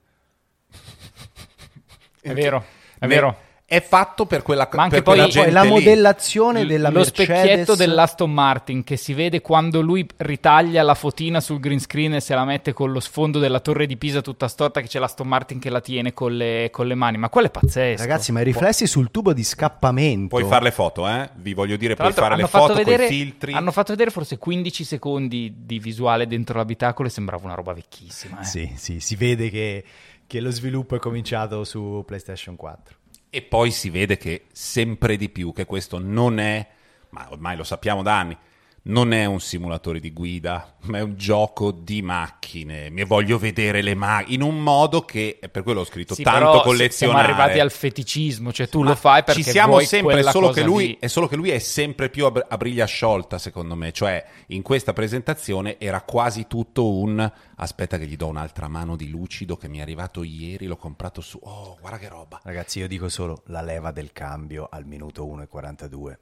È 2.20 2.32
vero, 2.32 2.64
è 2.98 3.06
Ne- 3.06 3.14
vero. 3.14 3.36
È 3.72 3.80
fatto 3.80 4.26
per 4.26 4.42
quella, 4.42 4.68
Ma 4.74 4.82
anche 4.82 5.00
poi- 5.00 5.16
Poi 5.16 5.30
gente 5.30 5.50
la 5.50 5.62
lì. 5.62 5.70
modellazione 5.70 6.66
della 6.66 6.90
lo 6.90 6.98
Mercedes 6.98 7.24
specchietto 7.24 7.74
dell'Aston 7.74 8.30
Martin 8.30 8.84
che 8.84 8.98
si 8.98 9.14
vede 9.14 9.40
quando 9.40 9.80
lui 9.80 10.06
ritaglia 10.18 10.82
la 10.82 10.94
fotina 10.94 11.40
sul 11.40 11.58
green 11.58 11.80
screen 11.80 12.12
e 12.12 12.20
se 12.20 12.34
la 12.34 12.44
mette 12.44 12.74
con 12.74 12.92
lo 12.92 13.00
sfondo 13.00 13.38
della 13.38 13.60
torre 13.60 13.86
di 13.86 13.96
Pisa 13.96 14.20
tutta 14.20 14.46
storta 14.46 14.82
che 14.82 14.88
c'è 14.88 14.98
l'Aston 14.98 15.26
Martin 15.26 15.58
che 15.58 15.70
la 15.70 15.80
tiene 15.80 16.12
con 16.12 16.36
le, 16.36 16.68
con 16.70 16.86
le 16.86 16.94
mani. 16.94 17.16
Ma 17.16 17.30
quello 17.30 17.46
è 17.46 17.50
pazzesco. 17.50 18.02
Ragazzi, 18.02 18.30
ma 18.30 18.40
i 18.40 18.44
riflessi 18.44 18.86
sul 18.86 19.10
tubo 19.10 19.32
di 19.32 19.42
scappamento. 19.42 20.36
Puoi 20.36 20.44
fare 20.44 20.64
le 20.64 20.70
foto, 20.70 21.08
eh? 21.08 21.30
Vi 21.36 21.54
voglio 21.54 21.76
dire, 21.76 21.94
Tra 21.94 22.04
puoi 22.10 22.14
fare 22.14 22.28
le 22.36 22.42
hanno 22.42 22.48
fatto, 22.48 22.66
foto 22.66 22.74
con 22.74 22.84
vedere, 22.84 23.06
i 23.06 23.08
filtri. 23.08 23.52
hanno 23.54 23.70
fatto 23.72 23.92
vedere 23.92 24.10
forse 24.10 24.36
15 24.36 24.84
secondi 24.84 25.54
di 25.64 25.78
visuale 25.78 26.26
dentro 26.26 26.58
l'abitacolo 26.58 27.08
e 27.08 27.10
sembrava 27.10 27.44
una 27.46 27.54
roba 27.54 27.72
vecchissima. 27.72 28.40
eh. 28.40 28.44
Sì, 28.44 28.70
sì, 28.76 29.00
si 29.00 29.16
vede 29.16 29.48
che, 29.48 29.82
che 30.26 30.40
lo 30.40 30.50
sviluppo 30.50 30.94
è 30.94 30.98
cominciato 30.98 31.64
su 31.64 32.02
PlayStation 32.06 32.54
4. 32.56 32.96
E 33.34 33.40
poi 33.40 33.70
si 33.70 33.88
vede 33.88 34.18
che 34.18 34.44
sempre 34.52 35.16
di 35.16 35.30
più 35.30 35.54
che 35.54 35.64
questo 35.64 35.98
non 35.98 36.38
è, 36.38 36.68
ma 37.08 37.28
ormai 37.30 37.56
lo 37.56 37.64
sappiamo 37.64 38.02
da 38.02 38.18
anni, 38.18 38.36
non 38.84 39.12
è 39.12 39.24
un 39.26 39.40
simulatore 39.40 40.00
di 40.00 40.12
guida, 40.12 40.74
ma 40.82 40.98
è 40.98 41.00
un 41.02 41.14
gioco 41.14 41.70
di 41.70 42.02
macchine. 42.02 42.90
Mi 42.90 43.04
voglio 43.04 43.38
vedere 43.38 43.80
le 43.80 43.94
macchine 43.94 44.34
in 44.34 44.42
un 44.42 44.60
modo 44.60 45.02
che, 45.02 45.38
per 45.50 45.62
quello 45.62 45.80
ho 45.80 45.84
scritto 45.84 46.14
Sì, 46.14 46.24
tanto 46.24 46.62
collezionare. 46.62 47.22
Siamo 47.22 47.40
arrivati 47.40 47.60
al 47.60 47.70
feticismo, 47.70 48.52
cioè 48.52 48.68
tu 48.68 48.80
Ma 48.80 48.88
lo 48.88 48.94
fai 48.96 49.22
perché 49.22 49.42
ci 49.42 49.50
siamo 49.50 49.72
vuoi 49.72 49.86
sempre, 49.86 50.22
solo 50.24 50.50
che, 50.50 50.62
lui, 50.62 50.86
lì. 50.86 50.96
è 50.98 51.06
solo 51.06 51.28
che 51.28 51.36
lui 51.36 51.50
è 51.50 51.60
sempre 51.60 52.08
più 52.10 52.26
a, 52.26 52.32
a 52.48 52.56
briglia 52.56 52.84
sciolta, 52.84 53.38
secondo 53.38 53.76
me. 53.76 53.92
Cioè, 53.92 54.24
in 54.48 54.62
questa 54.62 54.92
presentazione 54.92 55.78
era 55.78 56.00
quasi 56.00 56.46
tutto 56.48 56.92
un 56.92 57.30
aspetta 57.54 57.98
che 57.98 58.06
gli 58.06 58.16
do 58.16 58.26
un'altra 58.26 58.66
mano 58.66 58.96
di 58.96 59.08
lucido 59.08 59.56
che 59.56 59.68
mi 59.68 59.78
è 59.78 59.82
arrivato 59.82 60.24
ieri, 60.24 60.66
l'ho 60.66 60.76
comprato 60.76 61.20
su. 61.20 61.38
Oh, 61.40 61.76
guarda 61.80 61.98
che 61.98 62.08
roba. 62.08 62.40
Ragazzi, 62.42 62.80
io 62.80 62.88
dico 62.88 63.08
solo 63.08 63.42
la 63.46 63.62
leva 63.62 63.92
del 63.92 64.12
cambio 64.12 64.66
al 64.68 64.86
minuto 64.86 65.24
1,42. 65.24 66.16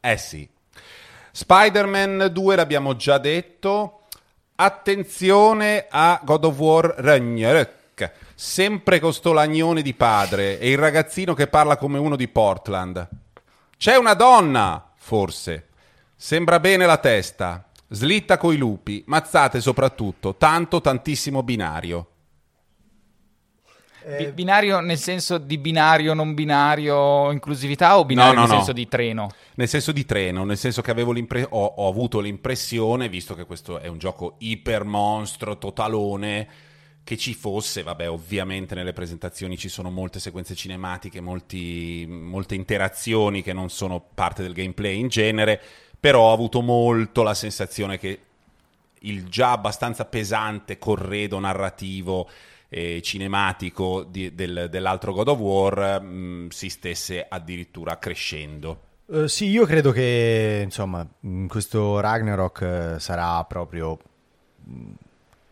Eh 0.00 0.16
sì. 0.16 0.48
Spider-Man 1.40 2.30
2 2.32 2.56
l'abbiamo 2.56 2.96
già 2.96 3.18
detto. 3.18 4.00
Attenzione 4.56 5.86
a 5.88 6.20
God 6.24 6.44
of 6.46 6.58
War 6.58 6.94
Ragnarök. 6.98 8.10
Sempre 8.34 8.98
con 8.98 9.12
sto 9.12 9.32
lagnone 9.32 9.82
di 9.82 9.94
padre 9.94 10.58
e 10.58 10.72
il 10.72 10.78
ragazzino 10.78 11.34
che 11.34 11.46
parla 11.46 11.76
come 11.76 11.96
uno 11.98 12.16
di 12.16 12.26
Portland. 12.26 13.08
C'è 13.76 13.94
una 13.94 14.14
donna, 14.14 14.90
forse. 14.96 15.68
Sembra 16.16 16.58
bene 16.58 16.86
la 16.86 16.96
testa. 16.96 17.68
Slitta 17.86 18.36
coi 18.36 18.56
lupi, 18.56 19.04
mazzate 19.06 19.60
soprattutto, 19.60 20.34
tanto 20.34 20.80
tantissimo 20.80 21.44
binario. 21.44 22.06
Bi- 24.16 24.32
Binario 24.32 24.80
nel 24.80 24.98
senso 24.98 25.38
di 25.38 25.58
binario, 25.58 26.14
non 26.14 26.34
binario, 26.34 27.30
inclusività 27.30 27.98
o 27.98 28.04
binario 28.04 28.34
No, 28.34 28.40
no, 28.40 28.46
nel 28.46 28.50
no. 28.50 28.56
senso 28.56 28.72
di 28.72 28.88
treno? 28.88 29.28
Nel 29.54 29.68
senso 29.68 29.92
di 29.92 30.04
treno, 30.04 30.44
nel 30.44 30.56
senso 30.56 30.80
che 30.82 30.90
avevo 30.90 31.12
l'impre- 31.12 31.46
ho, 31.48 31.64
ho 31.64 31.88
avuto 31.88 32.20
l'impressione, 32.20 33.08
visto 33.08 33.34
che 33.34 33.44
questo 33.44 33.78
è 33.78 33.86
un 33.88 33.98
gioco 33.98 34.36
iper 34.38 34.84
monstro, 34.84 35.58
totalone, 35.58 36.48
che 37.04 37.16
ci 37.16 37.34
fosse, 37.34 37.82
vabbè, 37.82 38.08
ovviamente 38.08 38.74
nelle 38.74 38.92
presentazioni 38.92 39.56
ci 39.56 39.68
sono 39.68 39.90
molte 39.90 40.20
sequenze 40.20 40.54
cinematiche, 40.54 41.20
molti- 41.20 42.06
molte 42.08 42.54
interazioni 42.54 43.42
che 43.42 43.52
non 43.52 43.70
sono 43.70 44.00
parte 44.14 44.42
del 44.42 44.52
gameplay 44.52 44.98
in 44.98 45.08
genere, 45.08 45.60
però 45.98 46.28
ho 46.28 46.32
avuto 46.32 46.60
molto 46.60 47.22
la 47.22 47.34
sensazione 47.34 47.98
che 47.98 48.20
il 49.00 49.28
già 49.28 49.52
abbastanza 49.52 50.04
pesante 50.04 50.78
corredo 50.78 51.38
narrativo 51.38 52.28
e 52.68 53.00
cinematico 53.02 54.02
di- 54.04 54.34
del- 54.34 54.68
dell'altro 54.70 55.12
God 55.12 55.28
of 55.28 55.38
War 55.38 56.02
mh, 56.02 56.48
si 56.48 56.68
stesse 56.68 57.24
addirittura 57.28 57.98
crescendo. 57.98 58.82
Eh, 59.10 59.26
sì, 59.28 59.46
io 59.46 59.64
credo 59.64 59.90
che 59.90 60.60
insomma 60.64 61.06
in 61.20 61.48
questo 61.48 61.98
Ragnarok 62.00 62.60
eh, 62.60 63.00
sarà 63.00 63.42
proprio 63.44 63.98
mh, 64.64 64.90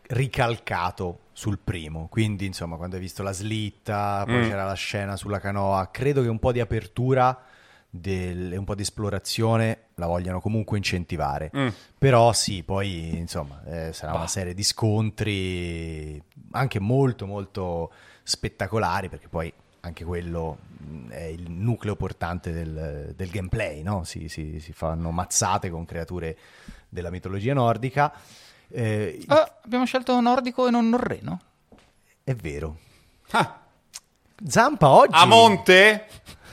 ricalcato 0.09 1.19
sul 1.33 1.57
primo. 1.63 2.07
Quindi, 2.09 2.45
insomma, 2.45 2.77
quando 2.77 2.95
hai 2.95 3.01
visto 3.01 3.23
la 3.23 3.31
slitta, 3.33 4.23
poi 4.25 4.45
Mm. 4.45 4.49
c'era 4.49 4.63
la 4.65 4.73
scena 4.73 5.15
sulla 5.15 5.39
canoa, 5.39 5.89
credo 5.91 6.21
che 6.21 6.27
un 6.29 6.39
po' 6.39 6.51
di 6.51 6.59
apertura 6.59 7.43
e 8.01 8.55
un 8.57 8.63
po' 8.63 8.75
di 8.75 8.81
esplorazione 8.83 9.79
la 9.99 10.05
vogliano 10.05 10.39
comunque 10.39 10.77
incentivare. 10.77 11.51
Mm. 11.55 11.67
Però 11.97 12.31
sì, 12.33 12.63
poi 12.63 13.17
insomma 13.17 13.61
eh, 13.65 13.93
sarà 13.93 14.13
una 14.13 14.27
serie 14.27 14.53
di 14.53 14.63
scontri 14.63 16.21
anche 16.51 16.79
molto 16.79 17.25
molto 17.25 17.91
spettacolari 18.23 19.09
perché 19.09 19.27
poi 19.27 19.51
anche 19.81 20.03
quello 20.03 20.57
mh, 20.77 21.09
è 21.09 21.23
il 21.23 21.49
nucleo 21.49 21.95
portante 21.95 22.51
del, 22.51 23.13
del 23.15 23.29
gameplay, 23.29 23.81
no? 23.81 24.03
si, 24.03 24.27
si- 24.29 24.59
si 24.59 24.71
fanno 24.71 25.09
mazzate 25.11 25.69
con 25.69 25.85
creature 25.85 26.37
della 26.89 27.09
mitologia 27.09 27.53
nordica. 27.53 28.13
Eh, 28.69 29.23
Ah, 29.27 29.51
abbiamo 29.63 29.85
scelto 29.85 30.19
nordico 30.21 30.67
e 30.67 30.71
non 30.71 30.89
norreno? 30.89 31.41
È 32.23 32.35
vero. 32.35 32.77
Ah, 33.31 33.61
Zampa 34.45 34.89
oggi... 34.89 35.15
a 35.15 35.25
monte? 35.25 36.05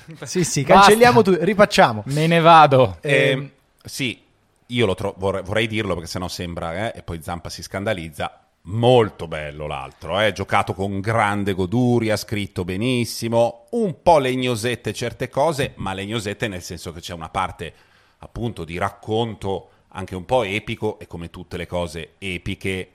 Sì, 0.25 0.45
sì, 0.45 0.63
cancelliamo 0.63 1.23
tu, 1.23 1.37
rifacciamo. 1.41 2.03
Me 2.07 2.27
ne 2.27 2.41
vado. 2.41 2.99
Eh, 3.01 3.51
sì, 3.83 4.21
io 4.67 4.87
lo 4.87 4.95
tro- 4.95 5.15
vorrei, 5.17 5.43
vorrei 5.43 5.67
dirlo 5.67 5.95
perché 5.95 6.09
sennò 6.09 6.29
sembra, 6.29 6.93
eh, 6.93 6.99
e 6.99 7.03
poi 7.03 7.23
Zampa 7.23 7.49
si 7.49 7.63
scandalizza. 7.63 8.39
Molto 8.67 9.29
bello 9.29 9.67
l'altro, 9.67 10.19
eh, 10.21 10.33
giocato 10.33 10.73
con 10.73 11.01
grande 11.01 11.53
goduria, 11.53 12.17
scritto 12.17 12.65
benissimo, 12.65 13.67
un 13.73 14.01
po' 14.03 14.19
legnosette 14.19 14.95
certe 14.95 15.29
cose, 15.29 15.73
ma 15.77 15.93
legnosette 15.93 16.49
nel 16.49 16.63
senso 16.63 16.91
che 16.91 17.01
c'è 17.01 17.13
una 17.13 17.29
parte 17.29 17.75
appunto 18.21 18.65
di 18.65 18.79
racconto 18.79 19.69
anche 19.89 20.15
un 20.17 20.25
po' 20.25 20.45
epico 20.45 20.99
e 20.99 21.07
come 21.07 21.29
tutte 21.29 21.59
le 21.59 21.67
cose 21.67 22.13
epiche 22.17 22.89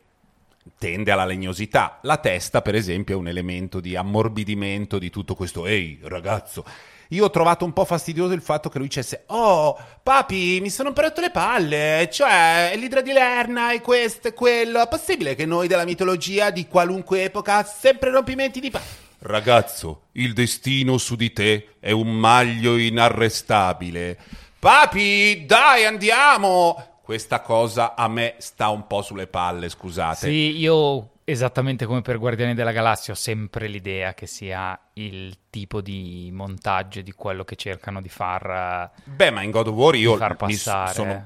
tende 0.78 1.12
alla 1.12 1.26
legnosità. 1.26 1.99
La 2.01 2.18
testa, 2.18 2.62
per 2.62 2.76
esempio, 2.76 3.16
è 3.16 3.20
un 3.20 3.28
elemento 3.28 3.80
di 3.80 3.95
ammorbidimento 3.95 4.97
di 4.97 5.10
tutto 5.10 5.36
questo. 5.36 5.66
Ehi, 5.66 5.99
ragazzo. 6.03 6.66
Io 7.12 7.26
ho 7.26 7.30
trovato 7.32 7.66
un 7.66 7.74
po' 7.74 7.86
fastidioso 7.86 8.34
il 8.34 8.41
fatto 8.41 8.70
che 8.70 8.78
lui 8.78 8.88
dicesse: 8.88 9.24
Oh, 9.28 9.78
papi, 10.03 10.60
mi 10.62 10.70
sono 10.70 10.89
un 10.89 10.93
po' 10.93 11.01
rotto 11.01 11.22
le 11.22 11.32
palle. 11.32 12.07
Cioè, 12.12 12.74
l'idra 12.76 13.01
di 13.01 13.12
Lerna 13.12 13.72
e 13.72 13.82
questo 13.82 14.28
e 14.28 14.34
quello. 14.34 14.82
È 14.82 14.88
possibile 14.88 15.34
che 15.34 15.47
noi 15.47 15.68
della 15.68 15.86
mitologia 15.86 16.51
di 16.51 16.68
qualunque 16.68 17.24
epoca 17.24 17.64
sempre 17.64 18.12
rompimenti 18.12 18.60
di 18.60 18.70
palle? 18.70 19.07
Ragazzo, 19.22 20.03
il 20.14 20.34
destino 20.34 20.97
su 20.99 21.16
di 21.16 21.34
te 21.34 21.76
è 21.80 21.91
un 21.91 22.12
maglio 22.12 22.78
inarrestabile. 22.78 24.18
Papi, 24.60 25.45
dai, 25.47 25.86
andiamo! 25.86 26.99
Questa 27.01 27.41
cosa 27.41 27.95
a 27.95 28.07
me 28.07 28.36
sta 28.38 28.70
un 28.70 28.86
po' 28.86 29.01
sulle 29.01 29.26
palle, 29.26 29.68
scusate. 29.68 30.28
Sì, 30.28 30.57
io 30.57 31.10
esattamente 31.32 31.86
come 31.86 32.02
per 32.02 32.18
Guardiani 32.18 32.54
della 32.54 32.72
Galassia 32.72 33.14
ho 33.14 33.16
sempre 33.16 33.68
l'idea 33.68 34.14
che 34.14 34.26
sia 34.26 34.78
il 34.94 35.38
tipo 35.50 35.82
di 35.82 36.30
montaggio 36.34 37.02
di 37.02 37.12
quello 37.12 37.44
che 37.44 37.56
cercano 37.56 38.02
di 38.02 38.10
far... 38.10 38.92
eh, 38.96 39.02
Beh, 39.06 39.32
ma 39.32 39.42
in 39.42 39.52
God 39.52 39.68
of 39.68 39.76
War 39.76 39.96
io 39.96 40.18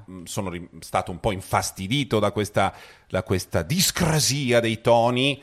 sono, 0.06 0.22
sono 0.26 0.50
ri- 0.50 0.70
stato 0.80 1.12
un 1.12 1.20
po' 1.20 1.32
infastidito 1.32 2.20
da 2.20 2.32
questa, 2.32 2.74
da 3.08 3.24
questa 3.24 3.62
discrasia 3.62 4.60
dei 4.60 4.82
toni 4.82 5.42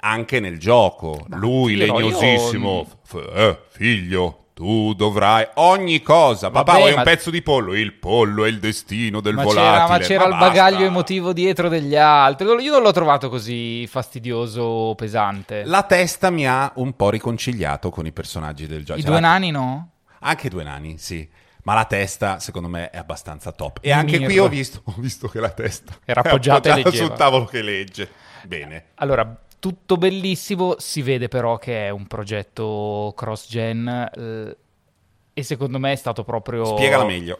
anche 0.00 0.40
nel 0.40 0.58
gioco. 0.58 1.24
Ma 1.28 1.36
Lui, 1.36 1.76
legnosissimo, 1.76 2.86
io- 2.88 2.98
f- 3.02 3.32
eh, 3.34 3.58
figlio, 3.70 4.45
tu 4.56 4.94
dovrai 4.94 5.46
ogni 5.56 6.00
cosa. 6.00 6.48
Vabbè, 6.48 6.64
Papà, 6.64 6.78
vuoi 6.78 6.92
ma- 6.94 6.98
un 7.00 7.04
pezzo 7.04 7.28
di 7.30 7.42
pollo? 7.42 7.74
Il 7.74 7.92
pollo 7.92 8.46
è 8.46 8.48
il 8.48 8.58
destino 8.58 9.20
del 9.20 9.34
Ma 9.34 9.42
volatile. 9.42 9.70
c'era, 9.74 9.86
ma 9.88 9.98
c'era 9.98 10.24
il 10.24 10.30
basta. 10.30 10.46
bagaglio 10.46 10.84
emotivo 10.86 11.34
dietro 11.34 11.68
degli 11.68 11.94
altri. 11.94 12.46
Io 12.46 12.72
non 12.72 12.80
l'ho 12.80 12.90
trovato 12.92 13.28
così 13.28 13.86
fastidioso 13.86 14.62
o 14.62 14.94
pesante. 14.94 15.64
La 15.66 15.82
testa 15.82 16.30
mi 16.30 16.48
ha 16.48 16.72
un 16.76 16.96
po' 16.96 17.10
riconciliato 17.10 17.90
con 17.90 18.06
i 18.06 18.12
personaggi 18.12 18.66
del 18.66 18.82
gioco. 18.82 18.98
I 18.98 19.02
Cioè, 19.02 19.10
due 19.10 19.20
la- 19.20 19.28
nani 19.28 19.50
no? 19.50 19.90
Anche 20.20 20.46
i 20.46 20.50
due 20.50 20.64
nani, 20.64 20.96
sì. 20.96 21.28
Ma 21.64 21.74
la 21.74 21.84
testa, 21.84 22.38
secondo 22.38 22.68
me, 22.68 22.88
è 22.88 22.96
abbastanza 22.96 23.52
top. 23.52 23.80
E 23.82 23.92
anche 23.92 24.16
qui 24.16 24.26
Mirro. 24.28 24.44
ho 24.44 24.48
visto, 24.48 24.80
ho 24.86 24.94
visto 24.96 25.28
che 25.28 25.38
la 25.38 25.50
testa 25.50 25.92
Era 26.06 26.22
appoggiata 26.22 26.74
leggeva. 26.74 26.94
sul 27.08 27.12
tavolo 27.12 27.44
che 27.44 27.60
legge. 27.60 28.08
Bene. 28.44 28.84
Allora, 28.94 29.36
tutto 29.58 29.96
bellissimo, 29.96 30.76
si 30.78 31.02
vede 31.02 31.28
però 31.28 31.58
che 31.58 31.86
è 31.86 31.90
un 31.90 32.06
progetto 32.06 33.12
cross-gen 33.16 34.10
eh, 34.14 34.56
e 35.34 35.42
secondo 35.42 35.78
me 35.78 35.92
è 35.92 35.96
stato 35.96 36.24
proprio... 36.24 36.64
Spiegala 36.64 37.04
meglio. 37.04 37.38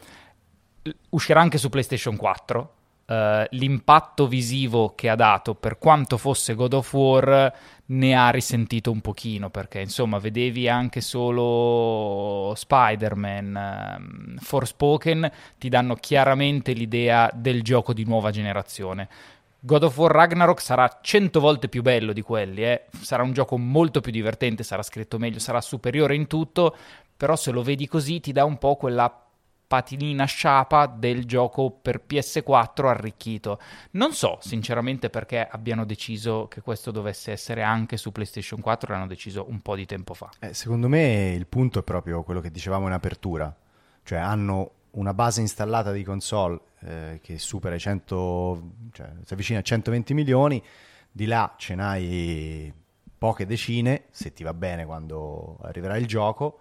uscirà 1.11 1.41
anche 1.41 1.59
su 1.59 1.69
PlayStation 1.69 2.17
4. 2.17 2.73
Eh, 3.09 3.47
l'impatto 3.51 4.27
visivo 4.27 4.95
che 4.95 5.09
ha 5.09 5.14
dato, 5.14 5.55
per 5.55 5.79
quanto 5.79 6.17
fosse 6.19 6.55
God 6.55 6.75
of 6.75 6.93
War, 6.93 7.53
ne 7.87 8.14
ha 8.14 8.31
risentito 8.31 8.91
un 8.91 9.01
pochino 9.01 9.49
perché 9.49 9.81
insomma 9.81 10.19
vedevi 10.19 10.69
anche 10.69 11.01
solo 11.01 12.53
Spider-Man, 12.57 13.57
ehm, 13.57 14.37
Forspoken, 14.39 15.31
ti 15.57 15.69
danno 15.69 15.95
chiaramente 15.95 16.73
l'idea 16.73 17.31
del 17.33 17.62
gioco 17.62 17.93
di 17.93 18.05
nuova 18.05 18.31
generazione. 18.31 19.09
God 19.67 19.83
of 19.83 19.99
War 19.99 20.12
Ragnarok 20.12 20.61
sarà 20.61 21.01
cento 21.03 21.41
volte 21.41 21.69
più 21.69 21.83
bello 21.83 22.12
di 22.12 22.23
quelli, 22.23 22.62
eh. 22.62 22.85
sarà 23.01 23.25
un 23.25 23.33
gioco 23.33 23.59
molto 23.59 24.01
più 24.01 24.12
divertente, 24.12 24.62
sarà 24.62 24.85
scritto 24.85 25.19
meglio, 25.19 25.41
sarà 25.41 25.61
superiore 25.61 26.14
in 26.14 26.29
tutto, 26.29 26.77
però 27.17 27.35
se 27.35 27.51
lo 27.51 27.64
vedi 27.64 27.89
così 27.89 28.21
ti 28.21 28.31
dà 28.31 28.45
un 28.45 28.59
po' 28.59 28.77
quella 28.77 29.12
patinina 29.67 30.25
sciapa 30.25 30.87
del 30.87 31.25
gioco 31.25 31.73
per 31.73 32.05
PS4 32.09 32.87
arricchito. 32.87 33.59
Non 33.93 34.12
so 34.12 34.39
sinceramente 34.41 35.11
perché 35.11 35.45
abbiano 35.45 35.85
deciso 35.85 36.47
che 36.47 36.61
questo 36.61 36.93
dovesse 36.93 37.33
essere 37.33 37.64
anche 37.64 37.97
su 37.97 38.12
PlayStation 38.12 38.61
4, 38.61 38.93
l'hanno 38.93 39.09
deciso 39.09 39.47
un 39.49 39.61
po' 39.62 39.75
di 39.75 39.85
tempo 39.85 40.14
fa. 40.14 40.31
Eh, 40.39 40.55
secondo 40.55 40.87
me 40.87 41.33
il 41.37 41.49
punto 41.49 41.81
è 41.81 41.83
proprio 41.83 42.23
quello 42.23 42.41
che 42.41 42.53
dicevamo 42.53 42.87
in 42.87 42.93
apertura, 42.93 43.53
cioè 44.05 44.19
hanno 44.19 44.76
una 44.97 45.14
base 45.14 45.40
installata 45.40 45.92
di 45.92 46.03
console 46.03 46.59
eh, 46.80 47.20
che 47.22 47.38
supera 47.38 47.74
i 47.74 47.78
100, 47.80 48.62
cioè 48.92 49.11
si 49.24 49.32
avvicina 49.32 49.59
a 49.61 49.62
120 49.62 50.12
milioni, 50.14 50.62
di 51.11 51.24
là 51.26 51.55
ce 51.57 51.74
n'hai 51.74 52.72
poche 53.18 53.47
decine, 53.47 54.05
se 54.11 54.32
ti 54.32 54.42
va 54.42 54.53
bene 54.55 54.84
quando 54.84 55.59
arriverà 55.62 55.97
il 55.97 56.07
gioco, 56.07 56.61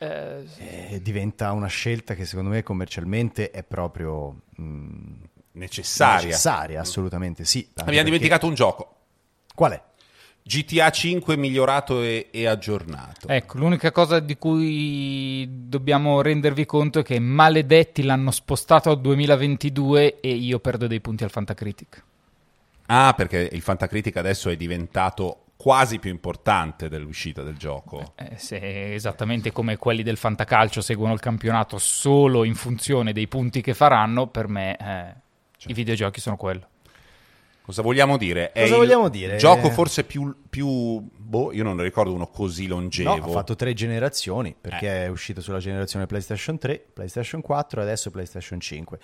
Eh, 0.00 0.44
e 0.92 1.02
diventa 1.02 1.50
una 1.52 1.66
scelta 1.66 2.14
che 2.14 2.24
secondo 2.24 2.50
me 2.50 2.62
commercialmente 2.62 3.50
è 3.50 3.64
proprio 3.64 4.42
mh, 4.56 5.14
Necessaria. 5.52 6.26
necessaria, 6.26 6.80
assolutamente 6.80 7.44
sì. 7.44 7.66
Abbiamo 7.70 7.86
perché- 7.90 8.04
dimenticato 8.04 8.46
un 8.46 8.54
gioco. 8.54 8.94
Qual 9.54 9.72
è? 9.72 9.82
GTA 10.48 10.88
5 10.88 11.36
migliorato 11.36 12.00
e, 12.02 12.28
e 12.30 12.46
aggiornato. 12.46 13.28
Ecco, 13.28 13.58
l'unica 13.58 13.92
cosa 13.92 14.18
di 14.18 14.38
cui 14.38 15.46
dobbiamo 15.46 16.22
rendervi 16.22 16.64
conto 16.64 17.00
è 17.00 17.02
che 17.02 17.18
maledetti 17.18 18.02
l'hanno 18.02 18.30
spostato 18.30 18.88
al 18.88 18.98
2022 18.98 20.20
e 20.20 20.30
io 20.30 20.58
perdo 20.58 20.86
dei 20.86 21.02
punti 21.02 21.22
al 21.22 21.30
Fantacritic. 21.30 22.02
Ah, 22.86 23.12
perché 23.14 23.46
il 23.52 23.60
Fantacritic 23.60 24.16
adesso 24.16 24.48
è 24.48 24.56
diventato 24.56 25.42
quasi 25.54 25.98
più 25.98 26.10
importante 26.10 26.88
dell'uscita 26.88 27.42
del 27.42 27.58
gioco. 27.58 28.14
Eh, 28.14 28.38
se 28.38 28.94
esattamente 28.94 29.52
come 29.52 29.76
quelli 29.76 30.02
del 30.02 30.16
Fantacalcio 30.16 30.80
seguono 30.80 31.12
il 31.12 31.20
campionato 31.20 31.76
solo 31.76 32.44
in 32.44 32.54
funzione 32.54 33.12
dei 33.12 33.28
punti 33.28 33.60
che 33.60 33.74
faranno, 33.74 34.28
per 34.28 34.48
me 34.48 34.76
eh, 34.78 35.14
i 35.66 35.74
videogiochi 35.74 36.20
sono 36.20 36.36
quello. 36.36 36.68
Cosa 37.68 37.82
vogliamo 37.82 38.16
dire? 38.16 38.50
È 38.52 38.62
Cosa 38.62 38.72
il 38.72 38.80
vogliamo 38.80 39.10
dire? 39.10 39.36
Gioco 39.36 39.68
forse 39.68 40.02
più, 40.02 40.34
più- 40.48 41.06
boh, 41.14 41.52
io 41.52 41.62
non 41.62 41.76
ne 41.76 41.82
ricordo 41.82 42.14
uno 42.14 42.26
così 42.28 42.66
longevo. 42.66 43.14
No, 43.14 43.22
ha 43.22 43.28
fatto 43.28 43.56
tre 43.56 43.74
generazioni 43.74 44.56
perché 44.58 45.04
è 45.04 45.08
uscito 45.08 45.42
sulla 45.42 45.58
generazione 45.58 46.06
PlayStation 46.06 46.56
3, 46.56 46.82
PlayStation 46.94 47.42
4 47.42 47.80
e 47.82 47.84
adesso 47.84 48.10
PlayStation 48.10 48.58
5. 48.58 48.98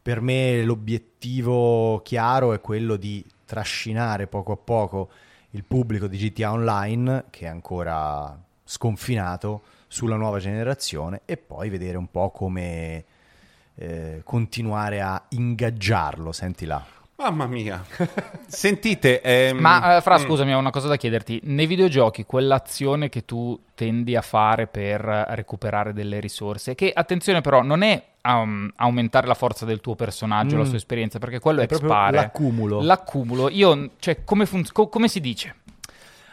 Per 0.00 0.22
me 0.22 0.62
l'obiettivo 0.62 2.00
chiaro 2.02 2.54
è 2.54 2.60
quello 2.62 2.96
di 2.96 3.22
trascinare 3.44 4.26
poco 4.26 4.52
a 4.52 4.56
poco 4.56 5.10
il 5.50 5.64
pubblico 5.64 6.06
di 6.06 6.16
GTA 6.16 6.52
Online, 6.52 7.26
che 7.28 7.44
è 7.44 7.48
ancora 7.48 8.34
sconfinato, 8.64 9.60
sulla 9.88 10.16
nuova 10.16 10.38
generazione 10.38 11.20
e 11.26 11.36
poi 11.36 11.68
vedere 11.68 11.98
un 11.98 12.10
po' 12.10 12.30
come 12.30 13.04
eh, 13.74 14.22
continuare 14.24 15.02
a 15.02 15.22
ingaggiarlo. 15.28 16.32
Senti 16.32 16.64
là. 16.64 16.95
Mamma 17.18 17.46
mia. 17.46 17.82
Sentite, 18.46 19.22
ehm, 19.22 19.58
Ma 19.58 19.96
eh, 19.96 20.00
Fra, 20.02 20.18
mm, 20.18 20.22
scusami, 20.22 20.54
ho 20.54 20.58
una 20.58 20.70
cosa 20.70 20.86
da 20.88 20.96
chiederti. 20.96 21.40
Nei 21.44 21.66
videogiochi, 21.66 22.24
quell'azione 22.26 23.08
che 23.08 23.24
tu 23.24 23.58
tendi 23.74 24.14
a 24.14 24.20
fare 24.20 24.66
per 24.66 25.00
recuperare 25.00 25.94
delle 25.94 26.20
risorse, 26.20 26.74
che 26.74 26.92
attenzione 26.94 27.40
però 27.40 27.62
non 27.62 27.80
è 27.82 28.02
um, 28.22 28.70
aumentare 28.76 29.26
la 29.26 29.34
forza 29.34 29.64
del 29.64 29.80
tuo 29.80 29.94
personaggio, 29.94 30.56
Mm. 30.56 30.58
la 30.58 30.64
sua 30.66 30.76
esperienza, 30.76 31.18
perché 31.18 31.38
quello 31.38 31.60
È 31.60 31.64
è 31.64 31.66
proprio 31.66 31.88
l'accumulo. 31.88 32.82
L'accumulo. 32.82 33.48
Io, 33.48 33.92
cioè, 33.98 34.22
come, 34.22 34.44
funz- 34.44 34.72
co- 34.72 34.88
come 34.88 35.08
si 35.08 35.20
dice? 35.20 35.54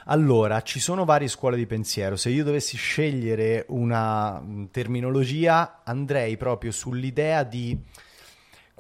Allora, 0.08 0.62
ci 0.64 0.82
sono 0.82 1.06
varie 1.06 1.30
scuole 1.30 1.56
di 1.56 1.66
pensiero. 1.66 2.18
Se 2.18 2.30
io 2.30 2.44
dovessi 2.44 2.76
scegliere 2.76 3.64
una 3.70 4.38
mm, 4.42 4.66
terminologia, 4.70 5.80
andrei 5.86 6.36
proprio 6.36 6.72
sull'idea 6.72 7.44
di 7.44 7.78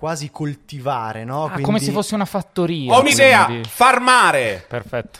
quasi 0.03 0.31
coltivare, 0.31 1.23
no? 1.23 1.45
Ah, 1.45 1.47
Quindi- 1.47 1.63
come 1.63 1.79
se 1.79 1.91
fosse 1.93 2.13
una 2.13 2.25
fattoria. 2.25 2.91
Ho 2.93 2.99
un'idea, 2.99 3.47
farmare. 3.65 4.65
Perfetto. 4.67 5.19